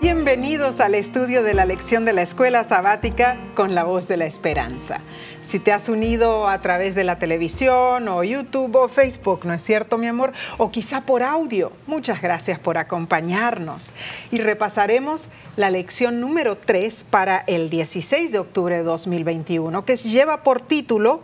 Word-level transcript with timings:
Bienvenidos 0.00 0.80
al 0.80 0.94
estudio 0.94 1.42
de 1.42 1.52
la 1.52 1.66
lección 1.66 2.06
de 2.06 2.14
la 2.14 2.22
escuela 2.22 2.64
sabática 2.64 3.36
con 3.54 3.74
la 3.74 3.84
voz 3.84 4.08
de 4.08 4.16
la 4.16 4.24
esperanza. 4.24 5.00
Si 5.42 5.58
te 5.58 5.74
has 5.74 5.90
unido 5.90 6.48
a 6.48 6.62
través 6.62 6.94
de 6.94 7.04
la 7.04 7.18
televisión 7.18 8.08
o 8.08 8.24
YouTube 8.24 8.76
o 8.76 8.88
Facebook, 8.88 9.44
¿no 9.44 9.52
es 9.52 9.60
cierto, 9.60 9.98
mi 9.98 10.06
amor? 10.06 10.32
O 10.56 10.70
quizá 10.70 11.02
por 11.02 11.22
audio, 11.22 11.70
muchas 11.86 12.22
gracias 12.22 12.58
por 12.58 12.78
acompañarnos. 12.78 13.90
Y 14.32 14.38
repasaremos 14.38 15.24
la 15.56 15.68
lección 15.68 16.18
número 16.18 16.56
3 16.56 17.04
para 17.10 17.44
el 17.46 17.68
16 17.68 18.32
de 18.32 18.38
octubre 18.38 18.78
de 18.78 18.82
2021, 18.82 19.84
que 19.84 19.96
lleva 19.96 20.42
por 20.42 20.62
título 20.62 21.20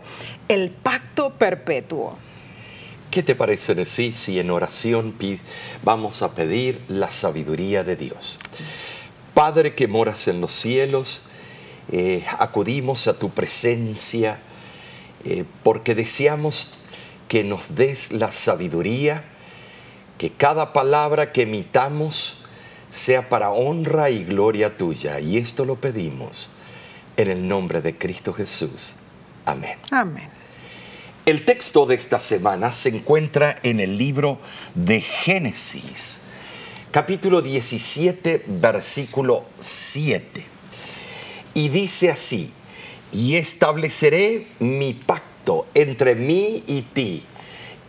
El 0.49 0.69
pacto 0.69 1.31
perpetuo. 1.31 2.13
¿Qué 3.17 3.23
te 3.23 3.33
parece 3.33 3.73
decir 3.73 4.13
si 4.13 4.39
en 4.39 4.51
oración 4.51 5.15
vamos 5.81 6.21
a 6.21 6.35
pedir 6.35 6.79
la 6.87 7.09
sabiduría 7.09 7.83
de 7.83 7.95
Dios? 7.95 8.37
Padre 9.33 9.73
que 9.73 9.87
moras 9.87 10.27
en 10.27 10.39
los 10.39 10.51
cielos, 10.51 11.23
eh, 11.91 12.23
acudimos 12.37 13.07
a 13.07 13.17
tu 13.17 13.31
presencia 13.31 14.37
eh, 15.25 15.45
porque 15.63 15.95
deseamos 15.95 16.75
que 17.27 17.43
nos 17.43 17.73
des 17.73 18.11
la 18.11 18.31
sabiduría, 18.31 19.23
que 20.19 20.31
cada 20.31 20.71
palabra 20.71 21.31
que 21.31 21.41
emitamos 21.41 22.43
sea 22.91 23.29
para 23.29 23.49
honra 23.49 24.11
y 24.11 24.25
gloria 24.25 24.75
tuya. 24.75 25.19
Y 25.19 25.37
esto 25.37 25.65
lo 25.65 25.81
pedimos 25.81 26.51
en 27.15 27.31
el 27.31 27.47
nombre 27.47 27.81
de 27.81 27.97
Cristo 27.97 28.31
Jesús. 28.31 28.93
Amén. 29.43 29.79
Amén. 29.89 30.36
El 31.27 31.43
texto 31.43 31.85
de 31.85 31.95
esta 31.95 32.21
semana 32.21 32.71
se 32.71 32.87
encuentra 32.87 33.59
en 33.63 33.81
el 33.81 33.97
libro 33.97 34.39
de 34.75 35.01
Génesis, 35.01 36.19
capítulo 36.89 37.41
17, 37.41 38.45
versículo 38.47 39.43
7. 39.59 40.45
Y 41.53 41.67
dice 41.67 42.11
así, 42.11 42.53
y 43.11 43.35
estableceré 43.35 44.47
mi 44.59 44.93
pacto 44.93 45.67
entre 45.73 46.15
mí 46.15 46.63
y 46.65 46.83
ti, 46.83 47.25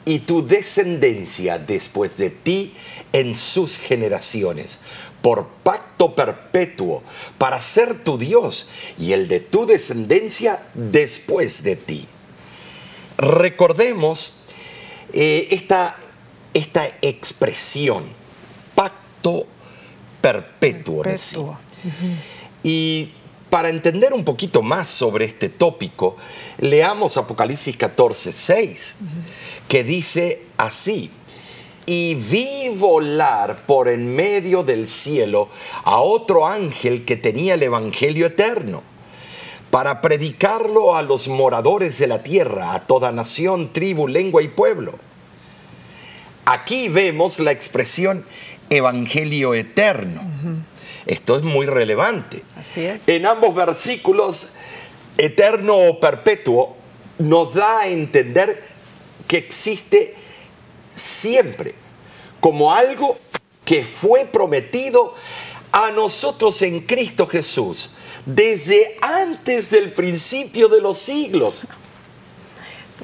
y 0.05 0.19
tu 0.19 0.45
descendencia 0.45 1.61
después 1.61 2.17
de 2.17 2.31
ti 2.31 2.75
en 3.13 3.37
sus 3.37 3.79
generaciones, 3.79 4.81
por 5.23 5.47
pacto 5.63 6.17
perpetuo, 6.17 7.05
para 7.39 7.63
ser 7.63 8.03
tu 8.03 8.19
Dios 8.19 8.67
y 8.99 9.13
el 9.13 9.29
de 9.29 9.39
tu 9.39 9.65
descendencia 9.65 10.61
después 10.75 11.63
de 11.63 11.77
ti 11.77 12.09
recordemos 13.19 14.33
eh, 15.13 15.49
esta, 15.51 15.97
esta, 16.55 16.87
expresión, 17.03 18.05
pacto 18.75 19.47
perpetuo. 20.21 21.03
Y 22.63 23.11
para 23.51 23.69
entender 23.69 24.13
un 24.13 24.25
poquito 24.25 24.63
más 24.63 24.89
sobre 24.89 25.25
este 25.25 25.49
tópico, 25.49 26.17
leamos 26.59 27.17
Apocalipsis 27.17 27.77
14, 27.77 28.33
6, 28.33 28.97
que 29.69 29.85
dice 29.85 30.43
así, 30.57 31.11
y 31.87 32.15
vi 32.15 32.69
volar 32.77 33.65
por 33.65 33.89
en 33.89 34.15
medio 34.15 34.63
del 34.63 34.87
cielo 34.87 35.49
a 35.85 36.01
otro 36.01 36.47
ángel 36.47 37.05
que 37.07 37.17
tenía 37.17 37.55
el 37.55 37.63
Evangelio 37.63 38.27
eterno 38.27 38.83
para 39.71 40.01
predicarlo 40.01 40.97
a 40.97 41.03
los 41.03 41.29
moradores 41.29 41.99
de 41.99 42.07
la 42.07 42.23
tierra, 42.23 42.73
a 42.73 42.87
toda 42.87 43.13
nación, 43.13 43.73
tribu, 43.73 44.09
lengua 44.09 44.43
y 44.43 44.49
pueblo. 44.49 44.99
Aquí 46.47 46.89
vemos 46.89 47.39
la 47.41 47.51
expresión 47.51 48.25
evangelio 48.71 49.55
eterno. 49.55 50.23
Esto 51.05 51.37
es 51.37 51.43
muy 51.43 51.67
relevante. 51.67 52.43
Así 52.57 52.85
es. 52.85 53.07
En 53.09 53.27
ambos 53.27 53.55
versículos, 53.55 54.51
eterno 55.19 55.77
o 55.77 56.01
perpetuo, 56.01 56.77
nos 57.19 57.55
da 57.55 57.81
a 57.81 57.89
entender 57.89 58.63
que 59.27 59.37
existe 59.37 60.15
siempre 60.95 61.75
como 62.41 62.73
algo 62.73 63.19
que 63.65 63.85
fue 63.85 64.25
prometido 64.25 65.15
a 65.73 65.91
nosotros 65.91 66.63
en 66.63 66.81
Cristo 66.81 67.27
Jesús 67.27 67.91
desde 68.29 68.97
antes 69.01 69.71
del 69.71 69.93
principio 69.93 70.69
de 70.69 70.83
los 70.83 70.99
siglos. 70.99 71.67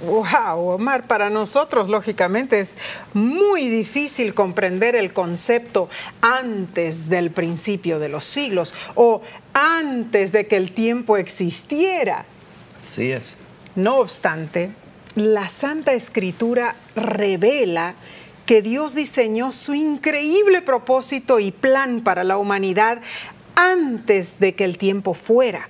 Wow, 0.04 0.74
Omar, 0.74 1.06
para 1.06 1.30
nosotros 1.30 1.88
lógicamente 1.88 2.60
es 2.60 2.76
muy 3.14 3.68
difícil 3.68 4.34
comprender 4.34 4.96
el 4.96 5.14
concepto 5.14 5.88
antes 6.20 7.08
del 7.08 7.30
principio 7.30 7.98
de 7.98 8.10
los 8.10 8.24
siglos 8.24 8.74
o 8.96 9.22
antes 9.54 10.32
de 10.32 10.46
que 10.46 10.56
el 10.56 10.72
tiempo 10.72 11.16
existiera. 11.16 12.26
Así 12.82 13.10
es. 13.10 13.36
No 13.76 13.98
obstante, 14.00 14.72
la 15.14 15.48
Santa 15.48 15.94
Escritura 15.94 16.76
revela 16.96 17.94
que 18.44 18.60
Dios 18.60 18.94
diseñó 18.94 19.52
su 19.52 19.74
increíble 19.74 20.60
propósito 20.60 21.40
y 21.40 21.50
plan 21.50 22.02
para 22.02 22.24
la 22.24 22.36
humanidad 22.36 23.00
antes 23.54 24.38
de 24.40 24.54
que 24.54 24.64
el 24.64 24.78
tiempo 24.78 25.14
fuera. 25.14 25.68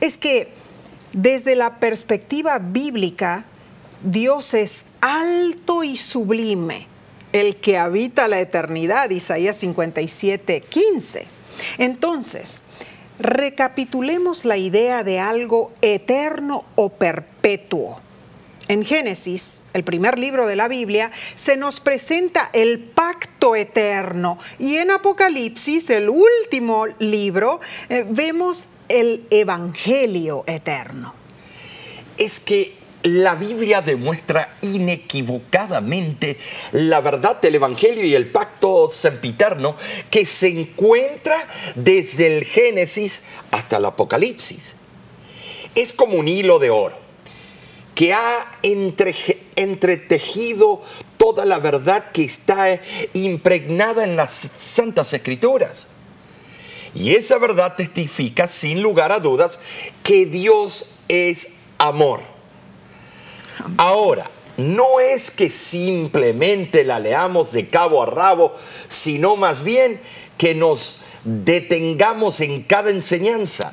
Es 0.00 0.18
que 0.18 0.48
desde 1.12 1.54
la 1.54 1.78
perspectiva 1.78 2.58
bíblica, 2.58 3.44
Dios 4.02 4.54
es 4.54 4.84
alto 5.00 5.84
y 5.84 5.96
sublime, 5.96 6.86
el 7.32 7.56
que 7.56 7.78
habita 7.78 8.28
la 8.28 8.40
eternidad, 8.40 9.10
Isaías 9.10 9.56
57, 9.56 10.60
15. 10.60 11.26
Entonces, 11.78 12.62
recapitulemos 13.18 14.44
la 14.44 14.56
idea 14.56 15.04
de 15.04 15.20
algo 15.20 15.72
eterno 15.80 16.64
o 16.74 16.90
perpetuo. 16.90 18.00
En 18.66 18.82
Génesis, 18.82 19.60
el 19.74 19.84
primer 19.84 20.18
libro 20.18 20.46
de 20.46 20.56
la 20.56 20.68
Biblia, 20.68 21.12
se 21.34 21.58
nos 21.58 21.80
presenta 21.80 22.48
el 22.54 22.78
pacto 22.78 23.56
eterno 23.56 24.38
y 24.58 24.76
en 24.76 24.90
Apocalipsis, 24.90 25.90
el 25.90 26.08
último 26.08 26.86
libro, 26.98 27.60
eh, 27.90 28.06
vemos 28.08 28.68
el 28.88 29.26
Evangelio 29.30 30.44
eterno. 30.46 31.12
Es 32.16 32.40
que 32.40 32.72
la 33.02 33.34
Biblia 33.34 33.82
demuestra 33.82 34.56
inequivocadamente 34.62 36.38
la 36.72 37.02
verdad 37.02 37.38
del 37.42 37.56
Evangelio 37.56 38.02
y 38.06 38.14
el 38.14 38.28
pacto 38.28 38.88
sempiterno 38.88 39.76
que 40.08 40.24
se 40.24 40.48
encuentra 40.48 41.36
desde 41.74 42.38
el 42.38 42.44
Génesis 42.44 43.24
hasta 43.50 43.76
el 43.76 43.84
Apocalipsis. 43.84 44.76
Es 45.74 45.92
como 45.92 46.16
un 46.16 46.28
hilo 46.28 46.58
de 46.58 46.70
oro 46.70 47.03
que 47.94 48.12
ha 48.12 48.46
entretejido 49.56 50.82
toda 51.16 51.44
la 51.44 51.58
verdad 51.58 52.10
que 52.12 52.24
está 52.24 52.80
impregnada 53.12 54.04
en 54.04 54.16
las 54.16 54.32
Santas 54.32 55.12
Escrituras. 55.12 55.86
Y 56.94 57.14
esa 57.14 57.38
verdad 57.38 57.74
testifica 57.76 58.46
sin 58.48 58.82
lugar 58.82 59.10
a 59.12 59.18
dudas 59.18 59.58
que 60.02 60.26
Dios 60.26 60.90
es 61.08 61.48
amor. 61.78 62.22
Ahora, 63.76 64.30
no 64.56 65.00
es 65.00 65.30
que 65.30 65.50
simplemente 65.50 66.84
la 66.84 67.00
leamos 67.00 67.52
de 67.52 67.68
cabo 67.68 68.02
a 68.02 68.06
rabo, 68.06 68.54
sino 68.88 69.36
más 69.36 69.64
bien 69.64 70.00
que 70.38 70.54
nos 70.54 71.00
detengamos 71.24 72.40
en 72.40 72.62
cada 72.62 72.90
enseñanza 72.90 73.72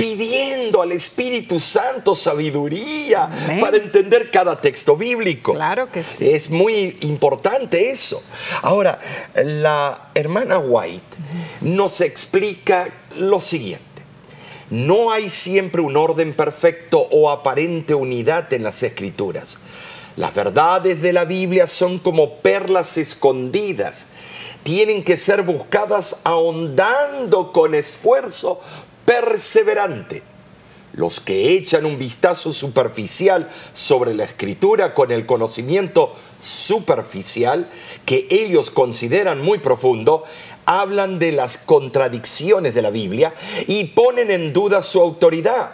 pidiendo 0.00 0.80
al 0.80 0.92
Espíritu 0.92 1.60
Santo 1.60 2.14
sabiduría 2.14 3.28
para 3.60 3.76
entender 3.76 4.30
cada 4.30 4.58
texto 4.58 4.96
bíblico. 4.96 5.52
Claro 5.52 5.90
que 5.90 6.02
sí. 6.02 6.30
Es 6.30 6.48
muy 6.48 6.96
importante 7.02 7.90
eso. 7.90 8.22
Ahora, 8.62 8.98
la 9.34 10.08
hermana 10.14 10.58
White 10.58 11.16
nos 11.60 12.00
explica 12.00 12.88
lo 13.18 13.42
siguiente. 13.42 13.84
No 14.70 15.12
hay 15.12 15.28
siempre 15.28 15.82
un 15.82 15.98
orden 15.98 16.32
perfecto 16.32 17.06
o 17.10 17.28
aparente 17.28 17.94
unidad 17.94 18.50
en 18.54 18.62
las 18.62 18.82
escrituras. 18.82 19.58
Las 20.16 20.34
verdades 20.34 21.02
de 21.02 21.12
la 21.12 21.26
Biblia 21.26 21.66
son 21.66 21.98
como 21.98 22.36
perlas 22.36 22.96
escondidas. 22.96 24.06
Tienen 24.62 25.04
que 25.04 25.18
ser 25.18 25.42
buscadas 25.42 26.16
ahondando 26.24 27.52
con 27.52 27.74
esfuerzo 27.74 28.60
perseverante. 29.10 30.22
Los 30.92 31.18
que 31.18 31.56
echan 31.56 31.84
un 31.84 31.98
vistazo 31.98 32.52
superficial 32.52 33.50
sobre 33.72 34.14
la 34.14 34.22
escritura 34.22 34.94
con 34.94 35.10
el 35.10 35.26
conocimiento 35.26 36.14
superficial 36.40 37.68
que 38.06 38.28
ellos 38.30 38.70
consideran 38.70 39.40
muy 39.42 39.58
profundo, 39.58 40.22
hablan 40.64 41.18
de 41.18 41.32
las 41.32 41.58
contradicciones 41.58 42.72
de 42.72 42.82
la 42.82 42.90
Biblia 42.90 43.34
y 43.66 43.86
ponen 43.86 44.30
en 44.30 44.52
duda 44.52 44.80
su 44.80 45.00
autoridad. 45.00 45.72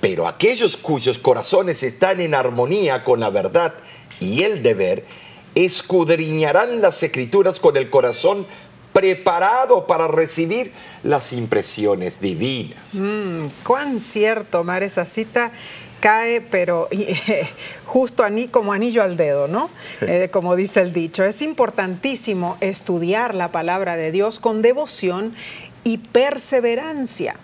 Pero 0.00 0.26
aquellos 0.26 0.76
cuyos 0.76 1.18
corazones 1.18 1.84
están 1.84 2.20
en 2.20 2.34
armonía 2.34 3.04
con 3.04 3.20
la 3.20 3.30
verdad 3.30 3.74
y 4.18 4.42
el 4.42 4.64
deber, 4.64 5.04
escudriñarán 5.54 6.80
las 6.80 7.04
escrituras 7.04 7.60
con 7.60 7.76
el 7.76 7.88
corazón 7.88 8.46
preparado 8.92 9.86
para 9.86 10.08
recibir 10.08 10.72
las 11.02 11.32
impresiones 11.32 12.20
divinas. 12.20 12.94
Mm, 12.94 13.46
cuán 13.64 14.00
cierto, 14.00 14.64
Mar, 14.64 14.82
esa 14.82 15.06
cita 15.06 15.52
cae, 16.00 16.40
pero 16.40 16.88
justo 17.86 18.24
como 18.50 18.72
anillo 18.72 19.02
al 19.02 19.16
dedo, 19.16 19.48
¿no? 19.48 19.70
Eh, 20.00 20.28
como 20.30 20.56
dice 20.56 20.80
el 20.80 20.92
dicho. 20.92 21.24
Es 21.24 21.42
importantísimo 21.42 22.56
estudiar 22.60 23.34
la 23.34 23.50
palabra 23.50 23.96
de 23.96 24.12
Dios 24.12 24.38
con 24.38 24.62
devoción 24.62 25.34
y 25.84 25.98
perseverancia. 25.98 27.36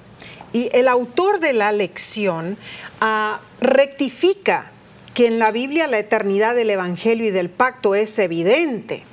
Y 0.53 0.71
el 0.73 0.87
autor 0.87 1.41
de 1.41 1.53
la 1.53 1.73
lección 1.73 2.57
ah, 3.01 3.41
rectifica 3.61 4.71
que 5.15 5.27
en 5.27 5.39
la 5.39 5.51
Biblia 5.51 5.87
la 5.89 5.99
eternidad 5.99 6.55
del 6.55 6.71
Evangelio 6.71 7.27
y 7.27 7.31
del 7.31 7.51
pacto 7.51 7.95
es 7.95 8.19
evidente. 8.19 9.05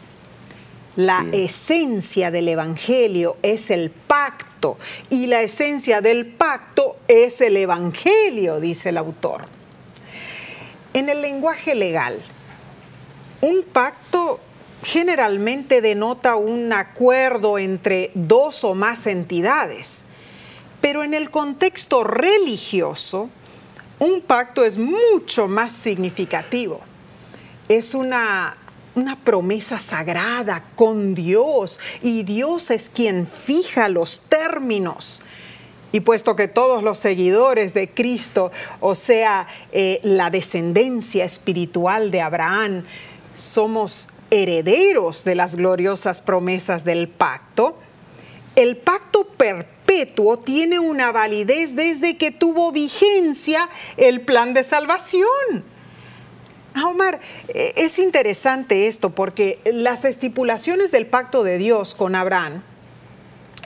La 0.97 1.25
esencia 1.31 2.31
del 2.31 2.49
Evangelio 2.49 3.37
es 3.43 3.71
el 3.71 3.91
pacto 3.91 4.77
y 5.09 5.27
la 5.27 5.41
esencia 5.41 6.01
del 6.01 6.25
pacto 6.25 6.97
es 7.07 7.39
el 7.39 7.55
Evangelio, 7.55 8.59
dice 8.59 8.89
el 8.89 8.97
autor. 8.97 9.45
En 10.93 11.07
el 11.07 11.21
lenguaje 11.21 11.75
legal, 11.75 12.19
un 13.39 13.63
pacto 13.63 14.41
generalmente 14.83 15.79
denota 15.81 16.35
un 16.35 16.73
acuerdo 16.73 17.57
entre 17.57 18.11
dos 18.13 18.65
o 18.65 18.75
más 18.75 19.07
entidades, 19.07 20.07
pero 20.81 21.03
en 21.03 21.13
el 21.13 21.31
contexto 21.31 22.03
religioso, 22.03 23.29
un 23.99 24.19
pacto 24.19 24.65
es 24.65 24.77
mucho 24.77 25.47
más 25.47 25.71
significativo. 25.71 26.81
Es 27.69 27.93
una 27.93 28.57
una 28.95 29.17
promesa 29.17 29.79
sagrada 29.79 30.63
con 30.75 31.15
Dios 31.15 31.79
y 32.01 32.23
Dios 32.23 32.71
es 32.71 32.89
quien 32.89 33.27
fija 33.27 33.89
los 33.89 34.21
términos. 34.21 35.23
Y 35.93 36.01
puesto 36.01 36.35
que 36.35 36.47
todos 36.47 36.83
los 36.83 36.97
seguidores 36.97 37.73
de 37.73 37.89
Cristo, 37.89 38.51
o 38.79 38.95
sea, 38.95 39.47
eh, 39.71 39.99
la 40.03 40.29
descendencia 40.29 41.25
espiritual 41.25 42.11
de 42.11 42.21
Abraham, 42.21 42.85
somos 43.33 44.07
herederos 44.29 45.25
de 45.25 45.35
las 45.35 45.55
gloriosas 45.55 46.21
promesas 46.21 46.85
del 46.85 47.09
pacto, 47.09 47.77
el 48.55 48.77
pacto 48.77 49.25
perpetuo 49.25 50.37
tiene 50.37 50.79
una 50.79 51.11
validez 51.11 51.75
desde 51.75 52.17
que 52.17 52.31
tuvo 52.31 52.71
vigencia 52.71 53.69
el 53.97 54.21
plan 54.21 54.53
de 54.53 54.63
salvación. 54.63 55.70
Ah, 56.73 56.87
Omar, 56.87 57.19
eh, 57.49 57.73
es 57.75 57.99
interesante 57.99 58.87
esto 58.87 59.09
porque 59.09 59.59
las 59.65 60.05
estipulaciones 60.05 60.91
del 60.91 61.05
pacto 61.05 61.43
de 61.43 61.57
Dios 61.57 61.95
con 61.95 62.15
Abraham 62.15 62.63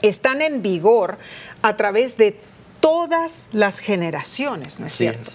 están 0.02 0.42
en 0.42 0.62
vigor 0.62 1.18
a 1.62 1.76
través 1.76 2.16
de 2.16 2.38
todas 2.80 3.48
las 3.52 3.80
generaciones, 3.80 4.80
¿no 4.80 4.86
es 4.86 4.92
cierto? 4.92 5.32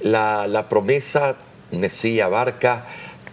la, 0.00 0.66
promesa, 0.68 1.36
sí, 1.88 2.20
abarca 2.20 2.86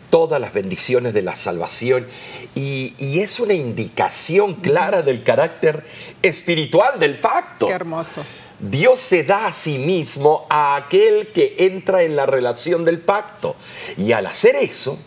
todas 0.10 0.42
las 0.42 0.52
bendiciones 0.52 1.14
de 1.14 1.22
la 1.22 1.36
salvación 1.36 2.08
y, 2.56 2.96
y, 2.98 3.20
es 3.20 3.40
una 3.40 3.54
indicación 3.54 4.56
clara 4.56 5.04
del 5.04 5.24
carácter 5.24 5.86
espiritual 6.22 7.00
del 7.00 7.20
pacto. 7.20 7.68
Qué 7.68 7.74
hermoso. 7.74 8.24
Dios 8.62 9.00
se 9.00 9.24
da 9.24 9.48
a 9.48 9.54
sí 9.54 9.78
mismo 9.78 10.46
a 10.50 10.76
aquel 10.76 11.28
que 11.28 11.56
entra 11.60 12.04
en 12.04 12.16
la 12.16 12.26
relación 12.26 12.86
del 12.86 13.00
pacto. 13.00 13.56
Y 13.98 14.12
al 14.12 14.28
hacer 14.28 14.56
eso, 14.56 14.98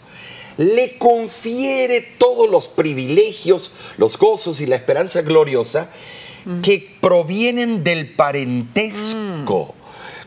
le 0.56 0.98
confiere 0.98 2.00
todos 2.00 2.50
los 2.50 2.68
privilegios, 2.68 3.70
los 3.96 4.18
gozos 4.18 4.60
y 4.60 4.66
la 4.66 4.76
esperanza 4.76 5.22
gloriosa 5.22 5.88
que 6.62 6.94
provienen 7.00 7.82
del 7.84 8.10
parentesco 8.10 9.74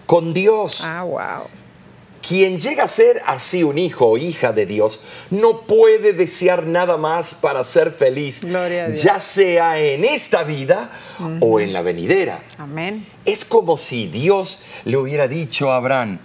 con 0.05 0.33
Dios. 0.33 0.81
Ah, 0.83 1.03
wow. 1.03 1.56
Quien 2.27 2.59
llega 2.59 2.83
a 2.83 2.87
ser 2.87 3.21
así 3.25 3.63
un 3.63 3.77
hijo 3.77 4.07
o 4.07 4.17
hija 4.17 4.51
de 4.51 4.65
Dios 4.65 4.99
no 5.29 5.61
puede 5.61 6.11
desear 6.11 6.65
nada 6.65 6.97
más 6.97 7.33
para 7.33 7.63
ser 7.63 7.91
feliz, 7.91 8.41
ya 8.93 9.19
sea 9.19 9.79
en 9.79 10.03
esta 10.03 10.43
vida 10.43 10.91
o 11.39 11.59
en 11.61 11.71
la 11.71 11.81
venidera. 11.81 12.43
Amén. 12.57 13.05
Es 13.23 13.45
como 13.45 13.77
si 13.77 14.07
Dios 14.07 14.63
le 14.83 14.97
hubiera 14.97 15.29
dicho 15.29 15.71
a 15.71 15.77
Abraham, 15.77 16.17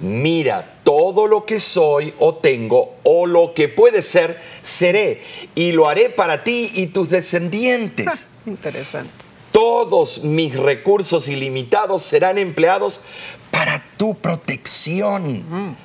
mira, 0.00 0.78
todo 0.84 1.26
lo 1.26 1.44
que 1.44 1.58
soy 1.58 2.14
o 2.20 2.34
tengo 2.36 2.94
o 3.02 3.26
lo 3.26 3.54
que 3.54 3.68
puede 3.68 4.02
ser, 4.02 4.40
seré 4.62 5.22
y 5.56 5.72
lo 5.72 5.88
haré 5.88 6.10
para 6.10 6.44
ti 6.44 6.70
y 6.74 6.86
tus 6.88 7.10
descendientes. 7.10 8.28
Interesante 8.46 9.28
todos 9.58 10.22
mis 10.22 10.56
recursos 10.56 11.26
ilimitados 11.26 12.04
serán 12.04 12.38
empleados 12.38 13.00
para 13.50 13.82
tu 13.96 14.14
protección, 14.14 15.76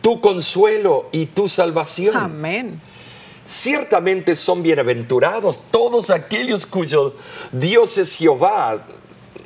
tu 0.00 0.20
consuelo 0.20 1.08
y 1.12 1.26
tu 1.26 1.48
salvación. 1.48 2.16
Amén. 2.16 2.80
Ciertamente 3.44 4.36
son 4.36 4.62
bienaventurados 4.62 5.60
todos 5.70 6.10
aquellos 6.10 6.66
cuyo 6.66 7.16
Dios 7.52 7.98
es 7.98 8.16
Jehová. 8.16 8.86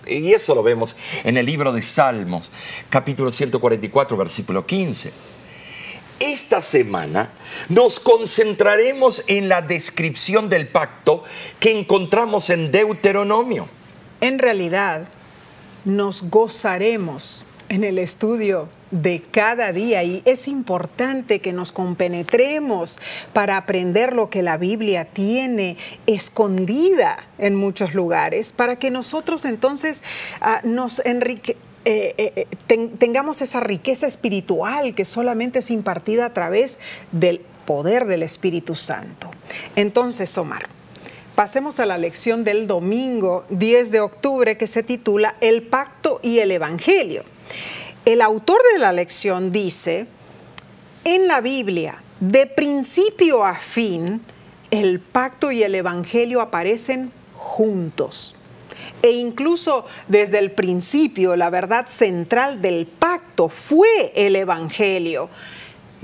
Y 0.06 0.32
eso 0.32 0.54
lo 0.54 0.62
vemos 0.62 0.94
en 1.24 1.38
el 1.38 1.46
libro 1.46 1.72
de 1.72 1.80
Salmos, 1.80 2.50
capítulo 2.90 3.32
144, 3.32 4.16
versículo 4.16 4.66
15 4.66 5.12
esta 6.20 6.62
semana 6.62 7.32
nos 7.68 8.00
concentraremos 8.00 9.24
en 9.26 9.48
la 9.48 9.62
descripción 9.62 10.48
del 10.48 10.68
pacto 10.68 11.22
que 11.60 11.78
encontramos 11.78 12.50
en 12.50 12.70
Deuteronomio. 12.70 13.68
En 14.20 14.38
realidad, 14.38 15.08
nos 15.84 16.30
gozaremos 16.30 17.44
en 17.68 17.84
el 17.84 17.98
estudio 17.98 18.68
de 18.90 19.22
cada 19.30 19.72
día 19.72 20.04
y 20.04 20.22
es 20.24 20.48
importante 20.48 21.40
que 21.40 21.52
nos 21.52 21.72
compenetremos 21.72 23.00
para 23.32 23.56
aprender 23.56 24.12
lo 24.12 24.30
que 24.30 24.42
la 24.42 24.58
Biblia 24.58 25.06
tiene 25.06 25.76
escondida 26.06 27.24
en 27.38 27.54
muchos 27.54 27.94
lugares, 27.94 28.52
para 28.52 28.76
que 28.76 28.90
nosotros 28.90 29.44
entonces 29.44 30.02
ah, 30.40 30.60
nos 30.62 31.00
eh, 31.00 31.14
eh, 31.86 32.14
eh, 32.68 32.88
tengamos 32.98 33.42
esa 33.42 33.60
riqueza 33.60 34.06
espiritual 34.06 34.94
que 34.94 35.04
solamente 35.04 35.58
es 35.58 35.70
impartida 35.70 36.26
a 36.26 36.34
través 36.34 36.78
del 37.12 37.40
poder 37.66 38.04
del 38.04 38.22
Espíritu 38.22 38.74
Santo. 38.74 39.30
Entonces, 39.74 40.36
Omar, 40.38 40.68
pasemos 41.34 41.80
a 41.80 41.86
la 41.86 41.98
lección 41.98 42.44
del 42.44 42.66
domingo 42.66 43.44
10 43.50 43.90
de 43.90 44.00
octubre 44.00 44.56
que 44.56 44.66
se 44.66 44.82
titula 44.82 45.36
El 45.40 45.62
pacto 45.62 46.20
y 46.22 46.38
el 46.38 46.50
Evangelio. 46.50 47.24
El 48.04 48.20
autor 48.20 48.60
de 48.72 48.78
la 48.78 48.92
lección 48.92 49.50
dice, 49.50 50.06
en 51.04 51.26
la 51.26 51.40
Biblia, 51.40 52.02
de 52.20 52.46
principio 52.46 53.44
a 53.44 53.56
fin, 53.56 54.20
el 54.70 55.00
pacto 55.00 55.50
y 55.50 55.62
el 55.62 55.74
Evangelio 55.74 56.40
aparecen 56.40 57.12
juntos 57.34 58.36
e 59.04 59.10
incluso 59.10 59.84
desde 60.08 60.38
el 60.38 60.50
principio 60.52 61.36
la 61.36 61.50
verdad 61.50 61.88
central 61.88 62.62
del 62.62 62.86
pacto 62.86 63.50
fue 63.50 64.12
el 64.14 64.34
Evangelio. 64.34 65.28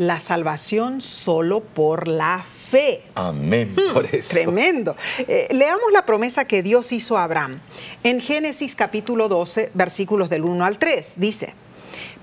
La 0.01 0.19
salvación 0.19 1.03
solo 1.03 1.61
por 1.61 2.09
la 2.09 2.43
fe. 2.43 3.03
Amén, 3.17 3.77
por 3.93 4.07
eso. 4.07 4.33
Tremendo. 4.33 4.97
Eh, 5.19 5.47
leamos 5.51 5.93
la 5.93 6.07
promesa 6.07 6.47
que 6.47 6.63
Dios 6.63 6.91
hizo 6.93 7.19
a 7.19 7.25
Abraham. 7.25 7.61
En 8.03 8.23
Génesis 8.23 8.75
capítulo 8.75 9.29
12, 9.29 9.73
versículos 9.75 10.31
del 10.31 10.47
1 10.47 10.65
al 10.65 10.79
3, 10.79 11.17
dice, 11.17 11.53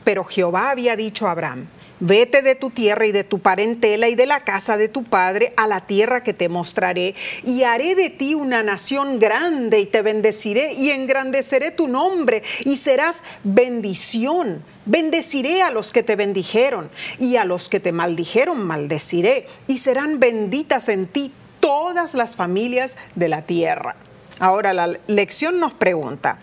pero 0.03 0.24
Jehová 0.24 0.72
había 0.72 0.96
dicho 0.96 1.27
a 1.27 1.31
Abraham, 1.34 1.67
Vete 2.00 2.41
de 2.41 2.55
tu 2.55 2.72
tierra 2.72 3.05
y 3.05 3.12
de 3.12 3.24
tu 3.24 3.39
parentela 3.39 4.07
y 4.10 4.15
de 4.15 4.25
la 4.25 4.39
casa 4.43 4.77
de 4.77 4.88
tu 4.88 5.03
padre 5.03 5.53
a 5.55 5.67
la 5.67 5.81
tierra 5.81 6.24
que 6.24 6.34
te 6.34 6.50
mostraré, 6.50 7.13
y 7.43 7.62
haré 7.62 7.93
de 7.93 8.10
ti 8.10 8.34
una 8.34 8.63
nación 8.63 9.19
grande 9.19 9.79
y 9.79 9.86
te 9.86 10.01
bendeciré 10.01 10.74
y 10.74 10.89
engrandeceré 10.89 11.69
tu 11.69 11.88
nombre 11.88 12.41
y 12.65 12.77
serás 12.77 13.22
bendición. 13.43 14.63
Bendeciré 14.88 15.62
a 15.62 15.70
los 15.70 15.91
que 15.91 16.01
te 16.01 16.15
bendijeron 16.15 16.89
y 17.20 17.36
a 17.36 17.46
los 17.46 17.70
que 17.70 17.79
te 17.79 17.91
maldijeron 17.91 18.65
maldeciré 18.65 19.48
y 19.67 19.77
serán 19.77 20.20
benditas 20.20 20.89
en 20.89 21.08
ti 21.08 21.32
todas 21.60 22.13
las 22.13 22.36
familias 22.36 22.98
de 23.15 23.27
la 23.27 23.44
tierra. 23.44 23.96
Ahora 24.39 24.74
la 24.74 24.98
lección 25.08 25.60
nos 25.60 25.74
pregunta, 25.74 26.39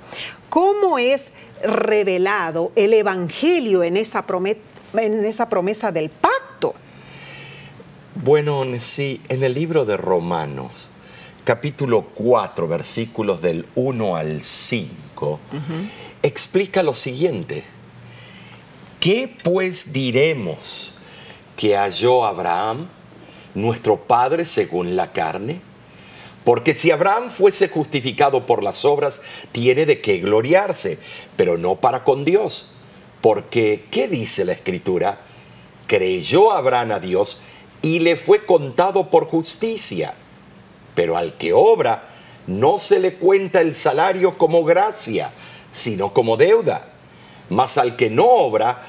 ¿cómo 0.48 0.98
es 0.98 1.32
revelado 1.62 2.72
el 2.76 2.92
Evangelio 2.92 3.82
en 3.82 3.96
esa 3.96 4.26
promesa? 4.26 4.60
en 4.98 5.24
esa 5.24 5.48
promesa 5.48 5.92
del 5.92 6.10
pacto. 6.10 6.74
Bueno, 8.14 8.64
sí, 8.78 9.20
en 9.28 9.42
el 9.42 9.54
libro 9.54 9.84
de 9.84 9.96
Romanos, 9.96 10.88
capítulo 11.44 12.02
4, 12.14 12.68
versículos 12.68 13.42
del 13.42 13.66
1 13.74 14.16
al 14.16 14.42
5, 14.42 15.40
explica 16.22 16.82
lo 16.82 16.94
siguiente. 16.94 17.64
¿Qué 19.04 19.28
pues 19.42 19.92
diremos 19.92 20.94
que 21.56 21.76
halló 21.76 22.24
Abraham, 22.24 22.88
nuestro 23.54 23.98
padre 23.98 24.46
según 24.46 24.96
la 24.96 25.12
carne? 25.12 25.60
Porque 26.42 26.72
si 26.72 26.90
Abraham 26.90 27.28
fuese 27.28 27.68
justificado 27.68 28.46
por 28.46 28.62
las 28.62 28.86
obras, 28.86 29.20
tiene 29.52 29.84
de 29.84 30.00
qué 30.00 30.20
gloriarse, 30.20 30.98
pero 31.36 31.58
no 31.58 31.74
para 31.74 32.02
con 32.02 32.24
Dios. 32.24 32.70
Porque, 33.20 33.84
¿qué 33.90 34.08
dice 34.08 34.46
la 34.46 34.52
Escritura? 34.52 35.20
Creyó 35.86 36.52
Abraham 36.52 36.92
a 36.92 36.98
Dios 36.98 37.40
y 37.82 37.98
le 37.98 38.16
fue 38.16 38.46
contado 38.46 39.10
por 39.10 39.26
justicia. 39.26 40.14
Pero 40.94 41.18
al 41.18 41.36
que 41.36 41.52
obra, 41.52 42.08
no 42.46 42.78
se 42.78 43.00
le 43.00 43.16
cuenta 43.16 43.60
el 43.60 43.74
salario 43.74 44.38
como 44.38 44.64
gracia, 44.64 45.30
sino 45.72 46.14
como 46.14 46.38
deuda. 46.38 46.93
Mas 47.50 47.78
al 47.78 47.96
que 47.96 48.10
no 48.10 48.24
obra, 48.24 48.82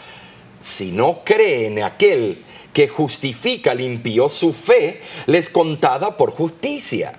si 0.61 0.91
no 0.91 1.21
cree 1.23 1.67
en 1.67 1.83
aquel 1.83 2.43
que 2.73 2.87
justifica 2.87 3.71
al 3.71 3.81
impío, 3.81 4.27
su 4.29 4.51
fe 4.51 5.01
les 5.27 5.49
contada 5.49 6.17
por 6.17 6.31
justicia. 6.31 7.13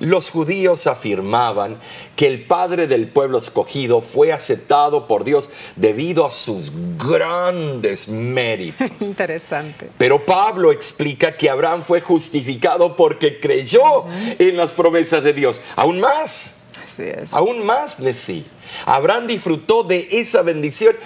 Los 0.00 0.30
judíos 0.30 0.86
afirmaban 0.86 1.76
que 2.14 2.28
el 2.28 2.42
padre 2.42 2.86
del 2.86 3.08
pueblo 3.08 3.38
escogido 3.38 4.00
fue 4.00 4.32
aceptado 4.32 5.08
por 5.08 5.24
Dios 5.24 5.50
debido 5.74 6.24
a 6.24 6.30
sus 6.30 6.72
grandes 6.96 8.08
méritos. 8.08 8.88
Interesante. 9.00 9.90
Pero 9.98 10.24
Pablo 10.24 10.70
explica 10.70 11.36
que 11.36 11.50
Abraham 11.50 11.82
fue 11.82 12.00
justificado 12.00 12.94
porque 12.94 13.40
creyó 13.40 14.06
en 14.38 14.56
las 14.56 14.70
promesas 14.72 15.24
de 15.24 15.32
Dios. 15.32 15.60
Aún 15.74 15.98
más. 16.00 16.57
Así 16.88 17.02
es. 17.02 17.34
Aún 17.34 17.66
más, 17.66 17.98
sí. 18.14 18.46
Abraham 18.86 19.26
disfrutó 19.26 19.82
de 19.82 20.08
esa 20.10 20.40
bendición 20.42 20.96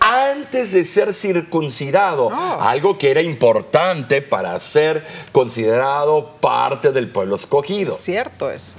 antes 0.00 0.72
de 0.72 0.84
ser 0.84 1.12
circuncidado, 1.12 2.26
Oh. 2.28 2.58
algo 2.62 2.96
que 2.96 3.10
era 3.10 3.20
importante 3.20 4.22
para 4.22 4.58
ser 4.58 5.04
considerado 5.32 6.36
parte 6.40 6.92
del 6.92 7.10
pueblo 7.10 7.34
escogido. 7.36 7.92
Cierto 7.92 8.50
eso. 8.50 8.78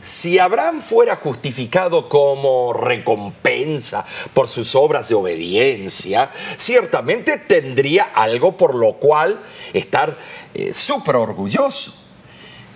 Si 0.00 0.38
Abraham 0.38 0.80
fuera 0.82 1.16
justificado 1.16 2.08
como 2.08 2.72
recompensa 2.72 4.04
por 4.34 4.46
sus 4.46 4.74
obras 4.74 5.08
de 5.08 5.14
obediencia, 5.14 6.30
ciertamente 6.56 7.36
tendría 7.38 8.04
algo 8.14 8.56
por 8.56 8.74
lo 8.74 8.94
cual 8.94 9.40
estar 9.72 10.16
eh, 10.54 10.72
súper 10.74 11.16
orgulloso. 11.16 11.94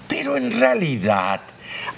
Pero 0.08 0.36
en 0.36 0.58
realidad, 0.58 1.40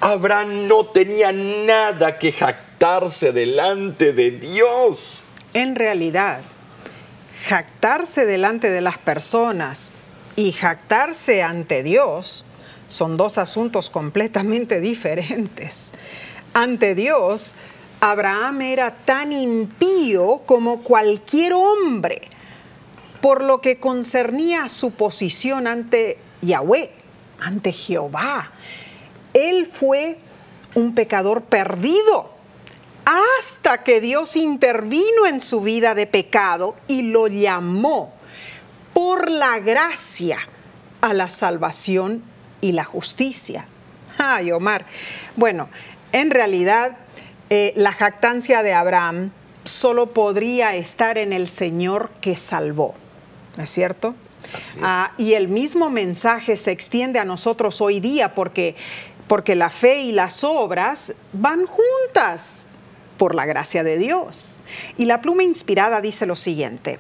Abraham 0.01 0.69
no 0.69 0.87
tenía 0.87 1.33
nada 1.33 2.19
que 2.19 2.33
jactarse 2.33 3.33
delante 3.33 4.13
de 4.13 4.33
Dios. 4.33 5.25
En 5.55 5.75
realidad, 5.77 6.41
jactarse 7.47 8.27
delante 8.27 8.71
de 8.71 8.81
las 8.81 8.99
personas 8.99 9.91
y 10.37 10.53
jactarse 10.53 11.43
ante 11.43 11.83
Dios 11.83 12.45
son 12.89 13.17
dos 13.17 13.39
asuntos 13.39 13.91
completamente 13.91 14.81
diferentes. 14.81 15.93
Ante 16.53 16.95
Dios, 16.95 17.55
Abraham 18.01 18.61
era 18.63 18.91
tan 18.91 19.33
impío 19.33 20.43
como 20.47 20.83
cualquier 20.83 21.55
hombre, 21.55 22.23
por 23.21 23.43
lo 23.43 23.61
que 23.61 23.79
concernía 23.79 24.69
su 24.69 24.93
posición 24.93 25.67
ante 25.67 26.19
Yahweh, 26.43 26.91
ante 27.41 27.73
Jehová. 27.73 28.51
Él 29.35 29.67
fue 29.67 30.19
un 30.75 30.95
pecador 30.95 31.43
perdido 31.43 32.31
hasta 33.05 33.85
que 33.85 34.01
Dios 34.01 34.37
intervino 34.37 35.27
en 35.29 35.41
su 35.41 35.61
vida 35.61 35.95
de 35.95 36.07
pecado 36.07 36.75
y 36.89 37.03
lo 37.03 37.27
llamó 37.27 38.15
por 38.95 39.31
la 39.31 39.59
gracia 39.61 40.39
a 41.01 41.13
la 41.13 41.29
salvación 41.29 42.23
y 42.61 42.73
la 42.73 42.85
justicia. 42.85 43.67
Ay, 44.17 44.53
Omar. 44.53 44.87
Bueno, 45.37 45.69
en 46.13 46.31
realidad 46.31 46.97
eh, 47.51 47.73
la 47.77 47.93
jactancia 47.93 48.63
de 48.63 48.73
Abraham 48.73 49.31
solo 49.65 50.13
podría 50.13 50.75
estar 50.77 51.19
en 51.19 51.33
el 51.33 51.49
Señor 51.49 52.11
que 52.21 52.37
salvó. 52.37 52.95
¿No 53.57 53.65
es 53.65 53.71
cierto? 53.71 54.15
Así 54.57 54.79
es. 54.79 54.85
Ah, 54.85 55.13
y 55.19 55.35
el 55.35 55.49
mismo 55.49 55.91
mensaje 55.91 56.57
se 56.57 56.71
extiende 56.71 57.19
a 57.19 57.25
nosotros 57.25 57.81
hoy 57.81 58.01
día 58.01 58.35
porque, 58.35 58.77
porque 59.27 59.55
la 59.55 59.71
fe 59.71 60.03
y 60.03 60.13
las 60.13 60.45
obras 60.45 61.15
van 61.33 61.67
juntas 61.67 62.69
por 63.17 63.35
la 63.35 63.47
gracia 63.47 63.83
de 63.83 63.99
Dios. 63.99 64.59
Y 64.99 65.07
la 65.07 65.21
pluma 65.23 65.43
inspirada 65.43 66.01
dice 66.01 66.27
lo 66.27 66.37
siguiente, 66.37 66.99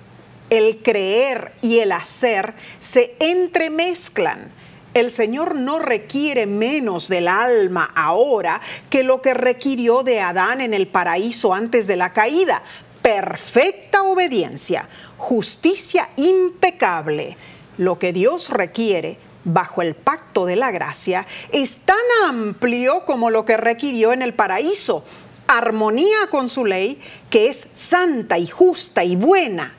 el 0.50 0.82
creer 0.82 1.52
y 1.60 1.78
el 1.80 1.92
hacer 1.92 2.54
se 2.78 3.16
entremezclan. 3.18 4.50
El 4.94 5.10
Señor 5.10 5.56
no 5.56 5.80
requiere 5.80 6.46
menos 6.46 7.08
del 7.08 7.26
alma 7.26 7.90
ahora 7.96 8.60
que 8.90 9.02
lo 9.02 9.20
que 9.22 9.34
requirió 9.34 10.04
de 10.04 10.20
Adán 10.20 10.60
en 10.60 10.72
el 10.72 10.86
paraíso 10.86 11.52
antes 11.52 11.88
de 11.88 11.96
la 11.96 12.12
caída. 12.12 12.62
Perfecta 13.02 14.04
obediencia, 14.04 14.88
justicia 15.16 16.08
impecable. 16.16 17.36
Lo 17.76 17.98
que 17.98 18.12
Dios 18.12 18.50
requiere 18.50 19.18
bajo 19.44 19.82
el 19.82 19.94
pacto 19.94 20.46
de 20.46 20.56
la 20.56 20.70
gracia 20.70 21.26
es 21.52 21.78
tan 21.78 21.96
amplio 22.26 23.04
como 23.04 23.30
lo 23.30 23.44
que 23.44 23.56
requirió 23.56 24.12
en 24.12 24.22
el 24.22 24.34
paraíso. 24.34 25.04
Armonía 25.46 26.28
con 26.30 26.48
su 26.48 26.64
ley, 26.64 27.00
que 27.30 27.48
es 27.48 27.68
santa 27.74 28.38
y 28.38 28.46
justa 28.46 29.04
y 29.04 29.16
buena. 29.16 29.74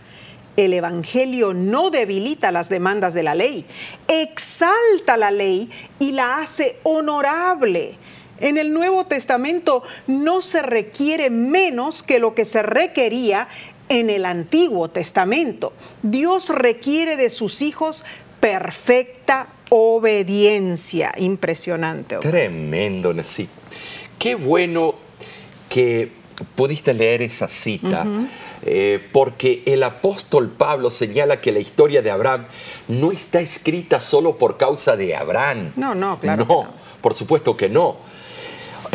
El 0.56 0.74
Evangelio 0.74 1.54
no 1.54 1.90
debilita 1.90 2.52
las 2.52 2.70
demandas 2.70 3.14
de 3.14 3.24
la 3.24 3.36
ley, 3.36 3.66
exalta 4.08 5.18
la 5.18 5.32
ley 5.32 5.70
y 6.00 6.14
la 6.14 6.38
hace 6.38 6.80
honorable. 6.84 7.98
En 8.40 8.58
el 8.58 8.74
Nuevo 8.74 9.06
Testamento 9.06 9.84
no 10.08 10.42
se 10.42 10.62
requiere 10.62 11.30
menos 11.30 12.04
que 12.04 12.20
lo 12.20 12.36
que 12.36 12.46
se 12.46 12.62
requería 12.62 13.48
en 13.90 14.10
el 14.10 14.26
Antiguo 14.26 14.90
Testamento. 14.90 15.74
Dios 16.04 16.50
requiere 16.50 17.18
de 17.18 17.30
sus 17.30 17.62
hijos 17.62 18.06
perfecta 18.40 19.48
obediencia. 19.78 21.12
Impresionante. 21.18 22.18
Tremendo, 22.18 23.12
Nesí. 23.14 23.50
Qué 24.18 24.36
bueno 24.36 24.96
que 25.68 26.12
pudiste 26.56 26.94
leer 26.94 27.22
esa 27.22 27.48
cita, 27.50 28.06
eh, 28.64 29.06
porque 29.12 29.64
el 29.66 29.84
apóstol 29.84 30.50
Pablo 30.52 30.90
señala 30.90 31.42
que 31.42 31.52
la 31.52 31.60
historia 31.60 32.02
de 32.02 32.12
Abraham 32.12 32.46
no 32.88 33.12
está 33.12 33.42
escrita 33.42 34.00
solo 34.00 34.38
por 34.38 34.58
causa 34.58 34.96
de 34.96 35.16
Abraham. 35.16 35.74
No, 35.76 35.94
no, 35.94 36.20
claro 36.20 36.46
No, 36.48 36.64
no. 36.64 36.70
por 37.02 37.14
supuesto 37.14 37.58
que 37.58 37.68
no. 37.68 37.98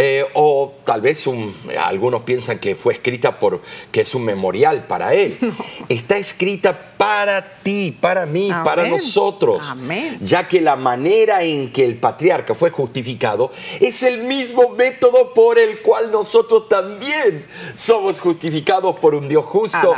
Eh, 0.03 0.25
o 0.33 0.73
tal 0.87 1.03
vez 1.03 1.27
un- 1.27 1.55
algunos 1.79 2.23
piensan 2.23 2.59
que 2.59 2.75
fue 2.75 2.95
escrita 2.95 3.39
por 3.39 3.61
que 3.93 4.01
es 4.01 4.15
un 4.15 4.25
memorial 4.25 4.87
para 4.87 5.13
él. 5.13 5.37
Está 5.91 6.17
escrita 6.17 6.95
para 6.97 7.43
ti, 7.63 7.97
para 8.01 8.25
mí, 8.25 8.49
para 8.65 8.85
nosotros. 8.89 9.63
Amén. 9.69 10.17
Ya 10.23 10.49
que 10.49 10.61
la 10.63 10.77
manera 10.77 11.43
en 11.43 11.71
que 11.71 11.85
el 11.85 11.97
patriarca 11.97 12.55
fue 12.55 12.71
justificado 12.71 13.51
es 13.79 14.03
el 14.03 14.23
mismo 14.23 14.71
método 14.71 15.35
por 15.35 15.59
el 15.59 15.83
cual 15.83 16.11
nosotros 16.11 16.69
también 16.71 17.45
somos 17.75 18.21
justificados 18.21 18.97
por 19.01 19.15
un 19.15 19.29
Dios 19.29 19.45
justo 19.45 19.93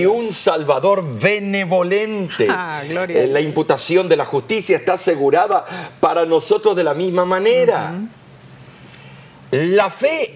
y 0.00 0.06
un 0.06 0.32
Salvador 0.32 1.04
benevolente. 1.20 2.46
Ah, 2.50 2.82
Eh, 2.84 3.26
La 3.32 3.40
imputación 3.40 4.08
de 4.08 4.16
la 4.16 4.24
justicia 4.26 4.76
está 4.76 4.94
asegurada 4.94 5.64
para 5.98 6.24
nosotros 6.24 6.76
de 6.76 6.84
la 6.84 6.94
misma 6.94 7.24
manera. 7.24 7.94
La 9.54 9.88
fe 9.88 10.34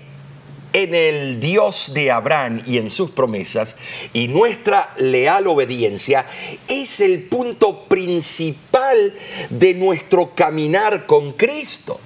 en 0.72 0.94
el 0.94 1.40
Dios 1.40 1.90
de 1.92 2.12
Abraham 2.12 2.62
y 2.66 2.78
en 2.78 2.88
sus 2.88 3.10
promesas 3.10 3.76
y 4.12 4.28
nuestra 4.28 4.90
leal 4.96 5.48
obediencia 5.48 6.24
es 6.68 7.00
el 7.00 7.24
punto 7.24 7.88
principal 7.88 9.12
de 9.50 9.74
nuestro 9.74 10.36
caminar 10.36 11.06
con 11.06 11.32
Cristo. 11.32 11.98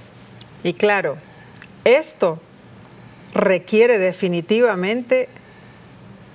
Y 0.65 0.73
claro, 0.73 1.19
esto 1.85 2.41
requiere 3.35 3.99
definitivamente 3.99 5.29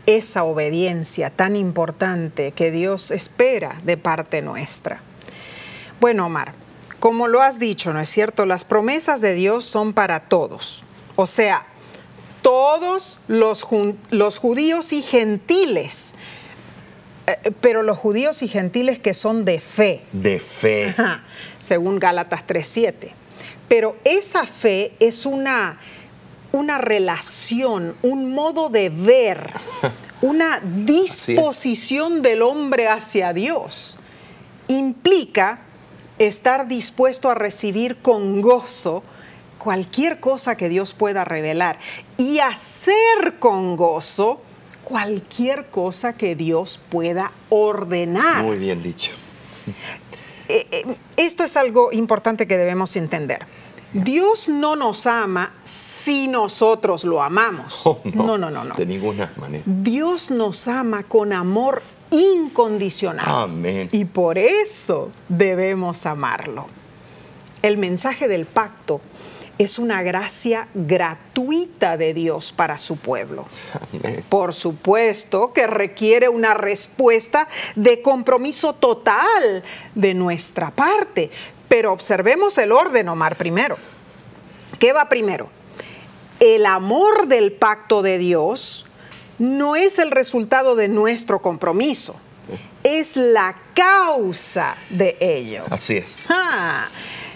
esa 0.06 0.44
obediencia 0.44 1.32
tan 1.32 1.56
importante 1.56 2.52
que 2.52 2.70
Dios 2.70 3.10
espera 3.10 3.82
de 3.84 3.98
parte 3.98 4.44
nuestra. 4.44 5.02
Bueno, 6.00 6.28
Omar, 6.28 6.54
como 7.00 7.28
lo 7.28 7.42
has 7.42 7.60
dicho, 7.60 7.94
¿no 7.94 8.00
es 8.00 8.10
cierto? 8.10 8.46
Las 8.46 8.64
promesas 8.64 9.22
de 9.22 9.34
Dios 9.34 9.66
son 9.66 9.94
para 9.94 10.22
todos. 10.22 10.84
O 11.16 11.26
sea, 11.26 11.66
todos 12.42 13.20
los, 13.28 13.68
los 14.10 14.40
judíos 14.40 14.94
y 14.94 15.02
gentiles, 15.02 16.14
Eh, 17.28 17.52
pero 17.60 17.84
los 17.84 17.98
judíos 17.98 18.42
y 18.42 18.48
gentiles 18.48 19.00
que 19.00 19.14
son 19.14 19.44
de 19.44 19.60
fe. 19.60 20.02
De 20.14 20.40
fe. 20.40 20.96
Ajá, 20.98 21.24
según 21.60 22.00
Gálatas 22.00 22.48
3.7. 22.48 23.12
Pero 23.68 23.98
esa 24.06 24.46
fe 24.46 24.94
es 25.02 25.26
una, 25.26 25.78
una 26.54 26.78
relación, 26.78 27.96
un 28.02 28.34
modo 28.34 28.70
de 28.70 28.88
ver, 28.88 29.52
una 30.22 30.62
disposición 30.64 32.22
del 32.22 32.44
hombre 32.44 32.88
hacia 32.88 33.34
Dios. 33.34 34.00
Implica 34.70 35.60
estar 36.20 36.68
dispuesto 36.68 37.30
a 37.30 37.36
recibir 37.36 37.98
con 37.98 38.42
gozo 38.42 39.04
cualquier 39.58 40.20
cosa 40.20 40.56
que 40.56 40.70
Dios 40.70 40.94
pueda 40.94 41.26
revelar 41.26 41.80
y 42.18 42.40
hacer 42.40 43.40
con 43.40 43.76
gozo 43.76 44.42
cualquier 44.84 45.66
cosa 45.68 46.14
que 46.14 46.36
Dios 46.36 46.80
pueda 46.90 47.32
ordenar. 47.50 48.44
Muy 48.44 48.58
bien 48.58 48.82
dicho. 48.82 49.12
Eh, 50.50 50.66
eh, 50.72 50.96
esto 51.18 51.44
es 51.44 51.58
algo 51.58 51.92
importante 51.92 52.48
que 52.48 52.58
debemos 52.58 52.96
entender. 52.96 53.46
Dios 53.92 54.48
no 54.48 54.78
nos 54.78 55.06
ama 55.06 55.52
si 55.66 56.30
nosotros 56.30 57.04
lo 57.04 57.22
amamos. 57.22 57.82
Oh, 57.86 58.00
no, 58.06 58.38
no, 58.38 58.50
no, 58.50 58.64
no. 58.64 58.76
De 58.76 58.86
ninguna 58.86 59.30
manera. 59.36 59.64
Dios 59.66 60.32
nos 60.32 60.70
ama 60.70 61.04
con 61.04 61.34
amor 61.34 61.82
incondicional. 62.12 63.26
Amén. 63.28 63.90
Y 63.92 64.06
por 64.06 64.38
eso 64.38 65.12
debemos 65.30 66.06
amarlo. 66.06 66.68
El 67.62 67.78
mensaje 67.78 68.28
del 68.28 68.46
pacto 68.46 69.02
es 69.58 69.80
una 69.80 70.04
gracia 70.04 70.68
gratuita 70.74 71.98
de 71.98 72.14
Dios 72.14 72.52
para 72.52 72.78
su 72.78 72.98
pueblo. 72.98 73.46
Amén. 73.74 74.24
Por 74.30 74.54
supuesto 74.54 75.52
que 75.52 75.66
requiere 75.66 76.30
una 76.30 76.54
respuesta 76.54 77.48
de 77.76 78.02
compromiso 78.02 78.74
total 78.74 79.64
de 79.96 80.14
nuestra 80.14 80.72
parte. 80.72 81.32
Pero 81.68 81.92
observemos 81.92 82.58
el 82.58 82.72
orden, 82.72 83.10
Omar, 83.10 83.36
primero. 83.36 83.78
¿Qué 84.80 84.94
va 84.94 85.10
primero? 85.10 85.50
El 86.40 86.66
amor 86.66 87.28
del 87.28 87.52
pacto 87.52 88.04
de 88.04 88.20
Dios 88.20 88.86
no 89.40 89.76
es 89.76 90.00
el 90.00 90.12
resultado 90.12 90.76
de 90.76 90.88
nuestro 90.88 91.40
compromiso, 91.40 92.16
es 92.84 93.16
la 93.16 93.56
causa 93.74 94.76
de 94.90 95.18
ello. 95.20 95.64
Así 95.70 95.98
es. 95.98 96.20
Ah, 96.30 96.88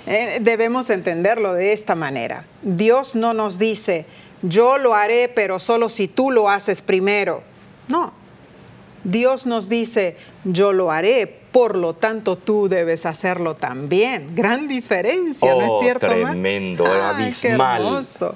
eh, 0.08 0.40
debemos 0.42 0.90
entenderlo 0.90 1.54
de 1.54 1.74
esta 1.74 1.96
manera. 1.96 2.46
Dios 2.62 3.16
no 3.16 3.34
nos 3.34 3.60
dice, 3.60 4.06
yo 4.42 4.78
lo 4.78 4.96
haré, 4.96 5.30
pero 5.34 5.60
solo 5.60 5.90
si 5.90 6.08
tú 6.08 6.32
lo 6.32 6.50
haces 6.50 6.82
primero. 6.82 7.44
No. 7.88 8.14
Dios 9.04 9.46
nos 9.46 9.70
dice, 9.70 10.18
yo 10.44 10.74
lo 10.74 10.92
haré, 10.92 11.41
por 11.52 11.76
lo 11.78 11.94
tanto 11.94 12.38
tú 12.38 12.68
debes 12.70 13.06
hacerlo 13.06 13.56
también. 13.56 14.36
Gran 14.36 14.68
diferencia, 14.68 15.52
¿no 15.54 15.62
es 15.62 15.68
Oh, 15.70 15.80
cierto? 15.82 16.08
Tremendo, 16.08 16.86
abismal. 16.86 17.82
Hermoso. 17.84 18.36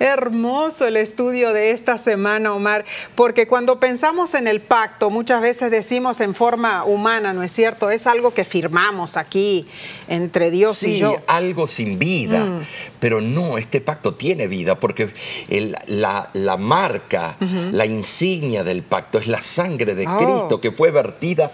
Hermoso 0.00 0.86
el 0.86 0.96
estudio 0.96 1.52
de 1.52 1.70
esta 1.70 1.98
semana, 1.98 2.52
Omar, 2.54 2.84
porque 3.14 3.46
cuando 3.46 3.78
pensamos 3.80 4.34
en 4.34 4.48
el 4.48 4.60
pacto, 4.60 5.10
muchas 5.10 5.40
veces 5.40 5.70
decimos 5.70 6.20
en 6.20 6.34
forma 6.34 6.84
humana, 6.84 7.32
¿no 7.32 7.42
es 7.42 7.52
cierto? 7.52 7.90
Es 7.90 8.06
algo 8.06 8.34
que 8.34 8.44
firmamos 8.44 9.16
aquí 9.16 9.66
entre 10.08 10.50
Dios 10.50 10.76
sí, 10.78 10.94
y 10.94 10.98
yo. 10.98 11.12
Mm. 11.12 11.16
algo 11.28 11.68
sin 11.68 11.98
vida. 11.98 12.60
Pero 12.98 13.20
no, 13.20 13.58
este 13.58 13.80
pacto 13.80 14.14
tiene 14.14 14.46
vida 14.46 14.80
porque 14.80 15.10
el- 15.48 15.76
la, 15.86 16.30
la 16.32 16.56
marca, 16.56 17.36
la 17.72 17.86
insignia 17.86 18.64
del 18.64 18.82
pacto 18.82 19.18
es 19.18 19.26
la 19.26 19.40
sangre 19.40 19.94
de 19.94 20.04
Oh. 20.06 20.16
Cristo 20.18 20.60
que 20.60 20.70
fue 20.70 20.90
vertida 20.90 21.50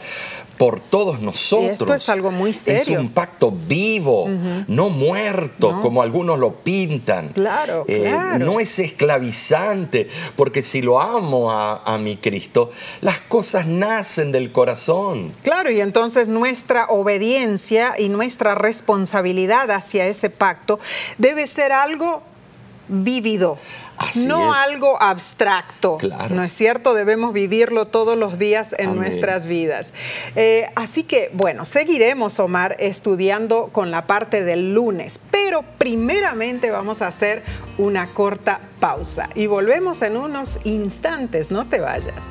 por 0.60 0.78
todos 0.78 1.22
nosotros. 1.22 1.70
esto 1.80 1.94
es 1.94 2.06
algo 2.10 2.30
muy 2.30 2.50
Es 2.50 2.58
serio. 2.58 3.00
un 3.00 3.08
pacto 3.12 3.50
vivo, 3.50 4.28
no 4.68 4.90
muerto, 4.90 5.72
No. 5.72 5.80
como 5.80 6.02
algunos 6.02 6.38
lo 6.38 6.56
pintan. 6.56 7.30
Claro, 7.30 7.86
Eh, 7.88 8.02
claro. 8.10 8.44
No 8.44 8.60
es 8.60 8.78
esclavizante, 8.78 10.10
porque 10.36 10.62
si 10.62 10.82
lo 10.82 11.00
amo 11.00 11.50
a, 11.50 11.78
a 11.82 11.96
mi 11.96 12.18
Cristo, 12.18 12.70
las 13.00 13.20
cosas 13.20 13.66
nacen 13.68 14.32
del 14.32 14.52
corazón. 14.52 15.32
Claro, 15.42 15.70
y 15.70 15.80
entonces 15.80 16.28
nuestra 16.28 16.88
obediencia 16.90 17.94
y 17.98 18.10
nuestra 18.10 18.54
responsabilidad 18.54 19.70
hacia 19.70 20.06
ese 20.08 20.28
pacto 20.28 20.78
debe 21.16 21.46
ser 21.46 21.72
algo 21.72 22.22
vívido, 22.90 23.56
Así 23.96 24.26
no 24.26 24.52
es. 24.54 24.60
algo 24.68 25.00
abstracto. 25.00 25.96
Claro. 25.96 26.34
¿No 26.34 26.42
es 26.44 26.52
cierto? 26.52 26.94
Debemos 26.94 27.32
vivirlo 27.32 27.86
todos 27.86 28.18
los 28.18 28.38
días 28.38 28.74
en 28.78 28.88
Amén. 28.90 29.00
nuestras 29.02 29.46
vidas. 29.46 29.94
Eh, 30.36 30.68
así 30.74 31.04
que, 31.04 31.30
bueno, 31.32 31.64
seguiremos, 31.64 32.38
Omar, 32.40 32.76
estudiando 32.80 33.68
con 33.72 33.90
la 33.90 34.06
parte 34.06 34.44
del 34.44 34.74
lunes, 34.74 35.20
pero 35.30 35.64
primeramente 35.78 36.70
vamos 36.70 37.00
a 37.02 37.06
hacer 37.06 37.42
una 37.78 38.08
corta 38.12 38.60
pausa 38.80 39.30
y 39.34 39.46
volvemos 39.46 40.02
en 40.02 40.16
unos 40.16 40.58
instantes, 40.64 41.50
no 41.50 41.66
te 41.68 41.80
vayas. 41.80 42.26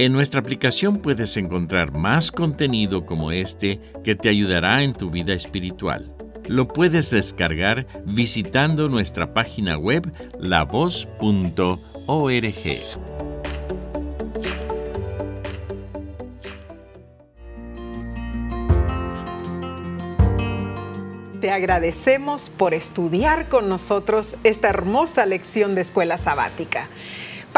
En 0.00 0.12
nuestra 0.12 0.38
aplicación 0.38 0.98
puedes 0.98 1.36
encontrar 1.36 1.90
más 1.92 2.30
contenido 2.30 3.04
como 3.04 3.32
este 3.32 3.80
que 4.04 4.14
te 4.14 4.28
ayudará 4.28 4.84
en 4.84 4.92
tu 4.92 5.10
vida 5.10 5.32
espiritual. 5.32 6.14
Lo 6.46 6.68
puedes 6.68 7.10
descargar 7.10 7.88
visitando 8.04 8.88
nuestra 8.88 9.34
página 9.34 9.76
web 9.76 10.08
lavoz.org. 10.38 11.08
Te 21.40 21.50
agradecemos 21.50 22.50
por 22.50 22.72
estudiar 22.72 23.48
con 23.48 23.68
nosotros 23.68 24.36
esta 24.44 24.68
hermosa 24.68 25.26
lección 25.26 25.74
de 25.74 25.80
escuela 25.80 26.18
sabática. 26.18 26.88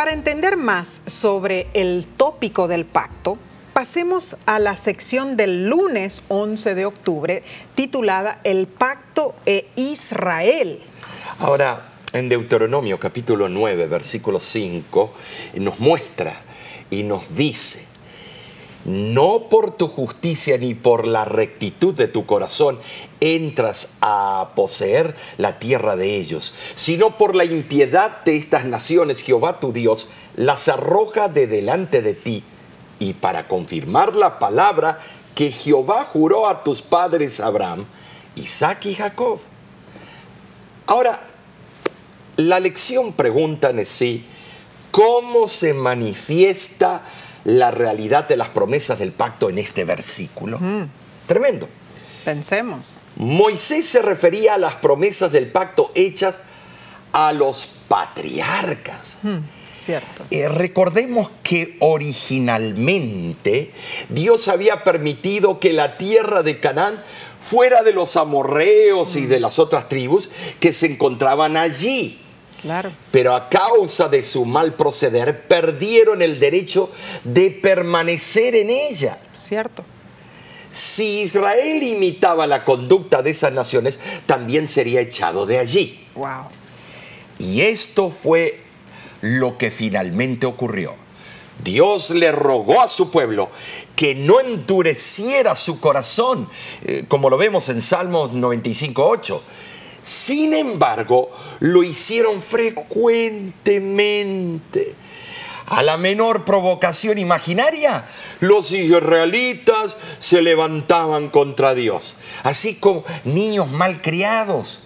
Para 0.00 0.14
entender 0.14 0.56
más 0.56 1.02
sobre 1.04 1.66
el 1.74 2.06
tópico 2.06 2.68
del 2.68 2.86
pacto, 2.86 3.36
pasemos 3.74 4.34
a 4.46 4.58
la 4.58 4.74
sección 4.74 5.36
del 5.36 5.68
lunes 5.68 6.22
11 6.28 6.74
de 6.74 6.86
octubre 6.86 7.42
titulada 7.74 8.40
El 8.42 8.66
pacto 8.66 9.34
e 9.44 9.66
Israel. 9.76 10.80
Ahora, 11.38 11.92
en 12.14 12.30
Deuteronomio 12.30 12.98
capítulo 12.98 13.50
9, 13.50 13.88
versículo 13.88 14.40
5, 14.40 15.12
nos 15.56 15.80
muestra 15.80 16.44
y 16.90 17.02
nos 17.02 17.36
dice, 17.36 17.84
no 18.84 19.48
por 19.50 19.76
tu 19.76 19.88
justicia 19.88 20.56
ni 20.58 20.74
por 20.74 21.06
la 21.06 21.24
rectitud 21.24 21.94
de 21.94 22.08
tu 22.08 22.24
corazón 22.26 22.78
entras 23.20 23.90
a 24.00 24.52
poseer 24.56 25.14
la 25.36 25.58
tierra 25.58 25.96
de 25.96 26.16
ellos, 26.16 26.54
sino 26.74 27.18
por 27.18 27.34
la 27.34 27.44
impiedad 27.44 28.24
de 28.24 28.36
estas 28.36 28.64
naciones, 28.64 29.22
Jehová 29.22 29.60
tu 29.60 29.72
Dios 29.72 30.08
las 30.36 30.68
arroja 30.68 31.28
de 31.28 31.46
delante 31.46 32.02
de 32.02 32.14
ti, 32.14 32.42
y 32.98 33.14
para 33.14 33.48
confirmar 33.48 34.14
la 34.14 34.38
palabra 34.38 34.98
que 35.34 35.50
Jehová 35.50 36.04
juró 36.04 36.48
a 36.48 36.62
tus 36.64 36.82
padres 36.82 37.40
Abraham, 37.40 37.86
Isaac 38.36 38.86
y 38.86 38.94
Jacob. 38.94 39.38
Ahora, 40.86 41.20
la 42.36 42.60
lección 42.60 43.12
pregunta 43.12 43.70
en 43.70 43.86
sí, 43.86 44.24
¿cómo 44.90 45.48
se 45.48 45.72
manifiesta 45.72 47.02
la 47.44 47.70
realidad 47.70 48.28
de 48.28 48.36
las 48.36 48.48
promesas 48.48 48.98
del 48.98 49.12
pacto 49.12 49.50
en 49.50 49.58
este 49.58 49.84
versículo? 49.84 50.58
Tremendo. 51.26 51.68
Pensemos. 52.24 53.00
Moisés 53.16 53.86
se 53.86 54.02
refería 54.02 54.54
a 54.54 54.58
las 54.58 54.74
promesas 54.74 55.32
del 55.32 55.46
pacto 55.46 55.90
hechas 55.94 56.36
a 57.12 57.32
los 57.32 57.68
patriarcas. 57.88 59.16
Cierto. 59.72 60.24
Eh, 60.30 60.48
recordemos 60.48 61.30
que 61.42 61.76
originalmente 61.80 63.70
Dios 64.08 64.48
había 64.48 64.84
permitido 64.84 65.60
que 65.60 65.72
la 65.72 65.96
tierra 65.96 66.42
de 66.42 66.58
Canaán 66.58 67.02
fuera 67.40 67.82
de 67.82 67.92
los 67.92 68.16
amorreos 68.16 69.16
y 69.16 69.26
de 69.26 69.40
las 69.40 69.58
otras 69.58 69.88
tribus 69.88 70.28
que 70.58 70.72
se 70.72 70.86
encontraban 70.86 71.56
allí. 71.56 72.18
Claro. 72.62 72.92
Pero 73.10 73.34
a 73.34 73.48
causa 73.48 74.08
de 74.08 74.22
su 74.22 74.44
mal 74.44 74.74
proceder 74.74 75.46
perdieron 75.46 76.22
el 76.22 76.38
derecho 76.38 76.90
de 77.24 77.50
permanecer 77.50 78.54
en 78.54 78.70
ella. 78.70 79.18
Cierto. 79.34 79.84
Si 80.70 81.20
Israel 81.22 81.82
imitaba 81.82 82.46
la 82.46 82.64
conducta 82.64 83.22
de 83.22 83.30
esas 83.30 83.52
naciones, 83.52 83.98
también 84.26 84.68
sería 84.68 85.00
echado 85.00 85.46
de 85.46 85.58
allí. 85.58 86.06
Wow. 86.14 86.44
Y 87.38 87.62
esto 87.62 88.10
fue 88.10 88.60
lo 89.22 89.58
que 89.58 89.70
finalmente 89.70 90.46
ocurrió. 90.46 90.94
Dios 91.64 92.10
le 92.10 92.32
rogó 92.32 92.80
a 92.80 92.88
su 92.88 93.10
pueblo 93.10 93.50
que 93.96 94.14
no 94.14 94.40
endureciera 94.40 95.54
su 95.56 95.80
corazón, 95.80 96.48
eh, 96.84 97.04
como 97.08 97.28
lo 97.28 97.36
vemos 97.36 97.68
en 97.68 97.82
Salmos 97.82 98.32
95.8. 98.32 99.40
Sin 100.02 100.54
embargo, 100.54 101.30
lo 101.60 101.82
hicieron 101.82 102.42
frecuentemente. 102.42 104.94
A 105.66 105.82
la 105.84 105.98
menor 105.98 106.44
provocación 106.44 107.18
imaginaria, 107.18 108.06
los 108.40 108.72
israelitas 108.72 109.96
se 110.18 110.42
levantaban 110.42 111.28
contra 111.28 111.76
Dios, 111.76 112.16
así 112.42 112.74
como 112.74 113.04
niños 113.24 113.70
malcriados. 113.70 114.80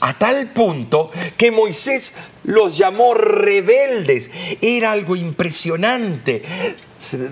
A 0.00 0.14
tal 0.14 0.50
punto 0.50 1.10
que 1.36 1.50
Moisés 1.50 2.14
los 2.44 2.76
llamó 2.76 3.14
rebeldes. 3.14 4.30
Era 4.60 4.92
algo 4.92 5.14
impresionante. 5.14 6.42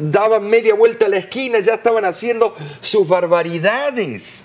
daban 0.00 0.48
media 0.48 0.74
vuelta 0.74 1.06
a 1.06 1.08
la 1.08 1.16
esquina, 1.16 1.60
ya 1.60 1.74
estaban 1.74 2.04
haciendo 2.04 2.54
sus 2.80 3.08
barbaridades. 3.08 4.44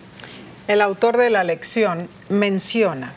El 0.66 0.82
autor 0.82 1.18
de 1.18 1.30
la 1.30 1.44
lección 1.44 2.08
menciona, 2.30 3.14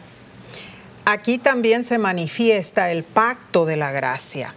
aquí 1.05 1.39
también 1.39 1.85
se 1.85 1.97
manifiesta 1.97 2.91
el 2.91 3.05
pacto 3.05 3.67
de 3.67 3.77
la 3.77 3.93
gracia. 3.93 4.53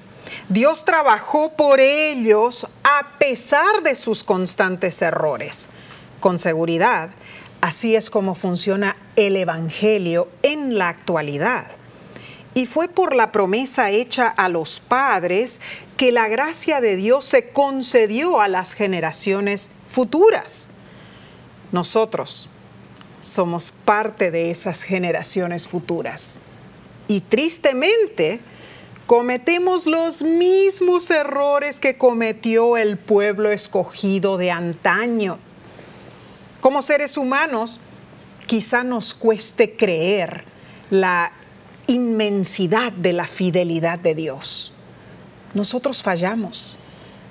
Dios 0.50 0.86
trabajó 0.86 1.54
por 1.54 1.80
ellos 1.80 2.66
a 2.84 3.20
pesar 3.20 3.84
de 3.84 3.94
sus 3.94 4.24
constantes 4.24 5.04
errores. 5.04 5.70
Con 6.20 6.40
seguridad, 6.40 7.12
así 7.62 7.96
es 7.96 8.10
como 8.10 8.34
funciona 8.34 8.98
el 9.16 9.36
Evangelio 9.36 10.28
en 10.42 10.80
la 10.80 10.90
actualidad. 10.90 11.68
Y 12.56 12.66
fue 12.66 12.88
por 12.88 13.14
la 13.14 13.32
promesa 13.32 13.92
hecha 13.92 14.28
a 14.28 14.50
los 14.50 14.80
padres 14.80 15.62
que 15.96 16.12
la 16.12 16.28
gracia 16.28 16.82
de 16.82 16.96
Dios 16.96 17.24
se 17.24 17.50
concedió 17.50 18.42
a 18.42 18.48
las 18.48 18.74
generaciones 18.74 19.70
futuras. 19.88 20.70
Nosotros 21.72 22.50
somos 23.22 23.72
parte 23.72 24.32
de 24.32 24.52
esas 24.52 24.84
generaciones 24.84 25.68
futuras. 25.68 26.40
Y 27.08 27.22
tristemente, 27.22 28.40
cometemos 29.06 29.88
los 29.88 30.22
mismos 30.22 31.10
errores 31.10 31.80
que 31.80 31.98
cometió 31.98 32.78
el 32.78 32.98
pueblo 32.98 33.52
escogido 33.52 34.38
de 34.38 34.52
antaño. 34.52 35.40
Como 36.62 36.82
seres 36.82 37.18
humanos, 37.18 37.80
quizá 38.46 38.84
nos 38.84 39.14
cueste 39.14 39.76
creer 39.76 40.44
la 40.90 41.32
inmensidad 41.88 42.92
de 42.92 43.14
la 43.14 43.26
fidelidad 43.26 43.98
de 43.98 44.14
Dios. 44.14 44.74
Nosotros 45.56 46.04
fallamos, 46.04 46.78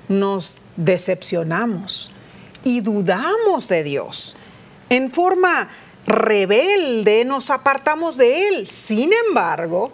nos 0.09 0.57
decepcionamos 0.75 2.11
y 2.63 2.81
dudamos 2.81 3.69
de 3.69 3.83
Dios. 3.83 4.35
En 4.89 5.11
forma 5.11 5.69
rebelde 6.05 7.23
nos 7.25 7.49
apartamos 7.49 8.17
de 8.17 8.47
Él. 8.47 8.67
Sin 8.67 9.11
embargo, 9.27 9.91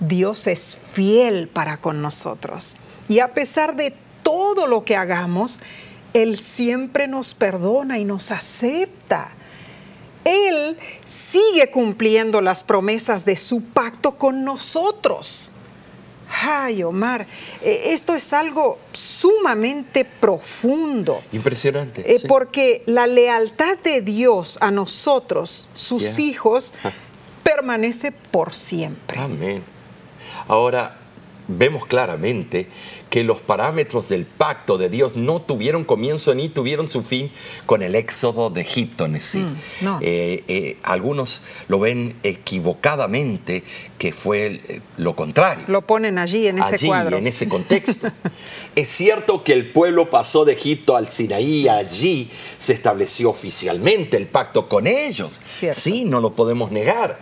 Dios 0.00 0.46
es 0.46 0.76
fiel 0.76 1.48
para 1.48 1.76
con 1.78 2.02
nosotros. 2.02 2.76
Y 3.08 3.20
a 3.20 3.34
pesar 3.34 3.76
de 3.76 3.94
todo 4.22 4.66
lo 4.66 4.84
que 4.84 4.96
hagamos, 4.96 5.60
Él 6.12 6.38
siempre 6.38 7.06
nos 7.06 7.34
perdona 7.34 7.98
y 7.98 8.04
nos 8.04 8.30
acepta. 8.30 9.32
Él 10.24 10.78
sigue 11.04 11.70
cumpliendo 11.70 12.40
las 12.40 12.64
promesas 12.64 13.24
de 13.24 13.36
su 13.36 13.62
pacto 13.62 14.18
con 14.18 14.44
nosotros. 14.44 15.52
Ay, 16.44 16.82
Omar, 16.82 17.26
eh, 17.62 17.82
esto 17.86 18.14
es 18.14 18.32
algo 18.32 18.78
sumamente 18.92 20.04
profundo. 20.04 21.22
Impresionante. 21.32 22.14
Eh, 22.14 22.20
porque 22.26 22.82
la 22.86 23.06
lealtad 23.06 23.78
de 23.78 24.00
Dios 24.00 24.58
a 24.60 24.70
nosotros, 24.70 25.68
sus 25.74 26.18
hijos, 26.18 26.74
ah. 26.84 26.90
permanece 27.44 28.10
por 28.10 28.54
siempre. 28.54 29.20
Amén. 29.20 29.62
Ahora, 30.48 30.96
vemos 31.46 31.86
claramente 31.86 32.68
que 33.12 33.24
los 33.24 33.42
parámetros 33.42 34.08
del 34.08 34.24
pacto 34.24 34.78
de 34.78 34.88
Dios 34.88 35.16
no 35.16 35.42
tuvieron 35.42 35.84
comienzo 35.84 36.34
ni 36.34 36.48
tuvieron 36.48 36.88
su 36.88 37.02
fin 37.02 37.30
con 37.66 37.82
el 37.82 37.94
éxodo 37.94 38.48
de 38.48 38.62
Egipto 38.62 39.04
en 39.04 39.20
sí. 39.20 39.40
Mm, 39.40 39.98
eh, 40.00 40.44
eh, 40.48 40.78
algunos 40.82 41.42
lo 41.68 41.78
ven 41.78 42.16
equivocadamente 42.22 43.64
que 43.98 44.14
fue 44.14 44.62
eh, 44.66 44.80
lo 44.96 45.14
contrario. 45.14 45.66
Lo 45.68 45.82
ponen 45.82 46.16
allí 46.16 46.46
en 46.46 46.58
ese 46.58 46.76
allí, 46.76 46.86
cuadro. 46.86 47.18
en 47.18 47.26
ese 47.26 47.48
contexto. 47.50 48.08
es 48.74 48.88
cierto 48.88 49.44
que 49.44 49.52
el 49.52 49.70
pueblo 49.72 50.08
pasó 50.08 50.46
de 50.46 50.54
Egipto 50.54 50.96
al 50.96 51.10
Sinaí 51.10 51.68
allí 51.68 52.30
se 52.56 52.72
estableció 52.72 53.28
oficialmente 53.28 54.16
el 54.16 54.26
pacto 54.26 54.70
con 54.70 54.86
ellos. 54.86 55.38
Sí, 55.44 56.06
no 56.06 56.22
lo 56.22 56.34
podemos 56.34 56.72
negar. 56.72 57.20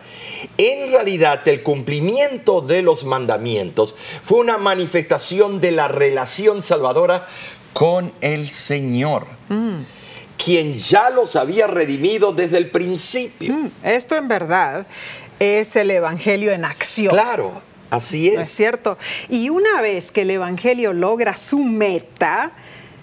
En 0.57 0.92
realidad, 0.92 1.46
el 1.48 1.62
cumplimiento 1.62 2.61
de 2.61 2.83
los 2.83 3.05
mandamientos 3.05 3.96
fue 4.22 4.38
una 4.38 4.57
manifestación 4.57 5.61
de 5.61 5.72
la 5.72 5.79
relación 5.88 6.62
salvadora 6.62 7.26
con 7.72 8.12
el 8.20 8.50
Señor. 8.50 9.26
Mm. 9.48 9.82
quien 10.42 10.78
ya 10.78 11.10
los 11.10 11.36
había 11.36 11.66
redimido 11.66 12.32
desde 12.32 12.56
el 12.56 12.70
principio. 12.70 13.52
Mm, 13.52 13.70
esto 13.82 14.16
en 14.16 14.26
verdad 14.26 14.86
es 15.38 15.76
el 15.76 15.90
Evangelio 15.90 16.52
en 16.52 16.64
acción. 16.64 17.12
Claro, 17.12 17.60
así 17.90 18.28
es. 18.28 18.40
es 18.40 18.50
cierto? 18.50 18.96
Y 19.28 19.50
una 19.50 19.82
vez 19.82 20.10
que 20.10 20.22
el 20.22 20.30
Evangelio 20.30 20.94
logra 20.94 21.36
su 21.36 21.58
meta, 21.58 22.52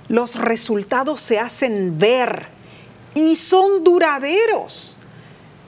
los 0.07 0.35
resultados 0.35 1.21
se 1.21 1.37
hacen 1.37 1.99
ver 1.99 2.47
y 3.13 3.35
son 3.35 3.83
duraderos. 3.83 4.97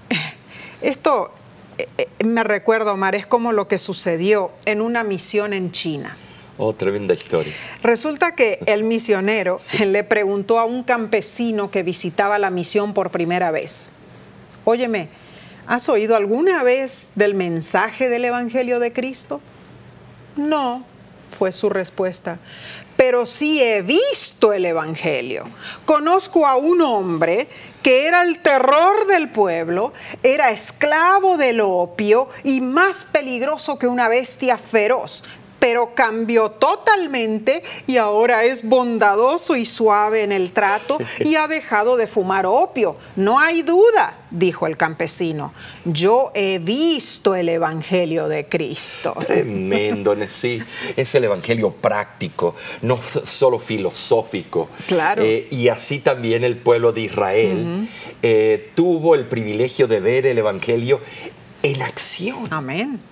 Esto 0.81 1.31
eh, 1.79 1.87
eh, 1.97 2.23
me 2.25 2.43
recuerdo, 2.43 2.93
Omar, 2.93 3.15
es 3.15 3.25
como 3.25 3.53
lo 3.53 3.67
que 3.67 3.77
sucedió 3.77 4.51
en 4.65 4.81
una 4.81 5.03
misión 5.03 5.53
en 5.53 5.71
China. 5.71 6.15
Oh, 6.61 6.73
tremenda 6.73 7.13
historia. 7.13 7.53
Resulta 7.81 8.35
que 8.35 8.59
el 8.65 8.83
misionero 8.83 9.61
le 9.79 10.03
preguntó 10.03 10.59
a 10.59 10.65
un 10.65 10.83
campesino 10.83 11.71
que 11.71 11.83
visitaba 11.83 12.37
la 12.37 12.49
misión 12.49 12.93
por 12.93 13.11
primera 13.11 13.49
vez, 13.49 13.87
óyeme, 14.65 15.07
¿has 15.67 15.87
oído 15.87 16.17
alguna 16.17 16.63
vez 16.63 17.11
del 17.15 17.33
mensaje 17.33 18.09
del 18.09 18.25
Evangelio 18.25 18.81
de 18.81 18.91
Cristo? 18.91 19.39
No, 20.35 20.83
fue 21.37 21.53
su 21.53 21.69
respuesta, 21.69 22.39
pero 22.97 23.25
sí 23.25 23.63
he 23.63 23.81
visto 23.81 24.51
el 24.51 24.65
Evangelio. 24.65 25.45
Conozco 25.85 26.45
a 26.45 26.57
un 26.57 26.81
hombre 26.81 27.47
que 27.81 28.05
era 28.05 28.23
el 28.23 28.41
terror 28.41 29.07
del 29.07 29.29
pueblo, 29.29 29.93
era 30.23 30.51
esclavo 30.51 31.37
del 31.37 31.61
opio 31.61 32.27
y 32.43 32.59
más 32.59 33.05
peligroso 33.05 33.79
que 33.79 33.87
una 33.87 34.09
bestia 34.09 34.57
feroz 34.57 35.23
pero 35.59 35.93
cambió 35.93 36.51
totalmente 36.51 37.63
y 37.87 37.97
ahora 37.97 38.43
es 38.43 38.63
bondadoso 38.63 39.55
y 39.55 39.65
suave 39.65 40.23
en 40.23 40.31
el 40.31 40.51
trato 40.51 40.97
y 41.19 41.35
ha 41.35 41.47
dejado 41.47 41.97
de 41.97 42.07
fumar 42.07 42.45
opio. 42.45 42.95
No 43.15 43.39
hay 43.39 43.61
duda, 43.61 44.17
dijo 44.31 44.67
el 44.67 44.77
campesino. 44.77 45.53
Yo 45.85 46.31
he 46.33 46.59
visto 46.59 47.35
el 47.35 47.49
Evangelio 47.49 48.27
de 48.27 48.47
Cristo. 48.47 49.15
Tremendo, 49.27 50.15
sí. 50.27 50.61
Es 50.95 51.13
el 51.15 51.25
Evangelio 51.25 51.71
práctico, 51.71 52.55
no 52.81 52.97
solo 52.97 53.59
filosófico. 53.59 54.69
Claro. 54.87 55.23
Eh, 55.23 55.47
y 55.51 55.67
así 55.67 55.99
también 55.99 56.43
el 56.43 56.57
pueblo 56.57 56.91
de 56.91 57.01
Israel 57.01 57.87
eh, 58.21 58.71
tuvo 58.75 59.15
el 59.15 59.25
privilegio 59.25 59.87
de 59.87 59.99
ver 59.99 60.25
el 60.25 60.37
Evangelio 60.37 61.01
en 61.63 61.81
acción. 61.81 62.47
Amén 62.49 63.08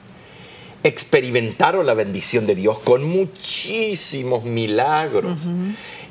experimentaron 0.84 1.86
la 1.86 1.94
bendición 1.94 2.46
de 2.48 2.56
Dios 2.56 2.80
con 2.80 3.04
muchísimos 3.04 4.44
milagros. 4.44 5.48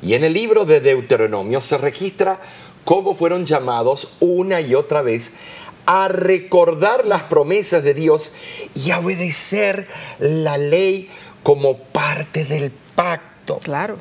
Y 0.01 0.13
en 0.13 0.23
el 0.23 0.33
libro 0.33 0.65
de 0.65 0.79
Deuteronomio 0.79 1.61
se 1.61 1.77
registra 1.77 2.39
cómo 2.85 3.15
fueron 3.15 3.45
llamados 3.45 4.13
una 4.19 4.61
y 4.61 4.75
otra 4.75 5.01
vez 5.01 5.33
a 5.85 6.09
recordar 6.09 7.05
las 7.05 7.23
promesas 7.23 7.83
de 7.83 7.93
Dios 7.93 8.31
y 8.75 8.91
a 8.91 8.99
obedecer 8.99 9.87
la 10.19 10.57
ley 10.57 11.09
como 11.43 11.77
parte 11.77 12.43
del 12.45 12.71
pacto. 12.95 13.59
Claro 13.59 13.97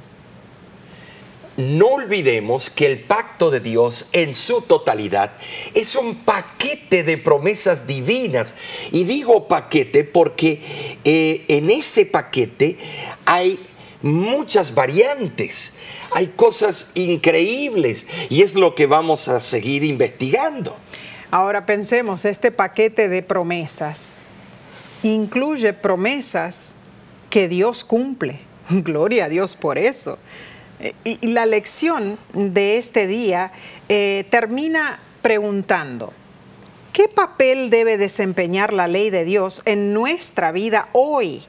no 1.56 1.86
olvidemos 1.86 2.68
que 2.68 2.86
el 2.86 3.00
pacto 3.00 3.50
de 3.50 3.60
Dios 3.60 4.08
en 4.12 4.34
su 4.34 4.60
totalidad 4.62 5.32
es 5.74 5.94
un 5.94 6.16
paquete 6.16 7.02
de 7.02 7.16
promesas 7.16 7.86
divinas. 7.86 8.54
Y 8.92 9.04
digo 9.04 9.48
paquete 9.48 10.04
porque 10.04 10.60
eh, 11.04 11.44
en 11.48 11.70
ese 11.70 12.04
paquete 12.06 12.76
hay 13.24 13.58
muchas 14.02 14.74
variantes, 14.74 15.72
hay 16.12 16.28
cosas 16.28 16.90
increíbles 16.94 18.06
y 18.28 18.42
es 18.42 18.54
lo 18.54 18.74
que 18.74 18.86
vamos 18.86 19.28
a 19.28 19.40
seguir 19.40 19.84
investigando. 19.84 20.76
Ahora 21.30 21.66
pensemos, 21.66 22.24
este 22.24 22.52
paquete 22.52 23.08
de 23.08 23.22
promesas 23.22 24.12
incluye 25.02 25.72
promesas 25.72 26.74
que 27.30 27.48
Dios 27.48 27.84
cumple. 27.84 28.40
Gloria 28.70 29.26
a 29.26 29.28
Dios 29.28 29.56
por 29.56 29.78
eso. 29.78 30.16
Y 31.04 31.26
la 31.28 31.46
lección 31.46 32.18
de 32.34 32.76
este 32.76 33.06
día 33.06 33.52
eh, 33.88 34.26
termina 34.30 34.98
preguntando, 35.22 36.12
¿qué 36.92 37.08
papel 37.08 37.70
debe 37.70 37.96
desempeñar 37.96 38.72
la 38.72 38.86
ley 38.86 39.10
de 39.10 39.24
Dios 39.24 39.62
en 39.64 39.94
nuestra 39.94 40.52
vida 40.52 40.88
hoy? 40.92 41.42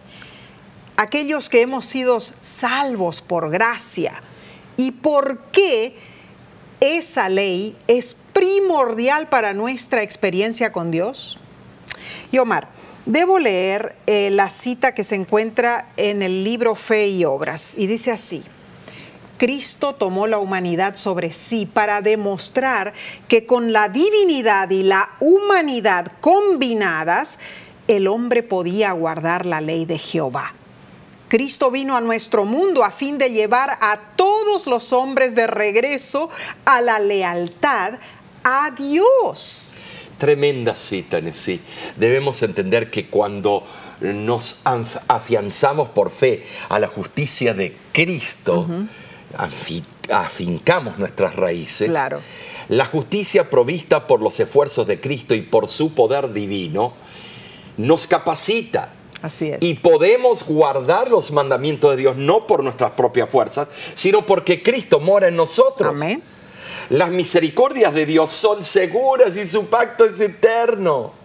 Aquellos 0.96 1.50
que 1.50 1.62
hemos 1.62 1.86
sido 1.86 2.20
salvos 2.20 3.22
por 3.22 3.52
gracia. 3.52 4.22
¿Y 4.78 4.92
por 4.92 5.40
qué 5.52 5.96
esa 6.80 7.28
ley 7.28 7.76
es 7.88 8.16
primordial 8.32 9.28
para 9.28 9.54
nuestra 9.54 10.04
experiencia 10.04 10.72
con 10.72 10.90
Dios? 10.90 11.38
Y 12.32 12.38
Omar, 12.38 12.70
debo 13.06 13.40
leer 13.40 13.96
eh, 14.06 14.30
la 14.32 14.50
cita 14.50 14.96
que 14.96 15.04
se 15.04 15.16
encuentra 15.16 15.90
en 15.98 16.22
el 16.22 16.44
libro 16.44 16.76
Fe 16.76 17.08
y 17.08 17.26
Obras, 17.26 17.74
y 17.78 17.88
dice 17.88 18.12
así. 18.12 18.44
Cristo 19.38 19.94
tomó 19.96 20.28
la 20.28 20.40
humanidad 20.40 20.96
sobre 20.96 21.32
sí 21.32 21.66
para 21.66 22.02
demostrar 22.02 22.94
que 23.28 23.46
con 23.46 23.72
la 23.72 23.90
divinidad 23.90 24.70
y 24.72 24.84
la 24.84 25.10
humanidad 25.20 26.12
combinadas, 26.22 27.38
el 27.88 28.08
hombre 28.08 28.44
podía 28.44 28.92
guardar 28.92 29.46
la 29.46 29.62
ley 29.62 29.86
de 29.86 29.98
Jehová. 29.98 30.54
Cristo 31.28 31.72
vino 31.72 31.96
a 31.96 32.02
nuestro 32.02 32.46
mundo 32.46 32.84
a 32.84 32.92
fin 32.92 33.18
de 33.18 33.32
llevar 33.32 33.78
a 33.82 34.00
todos 34.16 34.66
los 34.66 34.94
hombres 34.94 35.36
de 35.36 35.46
regreso 35.46 36.30
a 36.66 36.82
la 36.82 37.00
lealtad 37.00 37.94
a 38.44 38.72
Dios. 38.72 39.76
Tremenda 40.18 40.76
cita, 40.76 41.20
sí. 41.34 41.62
Debemos 41.96 42.42
entender 42.42 42.90
que 42.90 43.08
cuando 43.08 43.64
nos 44.00 44.62
afianzamos 44.64 45.90
por 45.90 46.10
fe 46.10 46.44
a 46.70 46.80
la 46.80 46.88
justicia 46.88 47.54
de 47.54 47.76
Cristo, 47.92 48.68
afincamos 49.38 50.98
nuestras 50.98 51.36
raíces. 51.36 51.90
Claro. 51.90 52.20
La 52.70 52.86
justicia 52.86 53.50
provista 53.50 54.08
por 54.08 54.22
los 54.22 54.40
esfuerzos 54.40 54.88
de 54.88 55.00
Cristo 55.00 55.34
y 55.34 55.42
por 55.42 55.68
su 55.68 55.94
poder 55.94 56.34
divino 56.34 56.94
nos 57.78 58.08
capacita. 58.08 58.94
Así 59.22 59.50
es. 59.50 59.58
Y 59.62 59.76
podemos 59.76 60.44
guardar 60.44 61.10
los 61.10 61.32
mandamientos 61.32 61.92
de 61.92 61.98
Dios 61.98 62.18
no 62.18 62.46
por 62.46 62.64
nuestras 62.64 62.92
propias 62.92 63.30
fuerzas, 63.30 63.68
sino 63.96 64.26
porque 64.26 64.62
Cristo 64.62 65.00
mora 65.00 65.28
en 65.28 65.36
nosotros. 65.36 65.90
Amén. 65.90 66.22
Las 66.90 67.10
misericordias 67.10 67.94
de 67.94 68.06
Dios 68.06 68.30
son 68.30 68.64
seguras 68.64 69.36
y 69.36 69.46
su 69.46 69.66
pacto 69.66 70.06
es 70.06 70.20
eterno. 70.20 71.17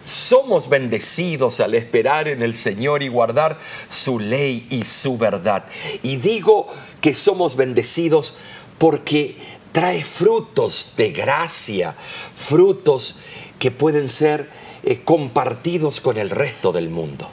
Somos 0.00 0.68
bendecidos 0.68 1.60
al 1.60 1.74
esperar 1.74 2.28
en 2.28 2.42
el 2.42 2.54
Señor 2.54 3.02
y 3.02 3.08
guardar 3.08 3.58
su 3.88 4.18
ley 4.18 4.66
y 4.70 4.84
su 4.84 5.18
verdad. 5.18 5.64
Y 6.02 6.16
digo 6.16 6.68
que 7.00 7.14
somos 7.14 7.56
bendecidos 7.56 8.34
porque 8.78 9.36
trae 9.72 10.04
frutos 10.04 10.94
de 10.96 11.10
gracia, 11.10 11.94
frutos 12.34 13.16
que 13.58 13.70
pueden 13.70 14.08
ser 14.08 14.48
eh, 14.84 15.00
compartidos 15.04 16.00
con 16.00 16.16
el 16.16 16.30
resto 16.30 16.72
del 16.72 16.90
mundo. 16.90 17.30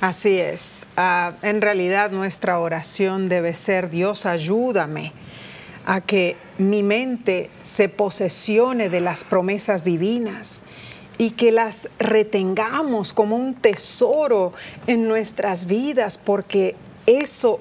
Así 0.00 0.38
es. 0.38 0.86
Ah, 0.96 1.32
en 1.42 1.60
realidad 1.60 2.10
nuestra 2.10 2.58
oración 2.58 3.28
debe 3.28 3.52
ser, 3.52 3.90
Dios 3.90 4.26
ayúdame 4.26 5.12
a 5.86 6.00
que 6.00 6.36
mi 6.58 6.82
mente 6.82 7.50
se 7.62 7.88
posesione 7.88 8.88
de 8.88 9.00
las 9.00 9.24
promesas 9.24 9.84
divinas 9.84 10.62
y 11.18 11.32
que 11.32 11.52
las 11.52 11.88
retengamos 11.98 13.12
como 13.12 13.36
un 13.36 13.54
tesoro 13.54 14.52
en 14.86 15.08
nuestras 15.08 15.66
vidas, 15.66 16.16
porque 16.16 16.76
eso 17.06 17.60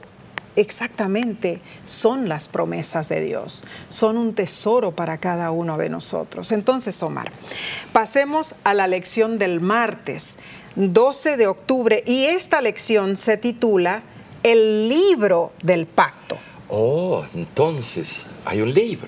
exactamente 0.56 1.62
son 1.86 2.30
las 2.30 2.48
promesas 2.48 3.10
de 3.10 3.22
Dios, 3.22 3.63
son 3.89 4.17
un 4.17 4.34
tesoro 4.34 4.91
para 4.91 5.20
cada 5.20 5.52
uno 5.52 5.78
de 5.78 5.89
nosotros. 5.89 6.52
Entonces, 6.52 7.02
Omar, 7.04 7.32
pasemos 7.93 8.56
a 8.63 8.74
la 8.74 8.88
lección 8.88 9.38
del 9.38 9.62
martes 9.62 10.38
12 10.76 11.38
de 11.38 11.48
octubre 11.48 12.04
y 12.06 12.26
esta 12.26 12.62
lección 12.62 13.17
se 13.17 13.38
titula 13.38 14.04
El 14.43 14.89
libro 14.89 15.54
del 15.63 15.86
pacto. 15.88 16.38
Oh, 16.70 17.24
entonces 17.34 18.28
hay 18.47 18.62
un 18.62 18.73
libro. 18.73 19.07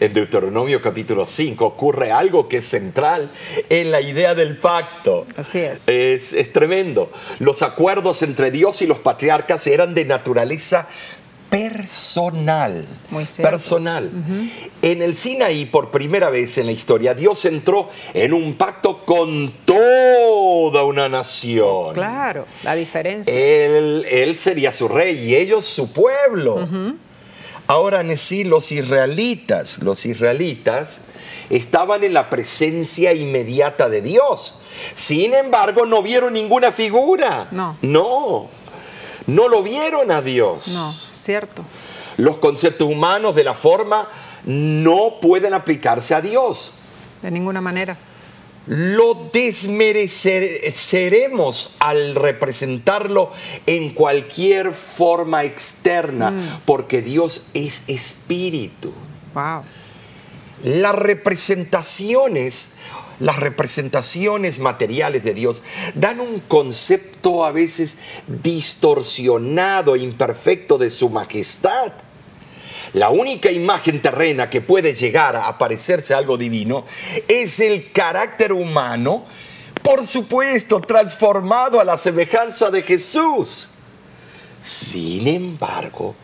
En 0.00 0.12
Deuteronomio 0.14 0.80
capítulo 0.80 1.26
5 1.26 1.64
ocurre 1.66 2.10
algo 2.10 2.48
que 2.48 2.58
es 2.58 2.64
central 2.64 3.30
en 3.68 3.90
la 3.90 4.00
idea 4.00 4.34
del 4.34 4.56
pacto. 4.56 5.26
Así 5.36 5.58
es. 5.58 5.86
Es, 5.86 6.52
tremendo. 6.52 7.10
Los 7.40 7.60
acuerdos 7.60 8.22
entre 8.22 8.50
Dios 8.50 8.80
y 8.80 8.86
los 8.86 8.98
patriarcas 8.98 9.66
eran 9.66 9.94
de 9.94 10.06
naturaleza 10.06 10.88
personal. 11.50 12.86
Muy 13.10 13.24
personal. 13.42 14.10
En 14.80 15.02
el 15.02 15.14
Sinaí, 15.14 15.66
por 15.66 15.90
primera 15.90 16.30
vez 16.30 16.56
en 16.56 16.66
la 16.66 16.72
historia, 16.72 17.12
Dios 17.12 17.44
entró 17.44 17.90
en 18.14 18.32
un 18.32 18.54
pacto 18.54 19.04
con 19.04 19.52
toda 19.66 20.84
una 20.84 21.10
nación. 21.10 21.92
Claro, 21.92 22.46
la 22.62 22.74
diferencia. 22.74 23.32
Él, 23.34 24.34
sería 24.38 24.72
su 24.72 24.88
rey 24.88 25.18
y 25.18 25.36
ellos 25.36 25.66
su 25.66 25.92
pueblo. 25.92 26.66
Ahora, 27.68 28.04
sí, 28.16 28.44
los 28.44 28.70
israelitas, 28.70 29.78
los 29.78 30.06
israelitas 30.06 31.00
estaban 31.50 32.04
en 32.04 32.14
la 32.14 32.30
presencia 32.30 33.12
inmediata 33.12 33.88
de 33.88 34.02
Dios. 34.02 34.54
Sin 34.94 35.34
embargo, 35.34 35.84
no 35.84 36.02
vieron 36.02 36.34
ninguna 36.34 36.70
figura. 36.70 37.48
No. 37.50 37.76
No. 37.82 38.48
No 39.26 39.48
lo 39.48 39.62
vieron 39.62 40.12
a 40.12 40.22
Dios. 40.22 40.68
No, 40.68 40.92
cierto. 40.92 41.64
Los 42.16 42.36
conceptos 42.38 42.88
humanos 42.88 43.34
de 43.34 43.42
la 43.42 43.54
forma 43.54 44.08
no 44.44 45.18
pueden 45.20 45.52
aplicarse 45.52 46.14
a 46.14 46.20
Dios. 46.20 46.72
De 47.20 47.30
ninguna 47.32 47.60
manera. 47.60 47.96
Lo 48.66 49.30
desmereceremos 49.32 51.76
al 51.78 52.16
representarlo 52.16 53.30
en 53.66 53.90
cualquier 53.90 54.72
forma 54.72 55.44
externa, 55.44 56.32
mm. 56.32 56.62
porque 56.64 57.02
Dios 57.02 57.48
es 57.54 57.82
espíritu. 57.86 58.92
Wow. 59.34 59.62
Las 60.64 60.94
representaciones 60.94 62.70
las 63.18 63.36
representaciones 63.36 64.58
materiales 64.58 65.24
de 65.24 65.32
Dios 65.32 65.62
dan 65.94 66.20
un 66.20 66.40
concepto 66.40 67.44
a 67.44 67.52
veces 67.52 67.96
distorsionado, 68.26 69.94
e 69.94 70.00
imperfecto 70.00 70.76
de 70.76 70.90
su 70.90 71.08
majestad. 71.08 71.92
La 72.96 73.10
única 73.10 73.52
imagen 73.52 74.00
terrena 74.00 74.48
que 74.48 74.62
puede 74.62 74.94
llegar 74.94 75.36
a 75.36 75.58
parecerse 75.58 76.14
algo 76.14 76.38
divino 76.38 76.86
es 77.28 77.60
el 77.60 77.92
carácter 77.92 78.54
humano, 78.54 79.26
por 79.82 80.06
supuesto, 80.06 80.80
transformado 80.80 81.78
a 81.78 81.84
la 81.84 81.98
semejanza 81.98 82.70
de 82.70 82.80
Jesús. 82.80 83.68
Sin 84.62 85.28
embargo, 85.28 86.14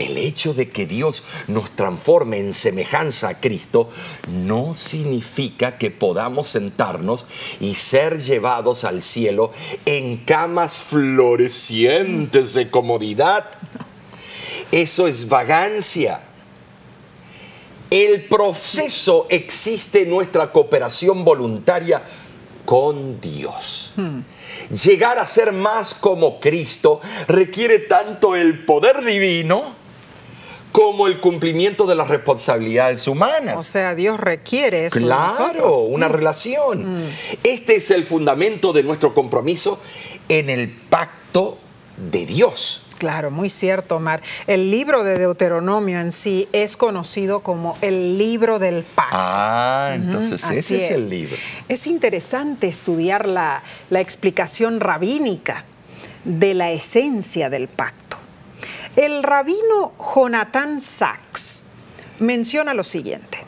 el 0.00 0.18
hecho 0.18 0.52
de 0.52 0.68
que 0.68 0.84
Dios 0.84 1.22
nos 1.46 1.70
transforme 1.70 2.38
en 2.38 2.54
semejanza 2.54 3.28
a 3.28 3.40
Cristo 3.40 3.88
no 4.26 4.74
significa 4.74 5.78
que 5.78 5.92
podamos 5.92 6.48
sentarnos 6.48 7.24
y 7.60 7.76
ser 7.76 8.20
llevados 8.20 8.82
al 8.82 9.00
cielo 9.00 9.52
en 9.84 10.16
camas 10.16 10.80
florecientes 10.80 12.52
de 12.54 12.68
comodidad. 12.68 13.44
Eso 14.72 15.06
es 15.06 15.28
vagancia. 15.28 16.20
El 17.90 18.24
proceso 18.24 19.26
existe 19.30 20.02
en 20.02 20.10
nuestra 20.10 20.50
cooperación 20.50 21.24
voluntaria 21.24 22.02
con 22.64 23.20
Dios. 23.20 23.92
Hmm. 23.96 24.20
Llegar 24.70 25.18
a 25.18 25.26
ser 25.26 25.52
más 25.52 25.94
como 25.94 26.40
Cristo 26.40 27.00
requiere 27.28 27.78
tanto 27.78 28.34
el 28.34 28.64
poder 28.64 29.04
divino 29.04 29.76
como 30.72 31.06
el 31.06 31.20
cumplimiento 31.20 31.86
de 31.86 31.94
las 31.94 32.08
responsabilidades 32.08 33.06
humanas. 33.06 33.56
O 33.56 33.62
sea, 33.62 33.94
Dios 33.94 34.20
requiere 34.20 34.86
eso. 34.86 34.98
Claro, 34.98 35.78
una 35.78 36.08
hmm. 36.08 36.12
relación. 36.12 36.98
Hmm. 36.98 37.08
Este 37.44 37.76
es 37.76 37.90
el 37.92 38.04
fundamento 38.04 38.72
de 38.72 38.82
nuestro 38.82 39.14
compromiso 39.14 39.80
en 40.28 40.50
el 40.50 40.68
pacto 40.68 41.56
de 41.96 42.26
Dios. 42.26 42.85
Claro, 42.98 43.30
muy 43.30 43.50
cierto, 43.50 43.96
Omar. 43.96 44.22
El 44.46 44.70
libro 44.70 45.04
de 45.04 45.18
Deuteronomio 45.18 46.00
en 46.00 46.12
sí 46.12 46.48
es 46.52 46.76
conocido 46.76 47.40
como 47.40 47.76
el 47.82 48.16
libro 48.16 48.58
del 48.58 48.84
pacto. 48.84 49.16
Ah, 49.18 49.92
entonces 49.94 50.42
ese 50.50 50.76
es. 50.76 50.90
el 50.92 51.10
libro. 51.10 51.36
Es 51.68 51.86
interesante 51.86 52.68
estudiar 52.68 53.28
la, 53.28 53.62
la 53.90 54.00
explicación 54.00 54.80
rabínica 54.80 55.64
de 56.24 56.54
la 56.54 56.72
esencia 56.72 57.50
del 57.50 57.68
pacto. 57.68 58.16
El 58.96 59.22
rabino 59.22 59.92
Jonathan 60.14 60.80
Sachs 60.80 61.64
menciona 62.18 62.72
lo 62.72 62.82
siguiente. 62.82 63.38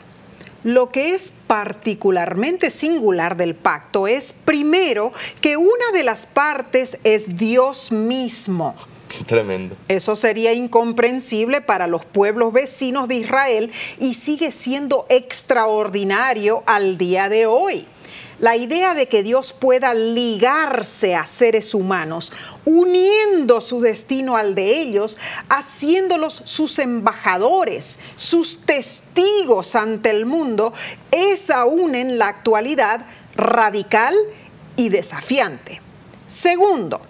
Lo 0.63 0.91
que 0.91 1.15
es 1.15 1.33
particularmente 1.47 2.69
singular 2.69 3.37
del 3.37 3.55
pacto 3.55 4.07
es, 4.07 4.33
primero, 4.33 5.13
que 5.41 5.55
una 5.57 5.91
de 5.93 6.03
las 6.03 6.25
partes 6.25 6.97
es 7.03 7.37
Dios 7.37 7.91
mismo 7.91 8.75
Tremendo. 9.25 9.75
Eso 9.87 10.15
sería 10.15 10.53
incomprensible 10.53 11.61
para 11.61 11.87
los 11.87 12.05
pueblos 12.05 12.53
vecinos 12.53 13.07
de 13.07 13.15
Israel 13.15 13.71
y 13.99 14.13
sigue 14.13 14.51
siendo 14.51 15.05
extraordinario 15.09 16.63
al 16.65 16.97
día 16.97 17.29
de 17.29 17.45
hoy. 17.45 17.85
La 18.39 18.55
idea 18.55 18.93
de 18.93 19.07
que 19.09 19.21
Dios 19.21 19.51
pueda 19.51 19.93
ligarse 19.93 21.13
a 21.13 21.25
seres 21.25 21.73
humanos, 21.73 22.31
uniendo 22.63 23.59
su 23.59 23.81
destino 23.81 24.37
al 24.37 24.55
de 24.55 24.79
ellos, 24.79 25.17
haciéndolos 25.49 26.41
sus 26.45 26.79
embajadores, 26.79 27.99
sus 28.15 28.61
testigos 28.61 29.75
ante 29.75 30.09
el 30.11 30.25
mundo, 30.25 30.71
es 31.11 31.49
aún 31.49 31.95
en 31.95 32.17
la 32.17 32.29
actualidad 32.29 33.05
radical 33.35 34.15
y 34.77 34.87
desafiante. 34.87 35.81
Segundo, 36.25 37.01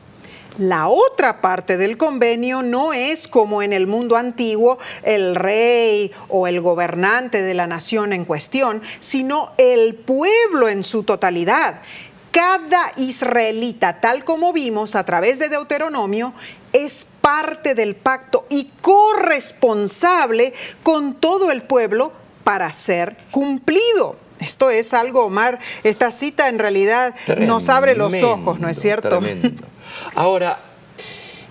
la 0.59 0.89
otra 0.89 1.41
parte 1.41 1.77
del 1.77 1.97
convenio 1.97 2.61
no 2.61 2.93
es 2.93 3.27
como 3.27 3.61
en 3.61 3.73
el 3.73 3.87
mundo 3.87 4.17
antiguo 4.17 4.77
el 5.03 5.35
rey 5.35 6.11
o 6.27 6.47
el 6.47 6.59
gobernante 6.61 7.41
de 7.41 7.53
la 7.53 7.65
nación 7.65 8.13
en 8.13 8.25
cuestión, 8.25 8.81
sino 8.99 9.53
el 9.57 9.95
pueblo 9.95 10.67
en 10.67 10.83
su 10.83 11.03
totalidad. 11.03 11.81
Cada 12.31 12.91
israelita, 12.97 14.01
tal 14.01 14.23
como 14.23 14.53
vimos 14.53 14.95
a 14.95 15.05
través 15.05 15.39
de 15.39 15.49
Deuteronomio, 15.49 16.33
es 16.73 17.07
parte 17.21 17.73
del 17.73 17.95
pacto 17.95 18.45
y 18.49 18.71
corresponsable 18.81 20.53
con 20.83 21.15
todo 21.15 21.51
el 21.51 21.63
pueblo 21.63 22.11
para 22.43 22.71
ser 22.71 23.15
cumplido. 23.31 24.28
Esto 24.39 24.69
es 24.69 24.93
algo, 24.93 25.25
Omar, 25.25 25.59
esta 25.83 26.11
cita 26.11 26.47
en 26.49 26.59
realidad 26.59 27.15
nos 27.39 27.69
abre 27.69 27.95
los 27.95 28.23
ojos, 28.23 28.59
¿no 28.59 28.69
es 28.69 28.79
cierto? 28.79 29.09
Tremendo. 29.09 29.63
Ahora, 30.15 30.59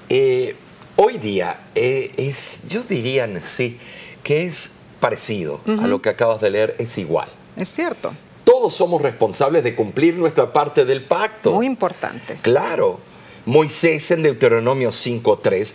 eh, 0.09 0.57
hoy 0.96 1.18
día 1.18 1.68
eh, 1.74 2.12
es, 2.16 2.62
yo 2.68 2.83
diría 2.83 3.29
sí, 3.42 3.79
que 4.22 4.44
es 4.44 4.70
parecido 5.01 5.61
a 5.66 5.87
lo 5.87 6.03
que 6.03 6.09
acabas 6.09 6.40
de 6.40 6.51
leer, 6.51 6.77
es 6.79 6.98
igual. 6.98 7.29
Es 7.57 7.68
cierto. 7.68 8.12
Todos 8.44 8.74
somos 8.74 9.03
responsables 9.03 9.62
de 9.62 9.74
cumplir 9.74 10.14
nuestra 10.16 10.53
parte 10.53 10.85
del 10.85 11.05
pacto. 11.05 11.53
Muy 11.53 11.66
importante. 11.66 12.38
Claro. 12.40 13.01
Moisés 13.44 14.11
en 14.11 14.22
Deuteronomio 14.22 14.90
5.3, 14.90 15.72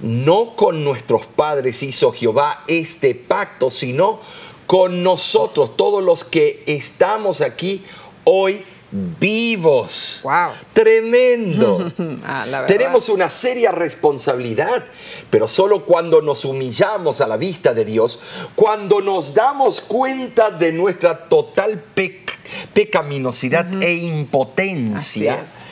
no 0.00 0.54
con 0.54 0.84
nuestros 0.84 1.26
padres 1.26 1.82
hizo 1.82 2.12
Jehová 2.12 2.62
este 2.68 3.14
pacto, 3.14 3.70
sino 3.70 4.20
con 4.66 5.02
nosotros, 5.02 5.76
todos 5.76 6.02
los 6.02 6.24
que 6.24 6.62
estamos 6.66 7.40
aquí 7.40 7.82
hoy 8.24 8.64
vivos. 8.90 10.20
Wow. 10.22 10.50
Tremendo. 10.72 11.92
Ah, 12.26 12.46
la. 12.46 12.64
Tenemos 12.66 13.08
una 13.10 13.28
seria 13.28 13.70
responsabilidad, 13.70 14.82
pero 15.30 15.46
solo 15.46 15.84
cuando 15.84 16.22
nos 16.22 16.44
humillamos 16.44 17.20
a 17.20 17.26
la 17.26 17.36
vista 17.36 17.74
de 17.74 17.84
Dios, 17.84 18.18
cuando 18.54 19.00
nos 19.02 19.34
damos 19.34 19.80
cuenta 19.82 20.50
de 20.50 20.72
nuestra 20.72 21.28
total 21.28 21.82
pec- 21.94 22.23
pecaminosidad 22.72 23.82
e 23.82 23.94
impotencia, 23.94 25.42
Así 25.42 25.64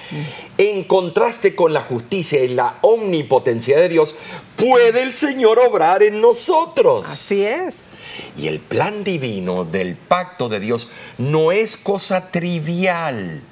en 0.59 0.85
contraste 0.85 1.55
con 1.55 1.73
la 1.73 1.81
justicia 1.81 2.43
y 2.45 2.49
la 2.49 2.79
omnipotencia 2.83 3.79
de 3.79 3.89
Dios, 3.89 4.15
puede 4.57 5.03
el 5.03 5.13
Señor 5.13 5.59
obrar 5.59 6.03
en 6.03 6.21
nosotros. 6.21 7.05
Así 7.07 7.45
es. 7.45 7.95
Y 8.37 8.47
el 8.47 8.61
plan 8.61 9.03
divino 9.03 9.65
del 9.65 9.97
pacto 9.97 10.49
de 10.49 10.61
Dios 10.61 10.89
no 11.19 11.53
es 11.53 11.77
cosa 11.77 12.31
trivial 12.31 13.43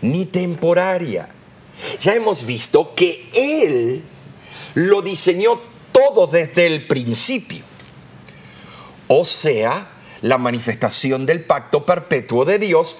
ni 0.00 0.26
temporaria. 0.26 1.28
Ya 2.00 2.14
hemos 2.14 2.46
visto 2.46 2.94
que 2.94 3.28
Él 3.34 4.02
lo 4.74 5.02
diseñó 5.02 5.60
todo 5.92 6.26
desde 6.26 6.66
el 6.66 6.86
principio. 6.86 7.62
O 9.08 9.24
sea, 9.24 9.88
la 10.24 10.38
manifestación 10.38 11.26
del 11.26 11.44
pacto 11.44 11.84
perpetuo 11.84 12.46
de 12.46 12.58
Dios 12.58 12.96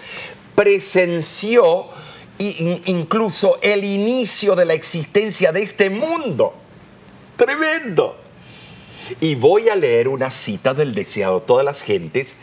presenció 0.55 1.87
incluso 2.39 3.59
el 3.63 3.83
inicio 3.83 4.55
de 4.55 4.67
la 4.67 4.75
existencia 4.75 5.51
de 5.51 5.63
este 5.63 5.89
mundo. 5.89 6.55
Tremendo. 7.37 8.19
Y 9.21 9.37
voy 9.37 9.71
a 9.71 9.77
leer 9.77 10.09
una 10.09 10.31
cita 10.31 10.75
del 10.75 10.95
deseado 10.95 11.41
de 11.41 11.47
todas 11.47 11.65
las 11.65 11.81
gentes 11.81 12.35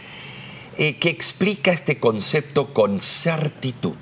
eh, 0.77 0.97
que 0.97 1.09
explica 1.09 1.71
este 1.71 1.99
concepto 1.99 2.73
con 2.73 3.01
certitud. 3.01 3.97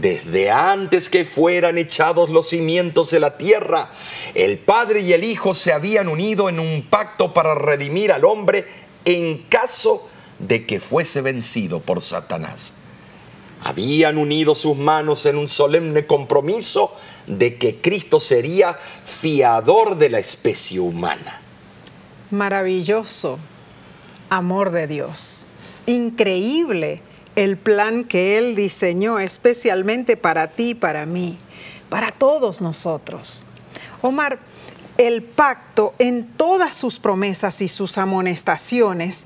Desde 0.00 0.52
antes 0.52 1.08
que 1.08 1.24
fueran 1.24 1.78
echados 1.78 2.30
los 2.30 2.50
cimientos 2.50 3.10
de 3.10 3.18
la 3.18 3.36
tierra, 3.36 3.90
el 4.34 4.58
Padre 4.58 5.00
y 5.00 5.14
el 5.14 5.24
Hijo 5.24 5.52
se 5.52 5.72
habían 5.72 6.06
unido 6.06 6.48
en 6.48 6.60
un 6.60 6.82
pacto 6.88 7.34
para 7.34 7.56
redimir 7.56 8.12
al 8.12 8.24
hombre 8.24 8.87
en 9.04 9.38
caso 9.48 10.06
de 10.38 10.66
que 10.66 10.80
fuese 10.80 11.20
vencido 11.20 11.80
por 11.80 12.00
Satanás. 12.00 12.72
Habían 13.62 14.18
unido 14.18 14.54
sus 14.54 14.76
manos 14.76 15.26
en 15.26 15.36
un 15.36 15.48
solemne 15.48 16.06
compromiso 16.06 16.92
de 17.26 17.56
que 17.56 17.80
Cristo 17.80 18.20
sería 18.20 18.74
fiador 18.74 19.96
de 19.96 20.10
la 20.10 20.20
especie 20.20 20.78
humana. 20.78 21.42
Maravilloso 22.30 23.38
amor 24.30 24.70
de 24.70 24.86
Dios. 24.86 25.46
Increíble 25.86 27.00
el 27.36 27.56
plan 27.56 28.04
que 28.04 28.38
Él 28.38 28.56
diseñó 28.56 29.18
especialmente 29.18 30.16
para 30.16 30.48
ti 30.48 30.74
para 30.74 31.06
mí, 31.06 31.38
para 31.88 32.10
todos 32.10 32.60
nosotros. 32.60 33.44
Omar, 34.02 34.38
el 34.98 35.22
pacto 35.22 35.94
en 35.98 36.26
todas 36.26 36.74
sus 36.74 36.98
promesas 36.98 37.62
y 37.62 37.68
sus 37.68 37.96
amonestaciones 37.96 39.24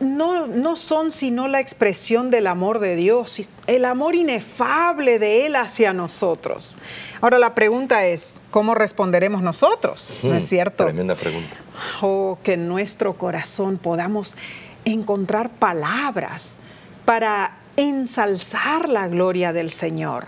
no, 0.00 0.48
no 0.48 0.74
son 0.74 1.12
sino 1.12 1.46
la 1.46 1.60
expresión 1.60 2.30
del 2.30 2.48
amor 2.48 2.80
de 2.80 2.96
Dios, 2.96 3.48
el 3.68 3.84
amor 3.84 4.16
inefable 4.16 5.20
de 5.20 5.46
Él 5.46 5.54
hacia 5.54 5.92
nosotros. 5.92 6.76
Ahora 7.20 7.38
la 7.38 7.54
pregunta 7.54 8.06
es, 8.06 8.42
¿cómo 8.50 8.74
responderemos 8.74 9.42
nosotros? 9.42 10.18
¿No 10.24 10.34
es 10.34 10.48
cierto? 10.48 10.84
Tremenda 10.84 11.14
pregunta. 11.14 11.56
Oh, 12.00 12.38
que 12.42 12.54
en 12.54 12.66
nuestro 12.66 13.14
corazón 13.14 13.78
podamos 13.78 14.36
encontrar 14.84 15.50
palabras 15.50 16.56
para 17.04 17.58
ensalzar 17.76 18.88
la 18.88 19.06
gloria 19.06 19.52
del 19.52 19.70
Señor 19.70 20.26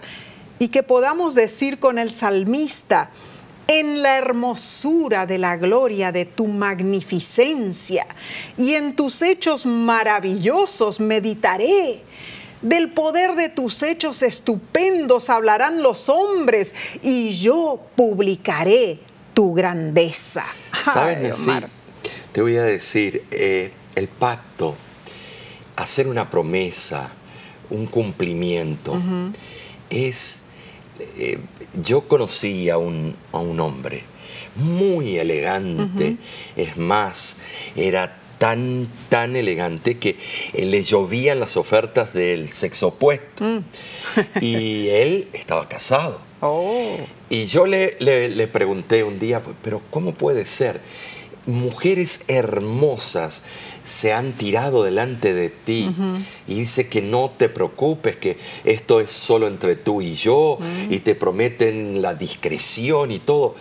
y 0.58 0.68
que 0.68 0.82
podamos 0.82 1.34
decir 1.34 1.78
con 1.78 1.98
el 1.98 2.12
salmista, 2.12 3.10
en 3.68 4.02
la 4.02 4.16
hermosura 4.16 5.26
de 5.26 5.36
la 5.38 5.56
gloria 5.58 6.10
de 6.10 6.24
tu 6.24 6.46
magnificencia 6.46 8.06
y 8.56 8.74
en 8.74 8.96
tus 8.96 9.22
hechos 9.22 9.66
maravillosos 9.66 10.98
meditaré. 10.98 12.02
Del 12.62 12.90
poder 12.90 13.36
de 13.36 13.50
tus 13.50 13.82
hechos 13.84 14.22
estupendos 14.22 15.30
hablarán 15.30 15.80
los 15.82 16.08
hombres 16.08 16.74
y 17.02 17.38
yo 17.38 17.80
publicaré 17.94 18.98
tu 19.32 19.54
grandeza. 19.54 20.44
¿Sabes? 20.82 21.38
Omar. 21.40 21.68
Te 22.32 22.42
voy 22.42 22.56
a 22.56 22.64
decir, 22.64 23.24
eh, 23.30 23.70
el 23.94 24.08
pacto, 24.08 24.74
hacer 25.76 26.08
una 26.08 26.28
promesa, 26.28 27.10
un 27.70 27.86
cumplimiento, 27.86 29.00
es... 29.90 30.38
eh, 31.18 31.38
yo 31.82 32.02
conocí 32.02 32.70
a 32.70 32.78
un, 32.78 33.14
a 33.32 33.38
un 33.38 33.58
hombre 33.60 34.02
muy 34.56 35.16
elegante, 35.18 36.16
es 36.56 36.76
más, 36.76 37.36
era 37.76 38.16
tan, 38.38 38.88
tan 39.08 39.36
elegante 39.36 39.98
que 39.98 40.16
eh, 40.52 40.64
le 40.64 40.82
llovían 40.82 41.38
las 41.40 41.56
ofertas 41.56 42.12
del 42.12 42.52
sexo 42.52 42.88
opuesto. 42.88 43.62
y 44.40 44.88
él 44.88 45.28
estaba 45.32 45.68
casado. 45.68 46.20
Oh. 46.40 46.96
Y 47.30 47.46
yo 47.46 47.66
le, 47.66 47.96
le- 48.00 48.28
le 48.30 48.46
pregunté 48.48 49.02
un 49.04 49.18
día, 49.18 49.42
pero 49.62 49.82
¿cómo 49.90 50.14
puede 50.14 50.44
ser? 50.46 50.80
Mujeres 51.48 52.20
hermosas 52.28 53.40
se 53.82 54.12
han 54.12 54.32
tirado 54.32 54.84
delante 54.84 55.32
de 55.32 55.48
ti 55.48 55.90
y 56.46 56.54
dice 56.54 56.88
que 56.88 57.00
no 57.00 57.32
te 57.36 57.48
preocupes, 57.48 58.16
que 58.16 58.36
esto 58.64 59.00
es 59.00 59.10
solo 59.10 59.46
entre 59.48 59.74
tú 59.74 60.02
y 60.02 60.14
yo 60.14 60.58
y 60.90 60.98
te 60.98 61.14
prometen 61.14 62.02
la 62.02 62.14
discreción 62.14 63.10
y 63.12 63.18
todo. 63.18 63.54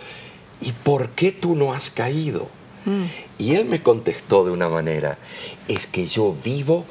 ¿Y 0.60 0.72
por 0.72 1.08
qué 1.10 1.32
tú 1.32 1.56
no 1.56 1.72
has 1.72 1.90
caído? 1.90 2.48
Y 3.38 3.54
él 3.54 3.64
me 3.64 3.82
contestó 3.82 4.44
de 4.44 4.50
una 4.50 4.68
manera, 4.68 5.18
es 5.66 5.86
que 5.86 6.06
yo 6.06 6.34
vivo 6.44 6.84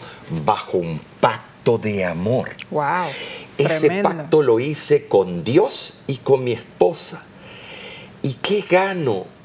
bajo 0.46 0.80
un 0.80 1.00
pacto 1.20 1.78
de 1.78 2.06
amor. 2.06 2.50
Wow. 2.72 3.08
Ese 3.58 3.88
tremendo. 3.88 4.10
pacto 4.10 4.42
lo 4.42 4.60
hice 4.60 5.08
con 5.08 5.44
Dios 5.44 6.00
y 6.08 6.18
con 6.18 6.44
mi 6.44 6.54
esposa. 6.54 7.24
¿Y 8.24 8.34
qué 8.34 8.64
gano? 8.68 9.37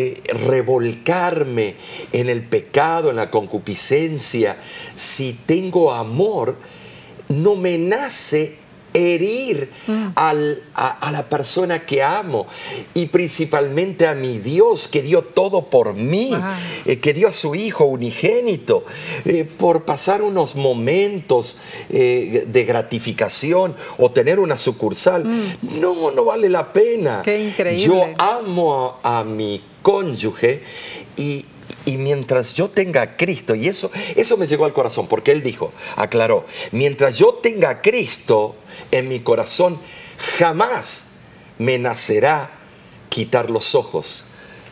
Eh, 0.00 0.14
revolcarme 0.28 1.74
en 2.12 2.28
el 2.28 2.44
pecado, 2.44 3.10
en 3.10 3.16
la 3.16 3.32
concupiscencia. 3.32 4.56
Si 4.94 5.32
tengo 5.32 5.92
amor, 5.92 6.56
no 7.28 7.56
me 7.56 7.78
nace 7.78 8.54
herir 8.94 9.70
al- 10.14 10.62
a, 10.74 11.08
a 11.08 11.12
la 11.12 11.24
persona 11.28 11.84
que 11.86 12.02
amo 12.02 12.46
y 12.94 13.06
principalmente 13.06 14.06
a 14.06 14.14
mi 14.14 14.38
Dios 14.38 14.88
que 14.88 15.02
dio 15.02 15.22
todo 15.22 15.66
por 15.66 15.94
mí, 15.94 16.28
Wow. 16.30 16.40
eh, 16.86 16.98
que 16.98 17.12
dio 17.14 17.28
a 17.28 17.32
su 17.32 17.54
Hijo 17.54 17.84
unigénito, 17.84 18.84
eh, 19.24 19.44
por 19.58 19.84
pasar 19.84 20.22
unos 20.22 20.54
momentos 20.56 21.56
eh, 21.90 22.44
de 22.46 22.64
gratificación 22.64 23.74
o 23.98 24.10
tener 24.10 24.38
una 24.40 24.56
sucursal. 24.58 25.24
No, 25.62 26.10
no 26.10 26.24
vale 26.24 26.48
la 26.48 26.72
pena. 26.72 27.22
Qué 27.24 27.42
increíble. 27.48 27.84
Yo 27.84 28.02
amo 28.18 28.98
a, 29.02 29.20
a 29.20 29.24
mi 29.24 29.60
cónyuge 29.82 30.62
y, 31.16 31.44
Y 31.88 31.96
mientras 31.96 32.52
yo 32.52 32.68
tenga 32.68 33.00
a 33.00 33.16
Cristo, 33.16 33.54
y 33.54 33.66
eso, 33.66 33.90
eso 34.14 34.36
me 34.36 34.46
llegó 34.46 34.66
al 34.66 34.74
corazón, 34.74 35.06
porque 35.06 35.32
él 35.32 35.42
dijo, 35.42 35.72
aclaró, 35.96 36.44
mientras 36.70 37.16
yo 37.16 37.40
tenga 37.42 37.70
a 37.70 37.80
Cristo 37.80 38.56
en 38.90 39.08
mi 39.08 39.20
corazón, 39.20 39.80
jamás 40.38 41.04
me 41.56 41.78
nacerá 41.78 42.50
quitar 43.08 43.48
los 43.48 43.74
ojos 43.74 44.26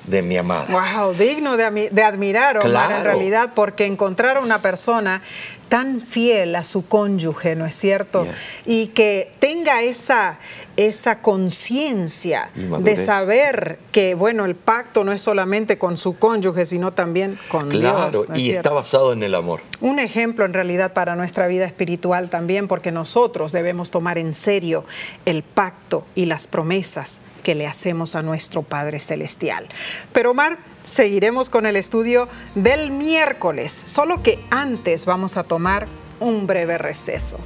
de 0.04 0.20
mi 0.20 0.36
amada. 0.36 0.66
Wow, 0.68 1.14
digno 1.14 1.56
de, 1.56 1.88
de 1.90 2.02
admirar, 2.02 2.58
Omar, 2.58 2.92
en 2.92 3.04
realidad, 3.04 3.52
porque 3.54 3.86
encontrar 3.86 4.36
a 4.36 4.40
una 4.40 4.60
persona 4.60 5.22
tan 5.70 6.02
fiel 6.02 6.54
a 6.54 6.64
su 6.64 6.86
cónyuge, 6.86 7.56
¿no 7.56 7.64
es 7.64 7.74
cierto? 7.74 8.26
Y 8.66 8.88
que 8.88 9.32
tenga 9.40 9.80
esa, 9.80 10.38
esa 10.76 11.20
conciencia 11.22 12.50
de 12.54 12.96
saber 12.96 13.78
que, 13.92 14.14
bueno, 14.14 14.44
el 14.44 14.54
pacto 14.54 15.04
no 15.04 15.12
es 15.12 15.22
solamente 15.22 15.78
con 15.78 15.96
su 15.96 16.18
cónyuge, 16.18 16.66
sino 16.66 16.92
también 16.92 17.38
con 17.48 17.70
Dios. 17.70 17.80
Claro, 17.80 18.24
y 18.34 18.50
está 18.50 18.70
basado 18.70 19.12
en 19.12 19.22
el 19.22 19.34
amor. 19.34 19.60
Un 19.80 19.98
ejemplo 19.98 20.44
en 20.44 20.52
realidad 20.52 20.92
para 20.92 21.16
nuestra 21.16 21.46
vida 21.46 21.64
espiritual 21.64 22.28
también, 22.28 22.68
porque 22.68 22.92
nosotros 22.92 23.52
debemos 23.52 23.90
tomar 23.90 24.18
en 24.18 24.34
serio 24.34 24.84
el 25.24 25.42
pacto 25.42 26.04
y 26.14 26.26
las 26.26 26.46
promesas 26.46 27.20
que 27.42 27.54
le 27.54 27.66
hacemos 27.66 28.14
a 28.14 28.22
nuestro 28.22 28.62
Padre 28.62 28.98
Celestial. 28.98 29.68
Pero 30.12 30.32
Omar, 30.32 30.58
seguiremos 30.84 31.48
con 31.48 31.64
el 31.64 31.76
estudio 31.76 32.28
del 32.54 32.90
miércoles, 32.90 33.72
solo 33.72 34.22
que 34.22 34.44
antes 34.50 35.04
vamos 35.04 35.36
a 35.36 35.44
tomar 35.44 35.86
un 36.20 36.46
breve 36.46 36.76
receso. 36.76 37.38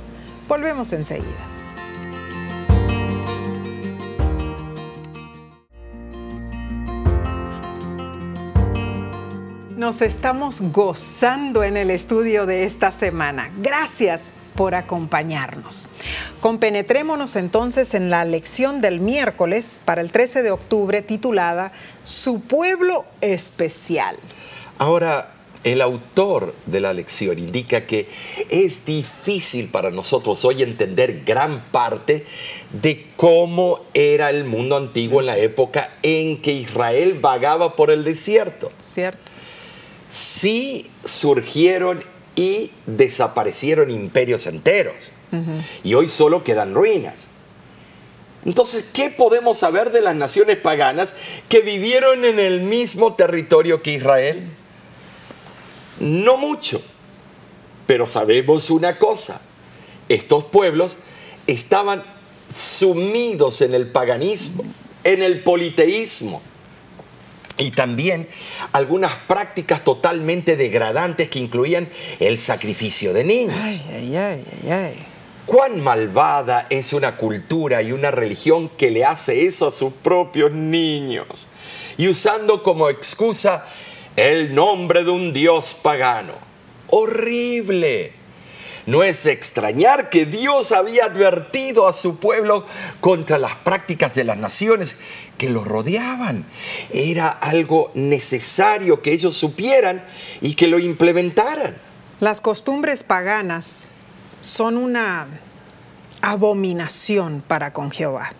Volvemos 0.49 0.93
enseguida. 0.93 1.60
Nos 9.81 10.03
estamos 10.03 10.61
gozando 10.61 11.65
en 11.65 11.79
el 11.79 11.91
estudio 11.91 12.45
de 12.45 12.65
esta 12.65 12.91
semana. 12.91 13.51
Gracias 13.63 14.35
por 14.55 14.75
acompañarnos. 14.75 15.89
Compenetrémonos 16.43 17.35
entonces 17.35 17.95
en 17.95 18.11
la 18.11 18.27
lección 18.27 18.83
del 18.83 19.01
miércoles 19.01 19.81
para 19.87 20.03
el 20.03 20.13
13 20.13 20.43
de 20.43 20.51
octubre 20.51 21.01
titulada 21.01 21.73
Su 22.05 22.43
pueblo 22.43 23.07
especial. 23.23 24.17
Ahora, 24.77 25.33
el 25.65 25.81
autor 25.81 26.55
de 26.67 26.81
la 26.81 26.93
lección 26.93 27.39
indica 27.39 27.87
que 27.87 28.07
es 28.51 28.85
difícil 28.85 29.69
para 29.69 29.91
nosotros 29.91 30.45
hoy 30.45 30.63
entender 30.63 31.23
gran 31.25 31.71
parte 31.71 32.27
de 32.83 33.07
cómo 33.17 33.81
era 33.95 34.29
el 34.29 34.45
mundo 34.45 34.77
antiguo 34.77 35.21
en 35.21 35.27
la 35.27 35.39
época 35.39 35.89
en 36.03 36.43
que 36.43 36.53
Israel 36.53 37.19
vagaba 37.19 37.77
por 37.77 37.91
el 37.91 38.05
desierto. 38.05 38.69
Cierto. 38.79 39.30
Sí 40.11 40.91
surgieron 41.05 42.05
y 42.37 42.71
desaparecieron 42.87 43.91
imperios 43.91 44.47
enteros. 44.47 44.95
Y 45.85 45.95
hoy 45.95 46.09
solo 46.09 46.43
quedan 46.43 46.75
ruinas. 46.75 47.29
Entonces, 48.45 48.87
¿qué 48.93 49.11
podemos 49.11 49.59
saber 49.59 49.93
de 49.93 50.01
las 50.01 50.17
naciones 50.17 50.57
paganas 50.57 51.13
que 51.49 51.61
vivieron 51.61 52.25
en 52.25 52.39
el 52.39 52.63
mismo 52.63 53.15
territorio 53.15 53.83
que 53.83 53.93
Israel? 53.93 54.51
No 56.01 56.39
mucho, 56.39 56.81
pero 57.87 58.07
sabemos 58.07 58.71
una 58.71 58.99
cosa. 58.99 59.41
Estos 60.09 60.47
pueblos 60.47 60.97
estaban 61.47 62.03
sumidos 62.53 63.61
en 63.61 63.75
el 63.75 63.87
paganismo, 63.89 64.65
en 65.05 65.23
el 65.23 65.43
politeísmo, 65.43 66.43
y 67.61 67.71
también 67.71 68.27
algunas 68.73 69.15
prácticas 69.29 69.85
totalmente 69.85 70.57
degradantes 70.57 71.29
que 71.29 71.39
incluían 71.39 71.89
el 72.19 72.39
sacrificio 72.39 73.13
de 73.13 73.25
niños. 73.25 73.57
Ay, 73.61 74.17
ay, 74.17 74.45
ay, 74.71 75.07
¿Cuán 75.47 75.81
malvada 75.81 76.67
es 76.71 76.93
una 76.93 77.17
cultura 77.17 77.83
y 77.83 77.93
una 77.93 78.11
religión 78.11 78.71
que 78.71 78.91
le 78.91 79.05
hace 79.05 79.47
eso 79.47 79.67
a 79.67 79.71
sus 79.71 79.93
propios 79.93 80.53
niños? 80.53 81.49
Y 81.99 82.09
usando 82.09 82.63
como 82.63 82.89
excusa 82.89 83.67
el 84.17 84.55
nombre 84.55 85.05
de 85.05 85.11
un 85.11 85.33
dios 85.33 85.75
pagano. 85.75 86.35
Horrible. 86.89 88.20
No 88.91 89.05
es 89.05 89.25
extrañar 89.27 90.11
que 90.11 90.27
Dios 90.27 90.73
había 90.73 91.05
advertido 91.05 91.87
a 91.87 91.93
su 91.93 92.19
pueblo 92.19 92.67
contra 92.99 93.39
las 93.39 93.55
prácticas 93.55 94.17
de 94.17 94.25
las 94.25 94.37
naciones 94.37 94.97
que 95.39 95.49
los 95.49 95.65
rodeaban. 95.65 96.45
Era 96.93 97.29
algo 97.29 97.93
necesario 97.95 99.01
que 99.01 99.13
ellos 99.13 99.37
supieran 99.37 100.03
y 100.41 100.57
que 100.57 100.67
lo 100.67 100.81
implementaran. 100.81 101.77
Las 102.19 102.41
costumbres 102.41 103.05
paganas 103.05 103.91
son 104.43 104.77
una 104.77 105.29
abominación 106.21 107.45
para 107.47 107.73
con 107.73 107.93
Jehová, 107.93 108.33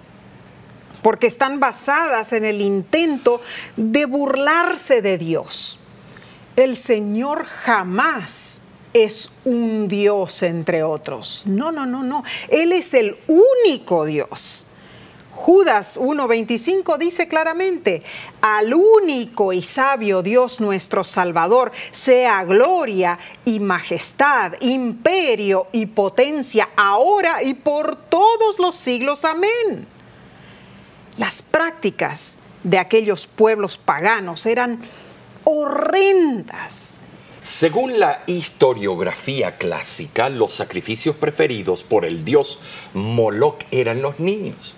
porque 1.01 1.29
están 1.29 1.61
basadas 1.61 2.33
en 2.33 2.45
el 2.45 2.61
intento 2.61 3.41
de 3.77 4.05
burlarse 4.05 5.01
de 5.01 5.17
Dios. 5.17 5.79
El 6.57 6.75
Señor 6.75 7.45
jamás 7.45 8.60
es 8.93 9.31
un 9.45 9.89
Dios 9.89 10.43
entre 10.43 10.83
otros. 10.83 11.45
No, 11.47 11.71
no, 11.73 11.87
no, 11.87 12.03
no. 12.03 12.25
Él 12.49 12.73
es 12.73 12.95
el 12.95 13.17
único 13.27 14.05
Dios. 14.05 14.67
Judas 15.33 15.99
1.25 15.99 16.99
dice 16.99 17.27
claramente, 17.27 18.03
al 18.43 18.75
único 18.75 19.55
y 19.55 19.63
sabio 19.63 20.23
Dios 20.23 20.61
nuestro 20.61 21.03
Salvador 21.03 21.73
sea 21.91 22.45
gloria 22.45 23.19
y 23.47 23.59
majestad, 23.59 24.53
imperio 24.61 25.69
y 25.73 25.87
potencia, 25.87 26.69
ahora 26.77 27.43
y 27.43 27.55
por 27.55 27.97
todos 27.97 28.59
los 28.59 28.77
siglos. 28.77 29.25
Amén. 29.25 29.87
Las 31.17 31.41
prácticas 31.41 32.37
de 32.63 32.79
aquellos 32.79 33.27
pueblos 33.27 33.79
paganos 33.79 34.45
eran 34.45 34.81
horrendas. 35.45 37.00
Según 37.51 37.99
la 37.99 38.23
historiografía 38.29 39.59
clásica, 39.59 40.29
los 40.29 40.53
sacrificios 40.53 41.17
preferidos 41.17 41.83
por 41.83 42.05
el 42.05 42.25
dios 42.25 42.61
Moloch 42.95 43.65
eran 43.73 44.03
los 44.03 44.21
niños. 44.21 44.77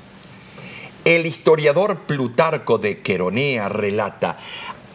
El 1.05 1.27
historiador 1.27 2.07
Plutarco 2.07 2.79
de 2.79 3.03
Queronea 3.03 3.69
relata, 3.69 4.39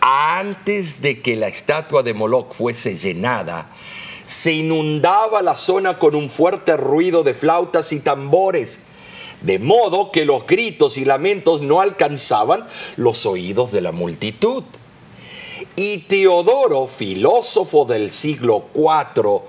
antes 0.01 1.03
de 1.03 1.21
que 1.21 1.35
la 1.35 1.49
estatua 1.49 2.01
de 2.01 2.15
Moloch 2.15 2.51
fuese 2.51 2.97
llenada, 2.97 3.69
se 4.25 4.53
inundaba 4.53 5.43
la 5.43 5.53
zona 5.53 5.99
con 5.99 6.15
un 6.15 6.31
fuerte 6.31 6.77
ruido 6.77 7.21
de 7.21 7.35
flautas 7.35 7.93
y 7.93 7.99
tambores, 7.99 8.79
de 9.41 9.59
modo 9.59 10.11
que 10.11 10.25
los 10.25 10.47
gritos 10.47 10.97
y 10.97 11.05
lamentos 11.05 11.61
no 11.61 11.79
alcanzaban 11.79 12.65
los 12.95 13.27
oídos 13.27 13.71
de 13.71 13.81
la 13.81 13.91
multitud. 13.91 14.63
Y 15.79 15.99
Teodoro, 15.99 16.87
filósofo 16.87 17.85
del 17.85 18.11
siglo 18.11 18.65
IV 18.73 19.43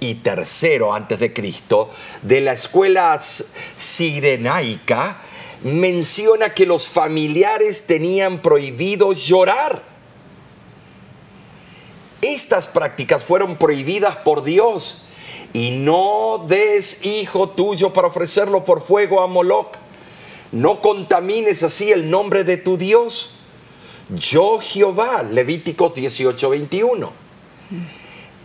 y 0.00 0.22
III 0.24 0.86
antes 0.90 1.18
de 1.18 1.34
Cristo, 1.34 1.90
de 2.22 2.40
la 2.40 2.54
escuela 2.54 3.20
sirenaica, 3.76 5.18
menciona 5.64 6.54
que 6.54 6.64
los 6.64 6.88
familiares 6.88 7.86
tenían 7.86 8.40
prohibido 8.40 9.12
llorar. 9.12 9.82
Estas 12.22 12.66
prácticas 12.66 13.22
fueron 13.22 13.56
prohibidas 13.56 14.16
por 14.16 14.44
Dios. 14.44 15.02
Y 15.52 15.72
no 15.72 16.42
des 16.48 17.04
hijo 17.04 17.50
tuyo 17.50 17.92
para 17.92 18.08
ofrecerlo 18.08 18.64
por 18.64 18.80
fuego 18.80 19.20
a 19.20 19.26
Moloch. 19.26 19.74
No 20.52 20.80
contamines 20.80 21.62
así 21.62 21.92
el 21.92 22.08
nombre 22.08 22.44
de 22.44 22.56
tu 22.56 22.78
Dios. 22.78 23.35
Yo 24.08 24.60
Jehová, 24.60 25.22
Levíticos 25.22 25.94
18, 25.94 26.50
21. 26.50 27.12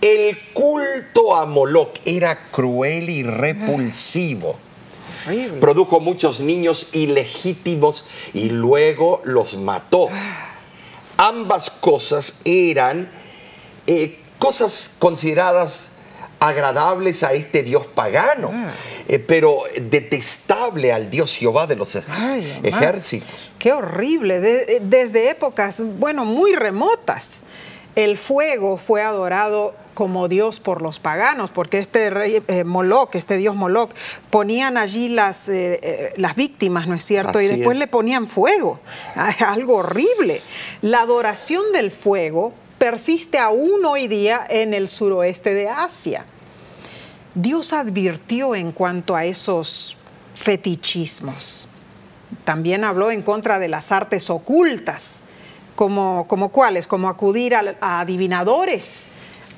El 0.01 0.37
culto 0.53 1.35
a 1.35 1.45
Moloch 1.45 1.93
era 2.05 2.35
cruel 2.51 3.09
y 3.09 3.21
repulsivo 3.21 4.57
Produjo 5.59 5.99
muchos 5.99 6.39
niños 6.39 6.89
ilegítimos 6.93 8.05
y 8.33 8.49
luego 8.49 9.21
los 9.23 9.55
mató. 9.55 10.09
Ambas 11.17 11.69
cosas 11.69 12.39
eran 12.43 13.09
eh, 13.85 14.17
cosas 14.39 14.95
consideradas 14.97 15.90
agradables 16.41 17.23
a 17.23 17.33
este 17.33 17.63
Dios 17.63 17.85
pagano, 17.85 18.49
ah. 18.51 18.71
eh, 19.07 19.19
pero 19.19 19.63
detestable 19.79 20.91
al 20.91 21.09
Dios 21.09 21.35
Jehová 21.35 21.67
de 21.67 21.75
los 21.75 21.95
ejércitos. 21.95 23.51
Qué 23.59 23.71
horrible, 23.71 24.41
desde 24.81 25.29
épocas, 25.29 25.81
bueno, 25.99 26.25
muy 26.25 26.53
remotas. 26.53 27.43
El 27.95 28.17
fuego 28.17 28.77
fue 28.77 29.03
adorado 29.03 29.75
como 29.93 30.27
Dios 30.27 30.59
por 30.59 30.81
los 30.81 30.99
paganos, 30.99 31.51
porque 31.51 31.77
este 31.77 32.09
rey 32.09 32.41
eh, 32.47 32.63
Moloch, 32.63 33.13
este 33.15 33.37
Dios 33.37 33.55
Moloch, 33.55 33.91
ponían 34.29 34.77
allí 34.77 35.09
las, 35.09 35.49
eh, 35.49 35.79
eh, 35.83 36.13
las 36.17 36.35
víctimas, 36.35 36.87
¿no 36.87 36.95
es 36.95 37.03
cierto? 37.03 37.41
y 37.41 37.47
después 37.47 37.77
le 37.77 37.87
ponían 37.87 38.27
fuego, 38.27 38.79
algo 39.45 39.75
horrible. 39.75 40.41
La 40.81 41.01
adoración 41.01 41.71
del 41.73 41.91
fuego 41.91 42.53
persiste 42.81 43.37
aún 43.37 43.85
hoy 43.85 44.07
día 44.07 44.43
en 44.49 44.73
el 44.73 44.87
suroeste 44.87 45.53
de 45.53 45.69
Asia. 45.69 46.25
Dios 47.35 47.73
advirtió 47.73 48.55
en 48.55 48.71
cuanto 48.71 49.15
a 49.15 49.23
esos 49.23 49.99
fetichismos. 50.33 51.67
También 52.43 52.83
habló 52.83 53.11
en 53.11 53.21
contra 53.21 53.59
de 53.59 53.67
las 53.67 53.91
artes 53.91 54.31
ocultas, 54.31 55.23
como, 55.75 56.25
como 56.27 56.49
cuáles, 56.49 56.87
como 56.87 57.07
acudir 57.07 57.53
a, 57.53 57.75
a 57.81 57.99
adivinadores, 57.99 59.09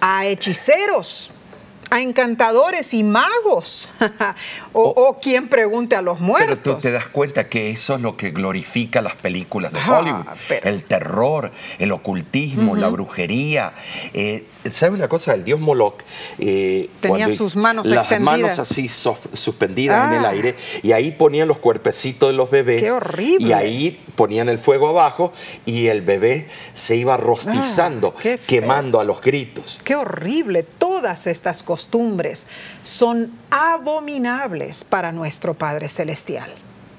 a 0.02 0.26
hechiceros, 0.26 1.32
a 1.94 2.02
encantadores 2.02 2.94
y 2.96 3.04
magos, 3.04 3.94
o, 4.74 4.82
o, 4.82 5.20
quien 5.20 5.48
pregunte 5.48 5.96
a 5.96 6.02
los 6.02 6.20
muertos. 6.20 6.58
Pero 6.64 6.76
tú 6.78 6.82
te 6.82 6.92
das 6.92 7.06
cuenta 7.08 7.48
que 7.48 7.70
eso 7.70 7.96
es 7.96 8.02
lo 8.02 8.18
que 8.18 8.32
glorifica 8.32 9.02
las 9.02 9.16
películas 9.16 9.72
de 9.72 9.80
Ah, 9.80 10.00
Hollywood. 10.00 10.26
pero- 10.48 10.70
El 10.70 10.84
terror, 10.86 11.52
el 11.78 11.92
ocultismo, 11.92 12.76
la 12.76 12.90
brujería. 12.90 13.74
Eh, 14.14 14.48
¿Sabe 14.72 14.96
una 14.96 15.08
cosa? 15.10 15.34
El 15.34 15.44
dios 15.44 15.60
Moloch 15.60 16.02
eh, 16.40 16.90
Tenía 17.02 17.30
sus 17.30 17.56
manos 17.58 17.86
las 17.86 18.06
extendidas. 18.06 18.40
manos 18.40 18.60
así 18.60 18.88
suspendidas 18.88 20.12
en 20.12 20.20
el 20.20 20.26
Ah. 20.26 20.30
aire 20.30 20.56
y 20.82 20.94
ahí 20.94 21.12
ponían 21.12 21.48
los 21.48 21.58
cuerpecitos 21.60 22.30
de 22.30 22.36
los 22.36 22.50
bebés. 22.50 22.82
¡Qué 22.82 22.92
horrible! 22.92 23.48
Y 23.48 23.52
ahí 23.54 24.00
ponían 24.16 24.48
el 24.50 24.58
fuego 24.60 24.88
abajo 24.88 25.34
y 25.66 25.88
el 25.88 26.02
bebé 26.02 26.48
se 26.74 26.96
iba 26.96 27.18
rostizando, 27.18 28.14
Ah, 28.18 28.22
feo. 28.22 28.38
quemando 28.48 29.00
a 29.00 29.04
los 29.04 29.22
gritos. 29.22 29.80
Qué 29.84 29.96
horrible. 29.96 30.64
Todas 31.04 31.28
estas 31.28 31.64
costumbres 31.64 32.48
son 32.82 33.30
abominables 33.50 34.86
para 34.86 35.12
nuestro 35.12 35.54
Padre 35.54 35.90
Celestial. 35.90 36.50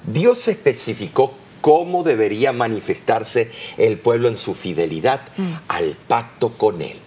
Dios 0.06 0.46
especificó 0.48 1.32
cómo 1.62 2.02
debería 2.02 2.52
manifestarse 2.52 3.50
el 3.78 3.98
pueblo 3.98 4.28
en 4.28 4.36
su 4.36 4.52
fidelidad 4.54 5.22
Mm. 5.38 5.52
al 5.68 5.96
pacto 6.06 6.50
con 6.52 6.82
él. 6.82 6.98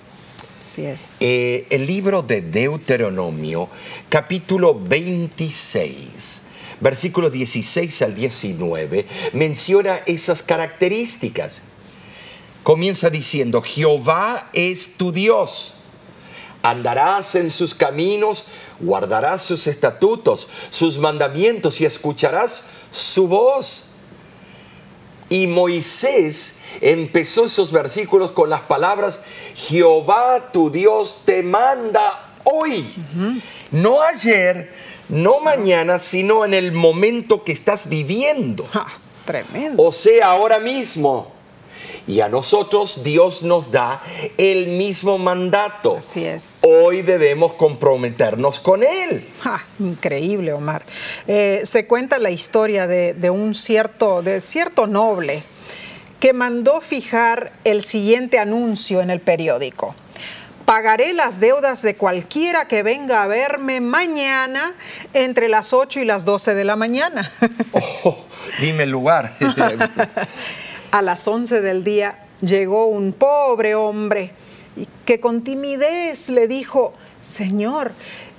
Así 0.60 0.86
es. 0.88 1.18
Eh, 1.20 1.68
el 1.70 1.86
libro 1.86 2.24
de 2.24 2.42
Deuteronomio, 2.42 3.70
capítulo 4.10 4.74
26, 4.74 6.42
versículos 6.82 7.32
16 7.32 8.02
al 8.02 8.16
19, 8.16 9.06
menciona 9.34 9.98
esas 10.08 10.42
características. 10.42 11.62
Comienza 12.64 13.12
diciendo, 13.12 13.62
Jehová 13.62 14.50
es 14.54 14.98
tu 14.98 15.12
Dios. 15.12 15.76
Andarás 16.62 17.36
en 17.36 17.50
sus 17.50 17.74
caminos, 17.74 18.46
guardarás 18.80 19.44
sus 19.44 19.68
estatutos, 19.68 20.48
sus 20.70 20.98
mandamientos 20.98 21.80
y 21.82 21.86
escucharás 21.86 22.64
su 22.92 23.28
voz. 23.28 23.84
Y 25.30 25.48
Moisés 25.48 26.58
empezó 26.82 27.46
esos 27.46 27.72
versículos 27.72 28.32
con 28.32 28.50
las 28.50 28.62
palabras, 28.62 29.20
Jehová 29.56 30.52
tu 30.52 30.70
Dios 30.70 31.20
te 31.26 31.44
manda 31.44 32.34
hoy. 32.44 32.86
No 33.72 34.02
ayer, 34.02 34.72
no 35.10 35.40
mañana, 35.40 36.00
sino 36.00 36.46
en 36.46 36.54
el 36.54 36.72
momento 36.72 37.44
que 37.44 37.52
estás 37.52 37.90
viviendo. 37.90 38.66
Ja, 38.68 38.88
tremendo. 39.26 39.84
O 39.84 39.92
sea, 39.92 40.32
ahora 40.32 40.60
mismo. 40.60 41.37
Y 42.08 42.22
a 42.22 42.30
nosotros 42.30 43.04
Dios 43.04 43.44
nos 43.44 43.70
da 43.70 44.02
el 44.38 44.68
mismo 44.68 45.18
mandato. 45.18 45.98
Así 45.98 46.26
es. 46.26 46.60
Hoy 46.62 47.02
debemos 47.02 47.54
comprometernos 47.54 48.60
con 48.60 48.82
Él. 48.82 49.28
Ja, 49.42 49.66
increíble, 49.78 50.54
Omar. 50.54 50.86
Eh, 51.28 51.62
se 51.66 51.86
cuenta 51.86 52.18
la 52.18 52.32
historia 52.32 52.88
de, 52.88 53.14
de 53.14 53.30
un 53.30 53.54
cierto, 53.54 54.22
de 54.22 54.40
cierto 54.40 54.88
noble 54.88 55.44
que 56.22 56.32
mandó 56.32 56.80
fijar 56.80 57.52
el 57.66 57.84
siguiente 57.84 58.40
anuncio 58.40 59.02
en 59.02 59.10
el 59.10 59.20
periódico. 59.20 59.94
Pagaré 60.64 61.14
las 61.14 61.42
deudas 61.42 61.82
de 61.82 61.96
cualquiera 61.96 62.68
que 62.68 62.84
venga 62.84 63.24
a 63.24 63.28
verme 63.28 63.82
mañana 63.82 64.74
entre 65.14 65.50
las 65.50 65.74
8 65.74 66.00
y 66.00 66.06
las 66.06 66.24
12 66.26 66.56
de 66.56 66.64
la 66.64 66.78
mañana. 66.78 67.32
Oh, 68.04 68.18
dime 68.60 68.84
el 68.84 68.92
lugar. 68.92 69.34
A 70.92 71.02
las 71.02 71.28
11 71.28 71.62
del 71.62 71.84
día 71.84 72.26
llegó 72.42 72.88
un 72.88 73.14
pobre 73.14 73.76
hombre 73.76 74.32
que 75.06 75.20
con 75.20 75.44
timidez 75.44 76.30
le 76.30 76.48
dijo, 76.48 76.94
Señor, 77.22 77.92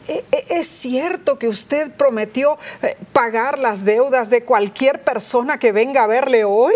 ¿e- 0.07 0.25
e- 0.31 0.45
¿es 0.61 0.69
cierto 0.69 1.39
que 1.39 1.49
usted 1.49 1.91
prometió 1.93 2.59
eh, 2.83 2.97
pagar 3.13 3.59
las 3.59 3.85
deudas 3.85 4.31
de 4.31 4.45
cualquier 4.45 5.03
persona 5.03 5.59
que 5.59 5.73
venga 5.73 6.05
a 6.05 6.07
verle 6.07 6.45
hoy? 6.45 6.75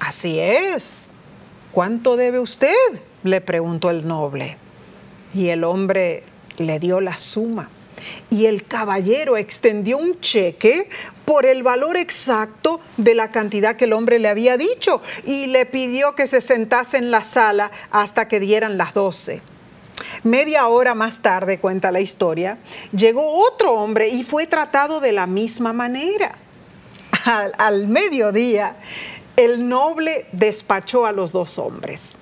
Así 0.00 0.38
es. 0.38 1.08
¿Cuánto 1.72 2.16
debe 2.16 2.38
usted? 2.38 2.74
le 3.22 3.40
preguntó 3.40 3.90
el 3.90 4.06
noble. 4.06 4.56
Y 5.34 5.48
el 5.48 5.64
hombre 5.64 6.24
le 6.56 6.78
dio 6.78 7.00
la 7.00 7.16
suma. 7.16 7.68
Y 8.30 8.46
el 8.46 8.64
caballero 8.64 9.36
extendió 9.36 9.98
un 9.98 10.20
cheque 10.20 10.88
por 11.30 11.46
el 11.46 11.62
valor 11.62 11.96
exacto 11.96 12.80
de 12.96 13.14
la 13.14 13.30
cantidad 13.30 13.76
que 13.76 13.84
el 13.84 13.92
hombre 13.92 14.18
le 14.18 14.28
había 14.28 14.56
dicho 14.56 15.00
y 15.24 15.46
le 15.46 15.64
pidió 15.64 16.16
que 16.16 16.26
se 16.26 16.40
sentase 16.40 16.96
en 16.96 17.12
la 17.12 17.22
sala 17.22 17.70
hasta 17.92 18.26
que 18.26 18.40
dieran 18.40 18.76
las 18.76 18.94
doce. 18.94 19.40
Media 20.24 20.66
hora 20.66 20.96
más 20.96 21.22
tarde, 21.22 21.60
cuenta 21.60 21.92
la 21.92 22.00
historia, 22.00 22.58
llegó 22.90 23.46
otro 23.46 23.74
hombre 23.74 24.08
y 24.08 24.24
fue 24.24 24.48
tratado 24.48 24.98
de 24.98 25.12
la 25.12 25.28
misma 25.28 25.72
manera. 25.72 26.34
Al, 27.24 27.52
al 27.58 27.86
mediodía, 27.86 28.74
el 29.36 29.68
noble 29.68 30.26
despachó 30.32 31.06
a 31.06 31.12
los 31.12 31.30
dos 31.30 31.60
hombres. 31.60 32.16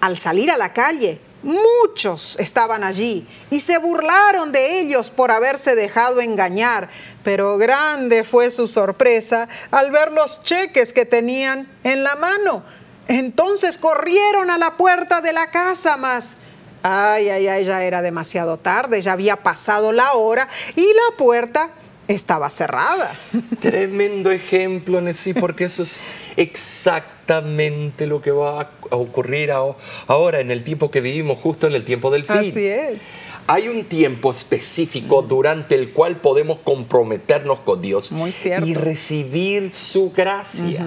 Al 0.00 0.16
salir 0.16 0.50
a 0.50 0.56
la 0.56 0.72
calle, 0.72 1.20
muchos 1.42 2.36
estaban 2.38 2.82
allí 2.82 3.26
y 3.50 3.60
se 3.60 3.78
burlaron 3.78 4.52
de 4.52 4.80
ellos 4.80 5.10
por 5.10 5.30
haberse 5.30 5.74
dejado 5.74 6.20
engañar, 6.20 6.88
pero 7.22 7.58
grande 7.58 8.24
fue 8.24 8.50
su 8.50 8.68
sorpresa 8.68 9.48
al 9.70 9.90
ver 9.90 10.12
los 10.12 10.42
cheques 10.42 10.92
que 10.92 11.04
tenían 11.04 11.68
en 11.84 12.04
la 12.04 12.16
mano. 12.16 12.62
Entonces 13.08 13.78
corrieron 13.78 14.50
a 14.50 14.58
la 14.58 14.76
puerta 14.76 15.20
de 15.20 15.32
la 15.32 15.48
casa, 15.50 15.96
mas... 15.96 16.36
Ay, 16.80 17.28
ay, 17.28 17.48
ay, 17.48 17.64
ya 17.64 17.82
era 17.82 18.02
demasiado 18.02 18.56
tarde, 18.56 19.02
ya 19.02 19.12
había 19.12 19.34
pasado 19.34 19.92
la 19.92 20.12
hora 20.12 20.48
y 20.76 20.84
la 20.84 21.16
puerta 21.16 21.70
estaba 22.08 22.48
cerrada. 22.50 23.14
Tremendo 23.60 24.30
ejemplo, 24.30 25.00
Nessie, 25.00 25.34
porque 25.34 25.64
eso 25.64 25.82
es 25.82 26.00
exactamente 26.36 28.06
lo 28.06 28.20
que 28.22 28.30
va 28.30 28.60
a 28.90 28.96
ocurrir 28.96 29.50
aho- 29.52 29.76
ahora 30.06 30.40
en 30.40 30.50
el 30.50 30.64
tiempo 30.64 30.90
que 30.90 31.00
vivimos, 31.02 31.38
justo 31.38 31.66
en 31.66 31.74
el 31.74 31.84
tiempo 31.84 32.10
del 32.10 32.24
fin. 32.24 32.36
Así 32.38 32.66
es. 32.66 33.12
Hay 33.46 33.68
un 33.68 33.84
tiempo 33.84 34.30
específico 34.30 35.22
durante 35.22 35.74
el 35.74 35.92
cual 35.92 36.16
podemos 36.20 36.58
comprometernos 36.60 37.58
con 37.60 37.82
Dios 37.82 38.10
Muy 38.10 38.32
y 38.64 38.74
recibir 38.74 39.70
su 39.72 40.10
gracia. 40.10 40.84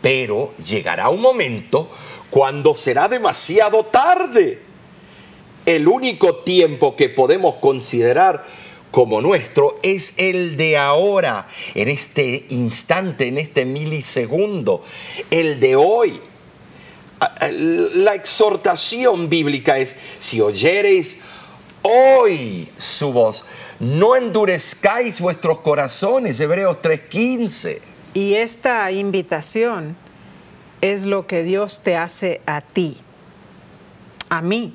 Pero 0.00 0.54
llegará 0.64 1.08
un 1.10 1.20
momento 1.20 1.90
cuando 2.30 2.74
será 2.74 3.08
demasiado 3.08 3.84
tarde. 3.84 4.62
El 5.66 5.86
único 5.86 6.36
tiempo 6.36 6.96
que 6.96 7.10
podemos 7.10 7.56
considerar 7.56 8.46
como 8.90 9.20
nuestro 9.20 9.78
es 9.82 10.14
el 10.16 10.56
de 10.56 10.76
ahora, 10.76 11.46
en 11.74 11.88
este 11.88 12.46
instante, 12.50 13.28
en 13.28 13.38
este 13.38 13.64
milisegundo, 13.64 14.82
el 15.30 15.60
de 15.60 15.76
hoy. 15.76 16.20
La 17.94 18.14
exhortación 18.14 19.28
bíblica 19.28 19.78
es, 19.78 19.94
si 20.18 20.40
oyereis 20.40 21.18
hoy 21.82 22.68
su 22.76 23.12
voz, 23.12 23.44
no 23.80 24.16
endurezcáis 24.16 25.20
vuestros 25.20 25.58
corazones, 25.58 26.38
Hebreos 26.40 26.78
3:15. 26.82 27.80
Y 28.14 28.34
esta 28.34 28.90
invitación 28.92 29.96
es 30.80 31.04
lo 31.04 31.26
que 31.26 31.42
Dios 31.42 31.80
te 31.82 31.96
hace 31.96 32.40
a 32.46 32.60
ti, 32.60 32.98
a 34.28 34.40
mí. 34.40 34.74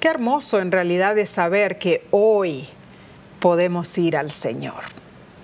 Qué 0.00 0.08
hermoso 0.08 0.58
en 0.58 0.72
realidad 0.72 1.16
es 1.18 1.30
saber 1.30 1.78
que 1.78 2.04
hoy 2.10 2.66
podemos 3.42 3.98
ir 3.98 4.16
al 4.16 4.30
Señor. 4.30 4.84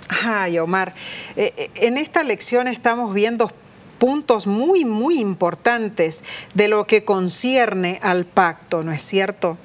Ay, 0.09 0.61
Omar, 0.61 0.95
eh, 1.37 1.53
eh, 1.57 1.71
en 1.75 1.99
esta 1.99 2.23
lección 2.23 2.69
estamos 2.69 3.13
viendo 3.13 3.51
puntos 3.99 4.47
muy, 4.47 4.85
muy 4.85 5.19
importantes 5.19 6.23
de 6.55 6.69
lo 6.69 6.87
que 6.87 7.05
concierne 7.05 7.99
al 8.01 8.25
pacto, 8.25 8.85
¿no 8.85 8.93
es 8.93 9.03
cierto? 9.03 9.59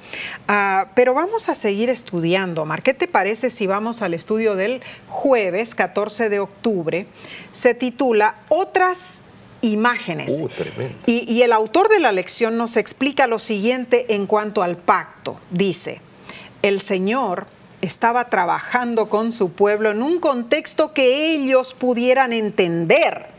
Ah, 0.48 0.88
pero 0.96 1.14
vamos 1.14 1.48
a 1.48 1.54
seguir 1.54 1.88
estudiando, 1.90 2.62
Omar. 2.62 2.82
¿Qué 2.82 2.92
te 2.92 3.06
parece 3.06 3.50
si 3.50 3.68
vamos 3.68 4.02
al 4.02 4.12
estudio 4.12 4.56
del 4.56 4.82
jueves 5.06 5.76
14 5.76 6.28
de 6.28 6.40
octubre? 6.40 7.06
Se 7.52 7.72
titula 7.72 8.34
Otras 8.48 9.20
imágenes. 9.60 10.40
Uh, 10.42 10.48
y 11.06 11.40
el 11.42 11.52
autor 11.52 11.88
de 11.88 12.00
la 12.00 12.10
lección 12.10 12.56
nos 12.56 12.76
explica 12.76 13.28
lo 13.28 13.38
siguiente 13.38 14.12
en 14.12 14.26
cuanto 14.26 14.64
al 14.64 14.76
pacto. 14.76 15.38
Dice, 15.52 16.00
el 16.62 16.80
Señor 16.80 17.53
estaba 17.84 18.30
trabajando 18.30 19.08
con 19.08 19.30
su 19.30 19.52
pueblo 19.52 19.90
en 19.90 20.02
un 20.02 20.18
contexto 20.18 20.92
que 20.92 21.34
ellos 21.34 21.74
pudieran 21.74 22.32
entender. 22.32 23.32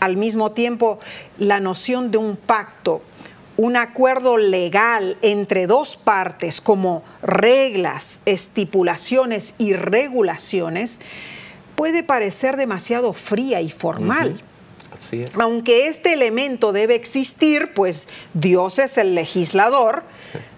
al 0.00 0.16
mismo 0.18 0.52
tiempo 0.52 0.98
la 1.38 1.60
noción 1.60 2.10
de 2.10 2.18
un 2.18 2.36
pacto, 2.36 3.00
un 3.56 3.76
acuerdo 3.76 4.36
legal 4.36 5.16
entre 5.22 5.66
dos 5.66 5.96
partes 5.96 6.60
como 6.60 7.02
reglas, 7.22 8.20
estipulaciones 8.26 9.54
y 9.56 9.72
regulaciones, 9.72 11.00
puede 11.74 12.02
parecer 12.02 12.58
demasiado 12.58 13.14
fría 13.14 13.62
y 13.62 13.70
formal. 13.70 14.42
Aunque 15.40 15.88
este 15.88 16.12
elemento 16.12 16.72
debe 16.72 16.94
existir, 16.94 17.72
pues 17.74 18.08
Dios 18.32 18.78
es 18.78 18.98
el 18.98 19.14
legislador, 19.14 20.04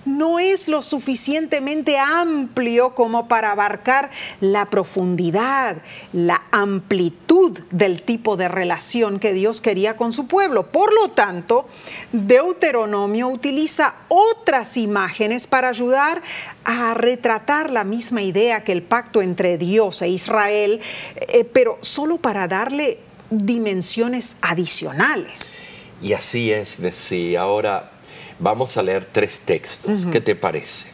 no 0.07 0.39
es 0.39 0.69
lo 0.69 0.83
suficientemente 0.83 1.99
amplio 1.99 2.95
como 2.95 3.27
para 3.27 3.51
abarcar 3.51 4.11
la 4.41 4.67
profundidad, 4.67 5.77
la 6.13 6.43
amplitud 6.53 7.59
del 7.71 8.03
tipo 8.03 8.37
de 8.37 8.49
relación 8.49 9.19
que 9.19 9.33
Dios 9.33 9.61
quería 9.61 9.97
con 9.97 10.13
su 10.13 10.29
pueblo. 10.29 10.69
Por 10.69 10.95
lo 10.95 11.11
tanto, 11.11 11.67
Deuteronomio 12.13 13.29
utiliza 13.29 13.95
otras 14.09 14.77
imágenes 14.77 15.47
para 15.49 15.69
ayudar 15.69 16.23
a 16.65 16.95
retratar 16.95 17.71
la 17.71 17.85
misma 17.85 18.23
idea 18.23 18.63
que 18.63 18.73
el 18.73 18.83
pacto 18.83 19.23
entre 19.23 19.59
Dios 19.59 20.03
e 20.03 20.09
Israel, 20.09 20.81
eh, 21.17 21.45
pero 21.45 21.79
solo 21.81 22.19
para 22.19 22.47
darle 22.47 22.99
dimensiones 23.31 24.37
adicionales. 24.41 25.63
Y 26.03 26.13
así 26.13 26.53
es, 26.53 26.79
sí. 26.93 27.37
Ahora 27.37 27.93
vamos 28.39 28.77
a 28.77 28.83
leer 28.83 29.09
tres 29.11 29.41
textos. 29.45 30.07
¿Qué 30.11 30.21
te 30.21 30.35
parece? 30.35 30.89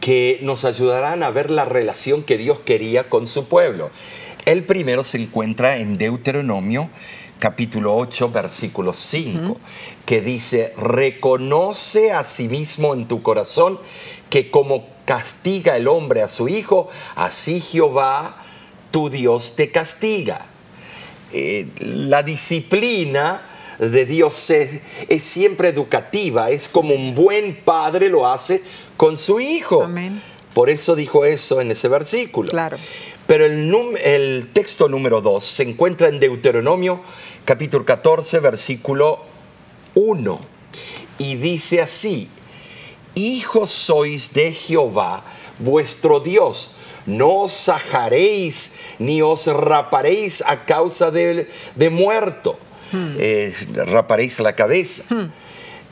Que 0.00 0.38
nos 0.42 0.64
ayudarán 0.64 1.22
a 1.22 1.30
ver 1.30 1.50
la 1.50 1.64
relación 1.64 2.22
que 2.22 2.38
Dios 2.38 2.60
quería 2.60 3.08
con 3.08 3.26
su 3.26 3.48
pueblo. 3.48 3.90
El 4.44 4.64
primero 4.64 5.04
se 5.04 5.18
encuentra 5.18 5.78
en 5.78 5.96
Deuteronomio 5.96 6.90
capítulo 7.38 7.94
8, 7.96 8.30
versículo 8.30 8.94
5, 8.94 9.58
que 10.06 10.22
dice, 10.22 10.72
reconoce 10.78 12.10
a 12.10 12.24
sí 12.24 12.48
mismo 12.48 12.94
en 12.94 13.06
tu 13.06 13.22
corazón 13.22 13.78
que 14.30 14.50
como 14.50 14.86
castiga 15.04 15.76
el 15.76 15.88
hombre 15.88 16.22
a 16.22 16.28
su 16.28 16.48
hijo, 16.48 16.88
así 17.16 17.60
Jehová, 17.60 18.36
tu 18.90 19.10
Dios, 19.10 19.56
te 19.56 19.70
castiga. 19.70 20.46
Eh, 21.36 21.66
la 21.80 22.22
disciplina 22.22 23.42
de 23.80 24.06
Dios 24.06 24.50
es, 24.50 24.80
es, 25.08 25.22
siempre 25.24 25.68
educativa, 25.68 26.50
es 26.50 26.68
como 26.68 26.94
un 26.94 27.12
buen 27.12 27.56
padre 27.56 28.08
lo 28.08 28.28
hace 28.28 28.62
con 28.96 29.16
su 29.16 29.40
hijo. 29.40 29.82
Amén. 29.82 30.22
Por 30.54 30.70
eso 30.70 30.94
dijo 30.94 31.24
eso 31.24 31.60
en 31.60 31.72
ese 31.72 31.88
versículo. 31.88 32.50
Claro. 32.50 32.76
Pero 33.26 33.46
el, 33.46 33.74
el 34.04 34.50
texto 34.52 34.88
número 34.88 35.20
2 35.20 35.44
se 35.44 35.64
encuentra 35.64 36.08
en 36.08 36.20
Deuteronomio 36.20 37.00
capítulo 37.44 37.84
14, 37.84 38.38
versículo 38.38 39.24
1. 39.94 40.40
Y 41.18 41.34
dice 41.34 41.80
así, 41.80 42.28
hijos 43.16 43.72
sois 43.72 44.32
de 44.32 44.52
Jehová, 44.52 45.24
vuestro 45.58 46.20
Dios 46.20 46.73
no 47.06 47.42
os 47.42 47.52
sajaréis 47.52 48.72
ni 48.98 49.22
os 49.22 49.46
raparéis 49.46 50.42
a 50.46 50.64
causa 50.64 51.10
de, 51.10 51.48
de 51.74 51.90
muerto. 51.90 52.58
Hmm. 52.92 53.16
Eh, 53.18 53.54
raparéis 53.74 54.38
la 54.40 54.54
cabeza. 54.54 55.02
Hmm. 55.08 55.30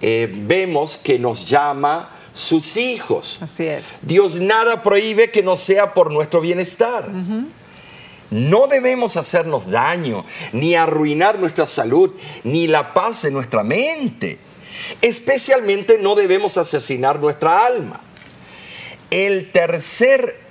Eh, 0.00 0.28
vemos 0.32 0.96
que 0.96 1.18
nos 1.18 1.48
llama 1.48 2.10
sus 2.32 2.76
hijos. 2.76 3.38
Así 3.40 3.66
es. 3.66 4.06
Dios 4.06 4.36
nada 4.36 4.82
prohíbe 4.82 5.30
que 5.30 5.42
no 5.42 5.56
sea 5.56 5.94
por 5.94 6.12
nuestro 6.12 6.40
bienestar. 6.40 7.08
No 8.30 8.66
debemos 8.66 9.18
hacernos 9.18 9.70
daño, 9.70 10.24
ni 10.52 10.74
arruinar 10.74 11.38
nuestra 11.38 11.66
salud, 11.66 12.12
ni 12.44 12.66
la 12.66 12.94
paz 12.94 13.22
de 13.22 13.30
nuestra 13.30 13.62
mente. 13.62 14.38
Especialmente 15.02 15.98
no 15.98 16.14
debemos 16.14 16.56
asesinar 16.56 17.20
nuestra 17.20 17.66
alma. 17.66 18.00
El 19.10 19.50
tercer 19.52 20.41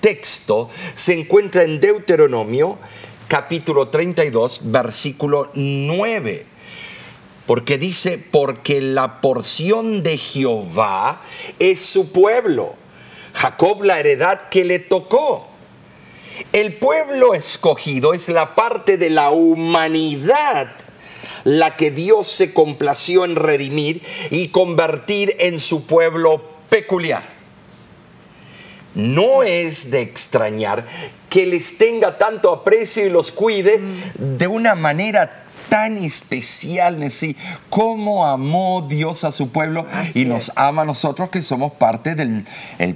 texto 0.00 0.68
se 0.94 1.18
encuentra 1.18 1.62
en 1.62 1.80
Deuteronomio 1.80 2.78
capítulo 3.28 3.88
32, 3.88 4.60
versículo 4.64 5.50
9. 5.54 6.46
Porque 7.46 7.78
dice, 7.78 8.18
porque 8.18 8.80
la 8.80 9.20
porción 9.20 10.02
de 10.02 10.18
Jehová 10.18 11.22
es 11.58 11.80
su 11.80 12.10
pueblo, 12.10 12.74
Jacob 13.34 13.84
la 13.84 14.00
heredad 14.00 14.48
que 14.48 14.64
le 14.64 14.78
tocó. 14.78 15.46
El 16.52 16.74
pueblo 16.74 17.34
escogido 17.34 18.14
es 18.14 18.28
la 18.28 18.54
parte 18.54 18.96
de 18.96 19.10
la 19.10 19.30
humanidad 19.30 20.72
la 21.44 21.76
que 21.76 21.90
Dios 21.90 22.26
se 22.26 22.52
complació 22.52 23.24
en 23.24 23.36
redimir 23.36 24.02
y 24.30 24.48
convertir 24.48 25.36
en 25.38 25.58
su 25.58 25.86
pueblo 25.86 26.42
peculiar 26.68 27.29
no 28.94 29.42
es 29.42 29.90
de 29.90 30.02
extrañar 30.02 30.84
que 31.28 31.46
les 31.46 31.78
tenga 31.78 32.18
tanto 32.18 32.52
aprecio 32.52 33.06
y 33.06 33.10
los 33.10 33.30
cuide 33.30 33.80
de 34.18 34.46
una 34.46 34.74
manera 34.74 35.44
tan 35.70 35.96
especial, 35.98 37.10
sí, 37.12 37.36
como 37.70 38.26
amó 38.26 38.84
Dios 38.86 39.22
a 39.22 39.30
su 39.30 39.50
pueblo 39.50 39.86
y 40.14 40.24
nos 40.24 40.50
ama 40.56 40.82
a 40.82 40.84
nosotros 40.84 41.30
que 41.30 41.40
somos 41.40 41.72
parte 41.72 42.16
del 42.16 42.44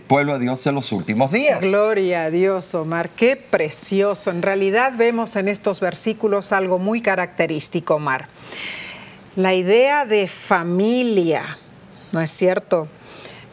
pueblo 0.09 0.35
de 0.35 0.41
Dios 0.41 0.65
de 0.65 0.73
los 0.73 0.91
últimos 0.91 1.31
días. 1.31 1.61
Gloria 1.61 2.25
a 2.25 2.31
Dios, 2.31 2.75
Omar, 2.75 3.11
qué 3.11 3.37
precioso. 3.37 4.31
En 4.31 4.43
realidad 4.43 4.93
vemos 4.97 5.37
en 5.37 5.49
estos 5.49 5.79
versículos 5.79 6.51
algo 6.51 6.81
muy 6.81 7.01
característico, 7.01 7.95
Omar. 7.95 8.29
La 9.37 9.55
idea 9.55 10.05
de 10.05 10.27
familia, 10.27 11.59
¿no 12.13 12.21
es 12.21 12.31
cierto? 12.33 12.89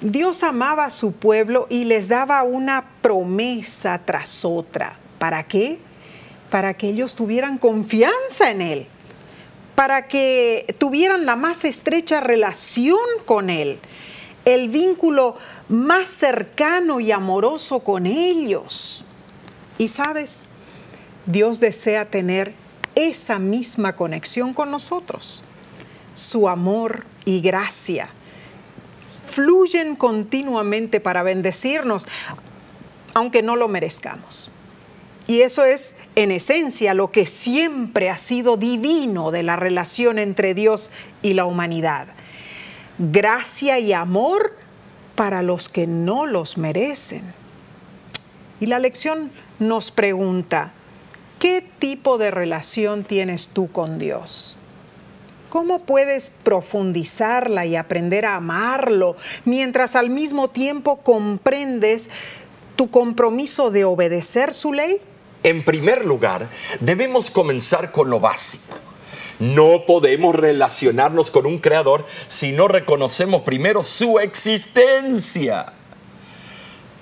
Dios 0.01 0.41
amaba 0.41 0.85
a 0.85 0.89
su 0.89 1.11
pueblo 1.11 1.67
y 1.69 1.83
les 1.83 2.07
daba 2.07 2.41
una 2.41 2.85
promesa 3.01 4.01
tras 4.03 4.43
otra. 4.43 4.97
¿Para 5.19 5.43
qué? 5.43 5.77
Para 6.49 6.73
que 6.73 6.89
ellos 6.89 7.15
tuvieran 7.15 7.59
confianza 7.59 8.49
en 8.49 8.61
Él, 8.61 8.87
para 9.75 10.07
que 10.07 10.75
tuvieran 10.79 11.27
la 11.27 11.35
más 11.35 11.65
estrecha 11.65 12.19
relación 12.19 12.97
con 13.25 13.51
Él, 13.51 13.77
el 14.43 14.69
vínculo 14.69 15.37
más 15.69 16.09
cercano 16.09 16.99
y 16.99 17.11
amoroso 17.11 17.81
con 17.81 18.07
ellos. 18.07 19.05
Y 19.77 19.87
sabes, 19.87 20.45
Dios 21.27 21.59
desea 21.59 22.09
tener 22.09 22.53
esa 22.95 23.37
misma 23.37 23.95
conexión 23.95 24.55
con 24.55 24.71
nosotros, 24.71 25.43
su 26.15 26.49
amor 26.49 27.05
y 27.23 27.41
gracia 27.41 28.11
fluyen 29.21 29.95
continuamente 29.95 30.99
para 30.99 31.23
bendecirnos, 31.23 32.07
aunque 33.13 33.43
no 33.43 33.55
lo 33.55 33.67
merezcamos. 33.67 34.49
Y 35.27 35.41
eso 35.41 35.63
es, 35.63 35.95
en 36.15 36.31
esencia, 36.31 36.93
lo 36.93 37.11
que 37.11 37.25
siempre 37.25 38.09
ha 38.09 38.17
sido 38.17 38.57
divino 38.57 39.31
de 39.31 39.43
la 39.43 39.55
relación 39.55 40.19
entre 40.19 40.53
Dios 40.53 40.91
y 41.21 41.33
la 41.33 41.45
humanidad. 41.45 42.07
Gracia 42.97 43.79
y 43.79 43.93
amor 43.93 44.57
para 45.15 45.41
los 45.41 45.69
que 45.69 45.87
no 45.87 46.25
los 46.25 46.57
merecen. 46.57 47.21
Y 48.59 48.65
la 48.65 48.79
lección 48.79 49.31
nos 49.59 49.91
pregunta, 49.91 50.73
¿qué 51.39 51.63
tipo 51.79 52.17
de 52.17 52.31
relación 52.31 53.03
tienes 53.03 53.47
tú 53.47 53.71
con 53.71 53.99
Dios? 53.99 54.57
¿Cómo 55.51 55.79
puedes 55.79 56.29
profundizarla 56.29 57.65
y 57.65 57.75
aprender 57.75 58.25
a 58.25 58.35
amarlo 58.35 59.17
mientras 59.43 59.97
al 59.97 60.09
mismo 60.09 60.49
tiempo 60.49 61.01
comprendes 61.03 62.09
tu 62.77 62.89
compromiso 62.89 63.69
de 63.69 63.83
obedecer 63.83 64.53
su 64.53 64.71
ley? 64.71 65.01
En 65.43 65.65
primer 65.65 66.05
lugar, 66.05 66.47
debemos 66.79 67.29
comenzar 67.29 67.91
con 67.91 68.09
lo 68.09 68.21
básico. 68.21 68.77
No 69.39 69.85
podemos 69.85 70.35
relacionarnos 70.35 71.29
con 71.29 71.45
un 71.45 71.59
creador 71.59 72.05
si 72.29 72.53
no 72.53 72.69
reconocemos 72.69 73.41
primero 73.41 73.83
su 73.83 74.19
existencia. 74.19 75.73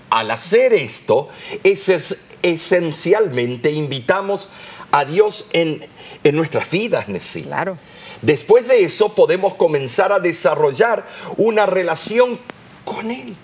Al 0.10 0.32
hacer 0.32 0.74
esto, 0.74 1.30
es, 1.64 2.18
esencialmente 2.42 3.70
invitamos 3.70 4.50
a 4.92 5.06
Dios 5.06 5.50
en, 5.54 5.86
en 6.24 6.36
nuestras 6.36 6.72
vidas, 6.72 7.10
Nessie. 7.10 7.44
Claro. 7.44 7.78
Después 8.22 8.68
de 8.68 8.84
eso 8.84 9.16
podemos 9.16 9.56
comenzar 9.56 10.12
a 10.12 10.20
desarrollar 10.20 11.06
una 11.38 11.66
relación 11.66 12.40
con 12.84 13.12
Él. 13.12 13.36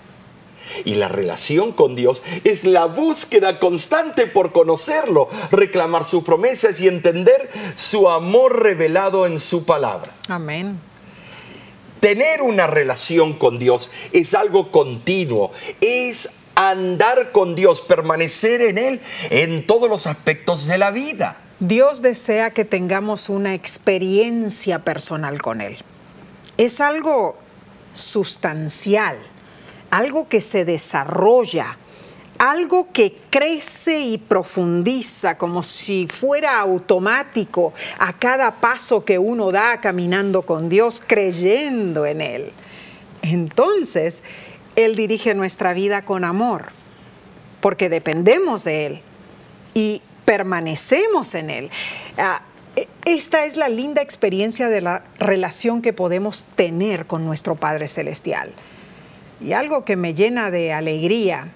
Y 0.84 0.96
la 0.96 1.08
relación 1.08 1.72
con 1.72 1.94
Dios 1.94 2.22
es 2.44 2.64
la 2.64 2.86
búsqueda 2.86 3.58
constante 3.58 4.26
por 4.26 4.52
conocerlo, 4.52 5.28
reclamar 5.50 6.04
sus 6.04 6.24
promesas 6.24 6.80
y 6.80 6.88
entender 6.88 7.50
su 7.76 8.08
amor 8.08 8.62
revelado 8.62 9.26
en 9.26 9.38
su 9.38 9.64
palabra. 9.64 10.10
Amén. 10.28 10.78
Tener 12.00 12.42
una 12.42 12.66
relación 12.66 13.32
con 13.32 13.58
Dios 13.58 13.90
es 14.12 14.34
algo 14.34 14.70
continuo, 14.70 15.50
es 15.80 16.30
andar 16.54 17.32
con 17.32 17.54
Dios, 17.54 17.80
permanecer 17.80 18.60
en 18.60 18.78
Él 18.78 19.00
en 19.30 19.66
todos 19.66 19.88
los 19.88 20.06
aspectos 20.06 20.66
de 20.66 20.78
la 20.78 20.90
vida. 20.90 21.38
Dios 21.60 22.02
desea 22.02 22.50
que 22.50 22.66
tengamos 22.66 23.30
una 23.30 23.54
experiencia 23.54 24.80
personal 24.80 25.40
con 25.40 25.62
Él. 25.62 25.78
Es 26.58 26.80
algo 26.82 27.38
sustancial, 27.94 29.16
algo 29.90 30.28
que 30.28 30.42
se 30.42 30.66
desarrolla, 30.66 31.78
algo 32.38 32.92
que 32.92 33.16
crece 33.30 34.00
y 34.00 34.18
profundiza 34.18 35.38
como 35.38 35.62
si 35.62 36.06
fuera 36.06 36.60
automático 36.60 37.72
a 37.98 38.12
cada 38.12 38.56
paso 38.56 39.06
que 39.06 39.18
uno 39.18 39.50
da 39.50 39.80
caminando 39.80 40.42
con 40.42 40.68
Dios, 40.68 41.02
creyendo 41.06 42.04
en 42.04 42.20
Él. 42.20 42.52
Entonces, 43.22 44.22
Él 44.76 44.94
dirige 44.94 45.34
nuestra 45.34 45.72
vida 45.72 46.04
con 46.04 46.24
amor, 46.24 46.66
porque 47.62 47.88
dependemos 47.88 48.64
de 48.64 48.86
Él 48.86 49.00
y 49.72 50.02
permanecemos 50.26 51.34
en 51.34 51.48
Él. 51.48 51.70
Ah, 52.18 52.42
e, 52.76 52.86
esta 53.06 53.46
es 53.46 53.56
la 53.56 53.70
linda 53.70 54.02
experiencia 54.02 54.68
de 54.68 54.82
la 54.82 55.04
relación 55.18 55.80
que 55.80 55.94
podemos 55.94 56.44
tener 56.56 57.06
con 57.06 57.24
nuestro 57.24 57.54
Padre 57.54 57.88
Celestial. 57.88 58.52
Y 59.40 59.52
algo 59.52 59.86
que 59.86 59.96
me 59.96 60.12
llena 60.12 60.50
de 60.50 60.74
alegría 60.74 61.48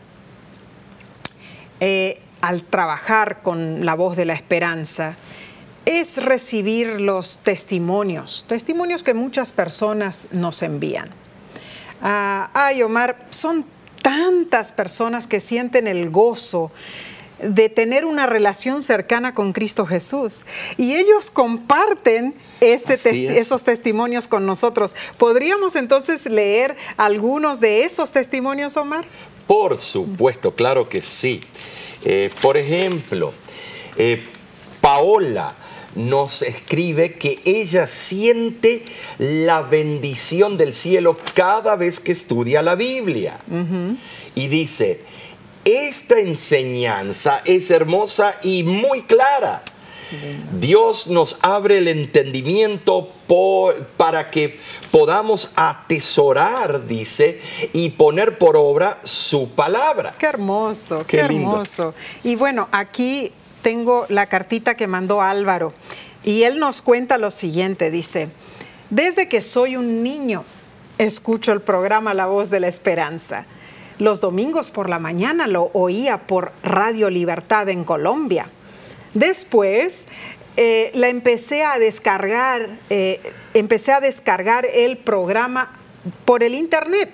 eh, 1.81 2.21
al 2.41 2.63
trabajar 2.63 3.43
con 3.43 3.85
la 3.85 3.95
voz 3.95 4.17
de 4.17 4.25
la 4.25 4.35
esperanza 4.35 5.17
es 5.85 6.23
recibir 6.23 7.01
los 7.01 7.39
testimonios, 7.39 8.47
testimonios 8.49 9.03
que 9.03 9.15
muchas 9.15 9.53
personas 9.53 10.29
nos 10.31 10.63
envían. 10.63 11.11
Ah, 12.03 12.51
ay, 12.55 12.83
Omar, 12.83 13.27
son 13.31 13.65
tantas 14.03 14.73
personas 14.73 15.27
que 15.27 15.41
sienten 15.41 15.87
el 15.87 16.11
gozo 16.11 16.71
de 17.43 17.69
tener 17.69 18.05
una 18.05 18.27
relación 18.27 18.83
cercana 18.83 19.35
con 19.35 19.53
Cristo 19.53 19.87
Jesús. 19.87 20.47
Y 20.77 20.95
ellos 20.95 21.31
comparten 21.31 22.35
esos 22.61 23.65
testimonios 23.65 24.29
con 24.29 24.47
nosotros. 24.47 24.95
¿Podríamos 25.19 25.77
entonces 25.77 26.27
leer 26.27 26.77
algunos 26.97 27.61
de 27.61 27.85
esos 27.85 28.13
testimonios, 28.13 28.77
Omar? 28.77 29.05
Por 29.47 29.79
supuesto, 29.79 30.55
claro 30.55 30.89
que 30.89 31.03
sí. 31.03 31.41
Eh, 32.05 32.31
por 32.41 32.57
ejemplo, 32.57 33.33
eh, 33.97 34.23
Paola 34.81 35.55
nos 35.95 36.43
escribe 36.43 37.15
que 37.15 37.41
ella 37.45 37.87
siente 37.87 38.85
la 39.19 39.63
bendición 39.63 40.57
del 40.57 40.73
cielo 40.73 41.19
cada 41.35 41.77
vez 41.77 42.01
que 42.01 42.13
estudia 42.13 42.63
la 42.63 42.75
Biblia. 42.75 43.39
Y 44.35 44.47
dice, 44.49 45.01
esta 45.65 46.19
enseñanza 46.19 47.43
es 47.45 47.71
hermosa 47.71 48.37
y 48.43 48.63
muy 48.63 49.03
clara. 49.03 49.63
Dios 50.59 51.07
nos 51.07 51.39
abre 51.43 51.79
el 51.79 51.87
entendimiento 51.87 53.11
para 53.97 54.31
que 54.31 54.59
podamos 54.91 55.53
atesorar, 55.55 56.87
dice, 56.89 57.41
y 57.73 57.91
poner 57.91 58.37
por 58.37 58.57
obra 58.57 58.99
su 59.05 59.51
palabra. 59.51 60.13
Qué 60.19 60.27
hermoso, 60.27 61.05
qué, 61.07 61.19
hermoso. 61.19 61.95
Y 62.25 62.35
bueno, 62.35 62.69
aquí 62.73 63.33
tengo 63.63 64.07
la 64.09 64.27
cartita 64.27 64.75
que 64.75 64.89
mandó 64.89 65.23
Álvaro 65.23 65.73
y 66.25 66.43
él 66.43 66.59
nos 66.59 66.83
cuenta 66.83 67.17
lo 67.17 67.31
siguiente, 67.31 67.93
dice, 67.93 68.29
desde 68.91 69.29
que 69.29 69.41
soy 69.41 69.77
un 69.77 70.03
niño, 70.03 70.45
escucho 70.99 71.53
el 71.53 71.61
programa 71.61 72.15
La 72.15 72.27
Voz 72.27 72.51
de 72.51 72.59
la 72.59 72.67
Esperanza 72.67 73.47
los 74.01 74.21
domingos 74.21 74.71
por 74.71 74.89
la 74.89 74.99
mañana 74.99 75.47
lo 75.47 75.71
oía 75.75 76.19
por 76.27 76.53
Radio 76.63 77.11
Libertad 77.11 77.69
en 77.69 77.85
Colombia. 77.85 78.47
Después 79.15 80.07
eh, 80.57 80.91
la 80.95 81.09
empecé 81.09 81.65
a 81.65 81.79
descargar, 81.79 82.71
eh, 82.89 83.21
empecé 83.55 83.93
a 83.93 84.01
descargar 84.01 84.67
el 84.67 84.97
programa 84.97 85.71
por 86.25 86.43
el 86.43 86.55
internet. 86.55 87.11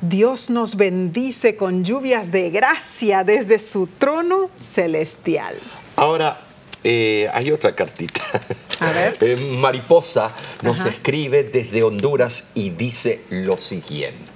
Dios 0.00 0.50
nos 0.50 0.74
bendice 0.76 1.54
con 1.54 1.84
lluvias 1.84 2.32
de 2.32 2.50
gracia 2.50 3.22
desde 3.22 3.60
su 3.60 3.86
trono 3.86 4.50
celestial. 4.56 5.54
Ahora, 5.94 6.40
eh, 6.82 7.30
hay 7.32 7.52
otra 7.52 7.76
cartita. 7.76 8.20
A 8.80 8.90
ver. 8.90 9.38
Mariposa 9.58 10.32
nos 10.62 10.84
escribe 10.84 11.44
desde 11.44 11.84
Honduras 11.84 12.48
y 12.54 12.70
dice 12.70 13.20
lo 13.30 13.56
siguiente. 13.56 14.31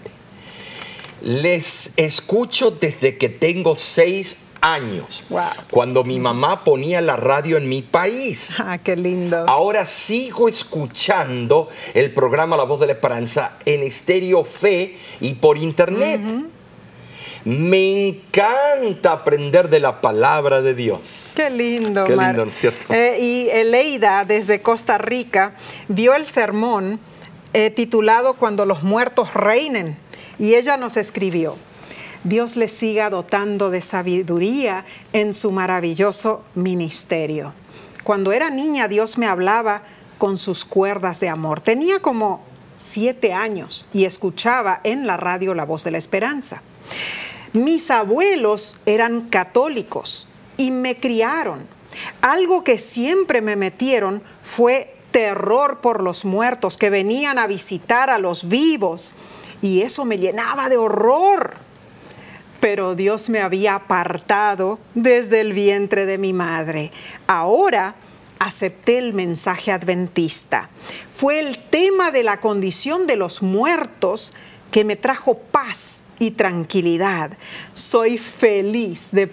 Les 1.26 1.92
escucho 1.96 2.70
desde 2.70 3.18
que 3.18 3.28
tengo 3.28 3.74
seis 3.74 4.36
años, 4.60 5.24
cuando 5.72 6.04
mi 6.04 6.20
mamá 6.20 6.62
ponía 6.62 7.00
la 7.00 7.16
radio 7.16 7.56
en 7.56 7.68
mi 7.68 7.82
país. 7.82 8.54
Ah, 8.64 8.78
qué 8.78 8.94
lindo. 8.94 9.44
Ahora 9.48 9.86
sigo 9.86 10.48
escuchando 10.48 11.68
el 11.94 12.12
programa 12.12 12.56
La 12.56 12.62
Voz 12.62 12.78
de 12.78 12.86
la 12.86 12.92
Esperanza 12.92 13.58
en 13.64 13.82
Estéreo 13.82 14.44
Fe 14.44 14.96
y 15.20 15.34
por 15.34 15.58
internet. 15.58 16.20
Me 17.44 18.08
encanta 18.08 19.10
aprender 19.10 19.68
de 19.68 19.80
la 19.80 20.00
palabra 20.00 20.62
de 20.62 20.74
Dios. 20.74 21.32
Qué 21.34 21.50
lindo, 21.50 22.04
Qué 22.04 22.14
lindo, 22.14 22.46
¿cierto? 22.52 22.94
Eh, 22.94 23.18
y 23.20 23.48
Eleida, 23.48 24.24
desde 24.24 24.62
Costa 24.62 24.96
Rica, 24.96 25.54
vio 25.88 26.14
el 26.14 26.24
sermón 26.24 27.00
eh, 27.52 27.70
titulado 27.70 28.34
Cuando 28.34 28.64
los 28.64 28.84
muertos 28.84 29.34
reinen 29.34 30.05
y 30.38 30.54
ella 30.54 30.76
nos 30.76 30.96
escribió, 30.96 31.56
Dios 32.24 32.56
le 32.56 32.68
siga 32.68 33.08
dotando 33.10 33.70
de 33.70 33.80
sabiduría 33.80 34.84
en 35.12 35.32
su 35.32 35.52
maravilloso 35.52 36.42
ministerio. 36.54 37.52
Cuando 38.02 38.32
era 38.32 38.50
niña, 38.50 38.88
Dios 38.88 39.18
me 39.18 39.26
hablaba 39.26 39.82
con 40.18 40.38
sus 40.38 40.64
cuerdas 40.64 41.20
de 41.20 41.28
amor. 41.28 41.60
Tenía 41.60 42.00
como 42.00 42.42
siete 42.76 43.32
años 43.32 43.88
y 43.92 44.04
escuchaba 44.04 44.80
en 44.84 45.06
la 45.06 45.16
radio 45.16 45.54
la 45.54 45.64
voz 45.64 45.84
de 45.84 45.90
la 45.90 45.98
esperanza. 45.98 46.62
Mis 47.52 47.90
abuelos 47.90 48.76
eran 48.86 49.22
católicos 49.22 50.28
y 50.56 50.70
me 50.70 50.96
criaron. 50.96 51.66
Algo 52.20 52.64
que 52.64 52.78
siempre 52.78 53.40
me 53.40 53.56
metieron 53.56 54.22
fue 54.42 54.94
terror 55.10 55.80
por 55.80 56.02
los 56.02 56.24
muertos 56.24 56.76
que 56.76 56.90
venían 56.90 57.38
a 57.38 57.46
visitar 57.46 58.10
a 58.10 58.18
los 58.18 58.48
vivos 58.48 59.14
y 59.66 59.82
eso 59.82 60.04
me 60.04 60.16
llenaba 60.16 60.68
de 60.68 60.76
horror. 60.76 61.54
Pero 62.60 62.94
Dios 62.94 63.28
me 63.28 63.40
había 63.40 63.74
apartado 63.74 64.78
desde 64.94 65.40
el 65.40 65.52
vientre 65.52 66.06
de 66.06 66.18
mi 66.18 66.32
madre. 66.32 66.92
Ahora 67.26 67.96
acepté 68.38 68.98
el 68.98 69.12
mensaje 69.12 69.72
adventista. 69.72 70.70
Fue 71.12 71.40
el 71.40 71.58
tema 71.58 72.12
de 72.12 72.22
la 72.22 72.38
condición 72.38 73.08
de 73.08 73.16
los 73.16 73.42
muertos 73.42 74.34
que 74.70 74.84
me 74.84 74.94
trajo 74.94 75.36
paz 75.36 76.04
y 76.20 76.30
tranquilidad. 76.30 77.32
Soy 77.74 78.18
feliz 78.18 79.10
de, 79.10 79.26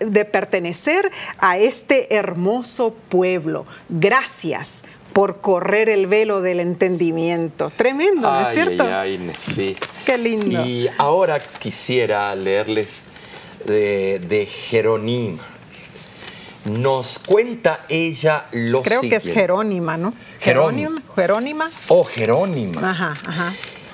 de, 0.00 0.24
pertenecer 0.24 1.10
a 1.38 1.58
este 1.58 2.14
hermoso 2.14 2.94
pueblo. 3.08 3.66
Gracias 3.88 4.82
por 5.12 5.40
correr 5.40 5.88
el 5.88 6.06
velo 6.06 6.40
del 6.40 6.60
entendimiento. 6.60 7.70
Tremendo, 7.76 8.30
¿no 8.30 8.48
es 8.48 8.54
cierto? 8.54 8.84
Ay, 8.84 9.20
ay, 9.22 9.32
sí. 9.38 9.76
Qué 10.04 10.18
lindo. 10.18 10.64
Y 10.64 10.88
ahora 10.98 11.40
quisiera 11.40 12.34
leerles 12.34 13.02
de, 13.64 14.20
de 14.26 14.46
Jerónima. 14.46 15.42
Nos 16.64 17.18
cuenta 17.18 17.80
ella 17.88 18.46
lo 18.52 18.82
Creo 18.82 19.00
que 19.00 19.16
es 19.16 19.24
Jerónima, 19.24 19.96
¿no? 19.96 20.14
Jerónima. 20.40 21.02
Jerónima. 21.14 21.70
Oh, 21.88 22.04
Jerónima. 22.04 22.90
Ajá, 22.90 23.14
ajá 23.26 23.52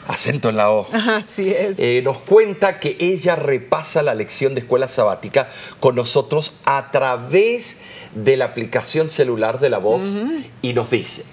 acento 0.09 0.49
en 0.49 0.57
la 0.57 0.71
O. 0.71 0.89
Así 0.93 1.51
es. 1.51 1.79
Eh, 1.79 2.01
nos 2.03 2.19
cuenta 2.19 2.81
que 2.81 2.97
ella 2.99 3.37
repasa 3.37 4.03
la 4.03 4.15
lección 4.15 4.55
de 4.55 4.63
escuela 4.63 4.89
sabática 4.89 5.49
con 5.79 5.95
nosotros 5.95 6.55
a 6.65 6.91
través 6.91 7.78
de 8.15 8.37
la 8.37 8.47
aplicación 8.47 9.11
celular 9.11 9.61
de 9.61 9.71
la 9.71 9.79
voz 9.79 10.15
y 10.63 10.73
nos 10.73 10.91
dice, 10.91 11.25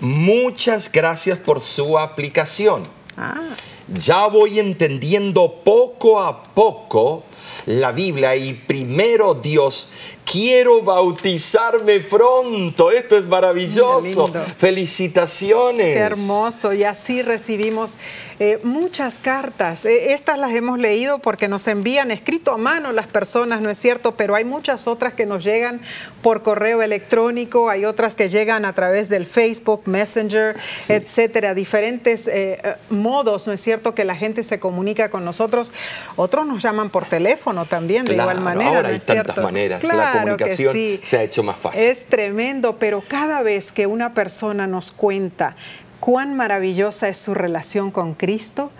muchas 0.00 0.90
gracias 0.90 1.38
por 1.38 1.60
su 1.60 1.98
aplicación. 1.98 2.84
Ah. 3.16 3.40
Ya 3.88 4.26
voy 4.26 4.58
entendiendo 4.58 5.60
poco 5.64 6.20
a 6.20 6.42
poco 6.54 7.24
la 7.66 7.92
Biblia 7.92 8.34
y 8.36 8.54
primero 8.54 9.34
Dios, 9.34 9.88
quiero 10.30 10.82
bautizarme 10.82 12.00
pronto. 12.00 12.90
Esto 12.90 13.16
es 13.16 13.24
maravilloso. 13.24 14.30
Felicitaciones. 14.58 15.94
Qué 15.94 15.98
hermoso. 15.98 16.72
Y 16.72 16.84
así 16.84 17.22
recibimos 17.22 17.94
eh, 18.38 18.58
muchas 18.64 19.18
cartas. 19.18 19.86
Eh, 19.86 20.12
estas 20.12 20.38
las 20.38 20.50
hemos 20.50 20.78
leído 20.78 21.20
porque 21.20 21.48
nos 21.48 21.66
envían 21.68 22.10
escrito 22.10 22.52
a 22.52 22.58
mano 22.58 22.92
las 22.92 23.06
personas, 23.06 23.62
¿no 23.62 23.70
es 23.70 23.78
cierto? 23.78 24.14
Pero 24.14 24.34
hay 24.34 24.44
muchas 24.44 24.86
otras 24.86 25.14
que 25.14 25.24
nos 25.24 25.42
llegan 25.42 25.80
por 26.20 26.42
correo 26.42 26.82
electrónico, 26.82 27.70
hay 27.70 27.86
otras 27.86 28.14
que 28.14 28.28
llegan 28.28 28.66
a 28.66 28.74
través 28.74 29.08
del 29.08 29.24
Facebook, 29.24 29.82
Messenger, 29.86 30.56
etcétera. 30.88 31.54
Diferentes 31.54 32.28
eh, 32.28 32.76
modos, 32.90 33.46
¿no 33.46 33.54
es 33.54 33.60
cierto?, 33.60 33.94
que 33.94 34.04
la 34.04 34.16
gente 34.16 34.42
se 34.42 34.60
comunica 34.60 35.08
con 35.08 35.24
nosotros. 35.24 35.72
Otros 36.16 36.46
nos 36.46 36.62
llaman 36.62 36.90
por 36.90 37.06
teléfono 37.06 37.64
también, 37.64 38.04
de 38.04 38.14
igual 38.14 38.40
manera. 38.40 38.76
Ahora 38.76 38.88
hay 38.90 39.00
tantas 39.00 39.38
maneras, 39.38 39.80
comunicación 40.20 40.76
se 41.02 41.18
ha 41.18 41.22
hecho 41.22 41.42
más 41.42 41.56
fácil. 41.56 41.80
Es 41.80 42.04
tremendo, 42.06 42.76
pero 42.78 43.02
cada 43.06 43.42
vez 43.42 43.72
que 43.72 43.86
una 43.86 44.14
persona 44.14 44.66
nos 44.66 44.92
cuenta 44.92 45.56
cuán 46.00 46.36
maravillosa 46.36 47.08
es 47.08 47.18
su 47.18 47.34
relación 47.34 47.90
con 47.90 48.14
Cristo, 48.14 48.70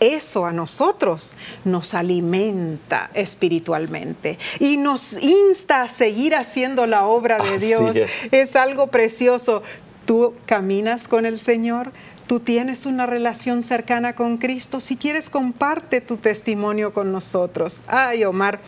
eso 0.00 0.44
a 0.44 0.52
nosotros 0.52 1.32
nos 1.64 1.94
alimenta 1.94 3.10
espiritualmente 3.14 4.38
y 4.58 4.76
nos 4.76 5.22
insta 5.22 5.82
a 5.82 5.88
seguir 5.88 6.34
haciendo 6.34 6.86
la 6.86 7.06
obra 7.06 7.38
de 7.38 7.58
Dios. 7.58 7.96
Es. 8.30 8.56
algo 8.56 8.88
precioso. 8.88 9.62
Tú 10.04 10.34
caminas 10.46 11.08
con 11.08 11.24
el 11.24 11.38
Señor, 11.38 11.92
tú 12.26 12.40
tienes 12.40 12.84
una 12.84 13.06
relación 13.06 13.62
cercana 13.62 14.14
con 14.14 14.36
Cristo. 14.36 14.80
Si 14.80 14.96
quieres, 14.96 15.30
comparte 15.30 16.00
tu 16.00 16.18
testimonio 16.18 16.92
con 16.92 17.10
nosotros. 17.10 17.82
Ay, 17.86 18.24
Omar. 18.24 18.60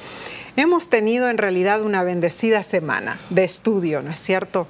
Hemos 0.57 0.89
tenido 0.89 1.29
en 1.29 1.37
realidad 1.37 1.83
una 1.83 2.03
bendecida 2.03 2.63
semana 2.63 3.19
de 3.29 3.45
estudio, 3.45 4.01
¿no 4.01 4.11
es 4.11 4.19
cierto? 4.19 4.67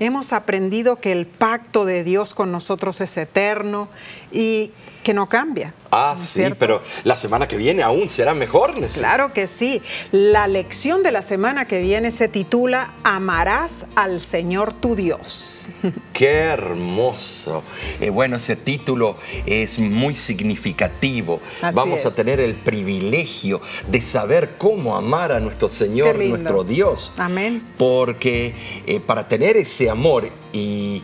Hemos 0.00 0.32
aprendido 0.32 0.96
que 0.96 1.12
el 1.12 1.26
pacto 1.26 1.84
de 1.84 2.04
Dios 2.04 2.34
con 2.34 2.50
nosotros 2.50 3.00
es 3.00 3.16
eterno 3.16 3.88
y 4.32 4.72
que 5.02 5.14
no 5.14 5.28
cambia. 5.28 5.74
Ah, 5.92 6.14
sí, 6.16 6.44
pero 6.58 6.82
la 7.04 7.16
semana 7.16 7.48
que 7.48 7.56
viene 7.56 7.82
aún 7.82 8.08
será 8.08 8.32
mejor. 8.34 8.74
Claro 8.94 9.32
que 9.32 9.46
sí. 9.46 9.82
La 10.12 10.46
lección 10.46 11.02
de 11.02 11.10
la 11.10 11.22
semana 11.22 11.64
que 11.64 11.80
viene 11.80 12.10
se 12.10 12.28
titula 12.28 12.92
Amarás 13.02 13.86
al 13.96 14.20
Señor 14.20 14.72
tu 14.72 14.94
Dios. 14.94 15.68
Qué 16.12 16.28
hermoso. 16.28 17.64
Eh, 18.00 18.10
bueno, 18.10 18.36
ese 18.36 18.54
título 18.54 19.16
es 19.46 19.78
muy 19.78 20.14
significativo. 20.14 21.40
Vamos 21.74 22.06
a 22.06 22.14
tener 22.14 22.38
el 22.38 22.54
privilegio 22.54 23.60
de 23.88 24.00
saber 24.02 24.56
cómo 24.58 24.96
amar 24.96 25.32
a 25.32 25.40
nuestro 25.40 25.68
Señor, 25.68 26.16
nuestro 26.16 26.62
Dios. 26.62 27.10
Amén. 27.16 27.62
Porque 27.78 28.54
eh, 28.86 29.00
para 29.00 29.26
tener 29.26 29.56
ese 29.56 29.89
amor 29.90 30.30
y 30.52 31.02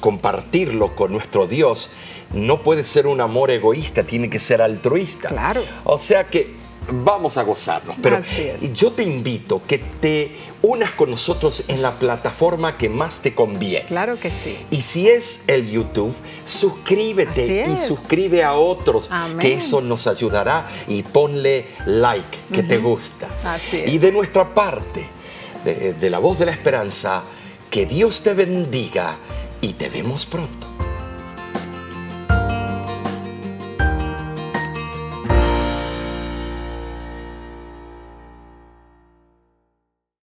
compartirlo 0.00 0.94
con 0.94 1.12
nuestro 1.12 1.46
Dios, 1.46 1.90
no 2.32 2.62
puede 2.62 2.84
ser 2.84 3.06
un 3.06 3.20
amor 3.20 3.50
egoísta, 3.50 4.02
tiene 4.04 4.28
que 4.28 4.40
ser 4.40 4.60
altruista. 4.60 5.28
Claro. 5.28 5.62
O 5.84 5.98
sea 5.98 6.24
que 6.24 6.66
vamos 6.88 7.36
a 7.36 7.42
gozarnos. 7.42 7.96
Pero 8.00 8.20
yo 8.72 8.92
te 8.92 9.02
invito 9.02 9.62
que 9.66 9.78
te 9.78 10.36
unas 10.62 10.92
con 10.92 11.10
nosotros 11.10 11.64
en 11.68 11.82
la 11.82 11.98
plataforma 11.98 12.76
que 12.76 12.88
más 12.88 13.22
te 13.22 13.34
conviene. 13.34 13.86
Claro 13.86 14.18
que 14.18 14.30
sí. 14.30 14.56
Y 14.70 14.82
si 14.82 15.08
es 15.08 15.44
el 15.46 15.68
YouTube, 15.68 16.14
suscríbete 16.44 17.64
y 17.68 17.76
suscribe 17.76 18.42
a 18.44 18.54
otros, 18.54 19.10
que 19.40 19.54
eso 19.54 19.80
nos 19.80 20.06
ayudará 20.06 20.68
y 20.88 21.02
ponle 21.02 21.66
like, 21.86 22.38
que 22.52 22.62
te 22.62 22.78
gusta. 22.78 23.28
Así 23.44 23.78
es. 23.78 23.92
Y 23.92 23.98
de 23.98 24.12
nuestra 24.12 24.54
parte, 24.54 25.08
de 25.64 26.10
la 26.10 26.18
voz 26.18 26.38
de 26.38 26.46
la 26.46 26.52
esperanza, 26.52 27.22
que 27.76 27.84
Dios 27.84 28.22
te 28.22 28.32
bendiga 28.32 29.18
y 29.60 29.74
te 29.74 29.90
vemos 29.90 30.24
pronto. 30.24 30.75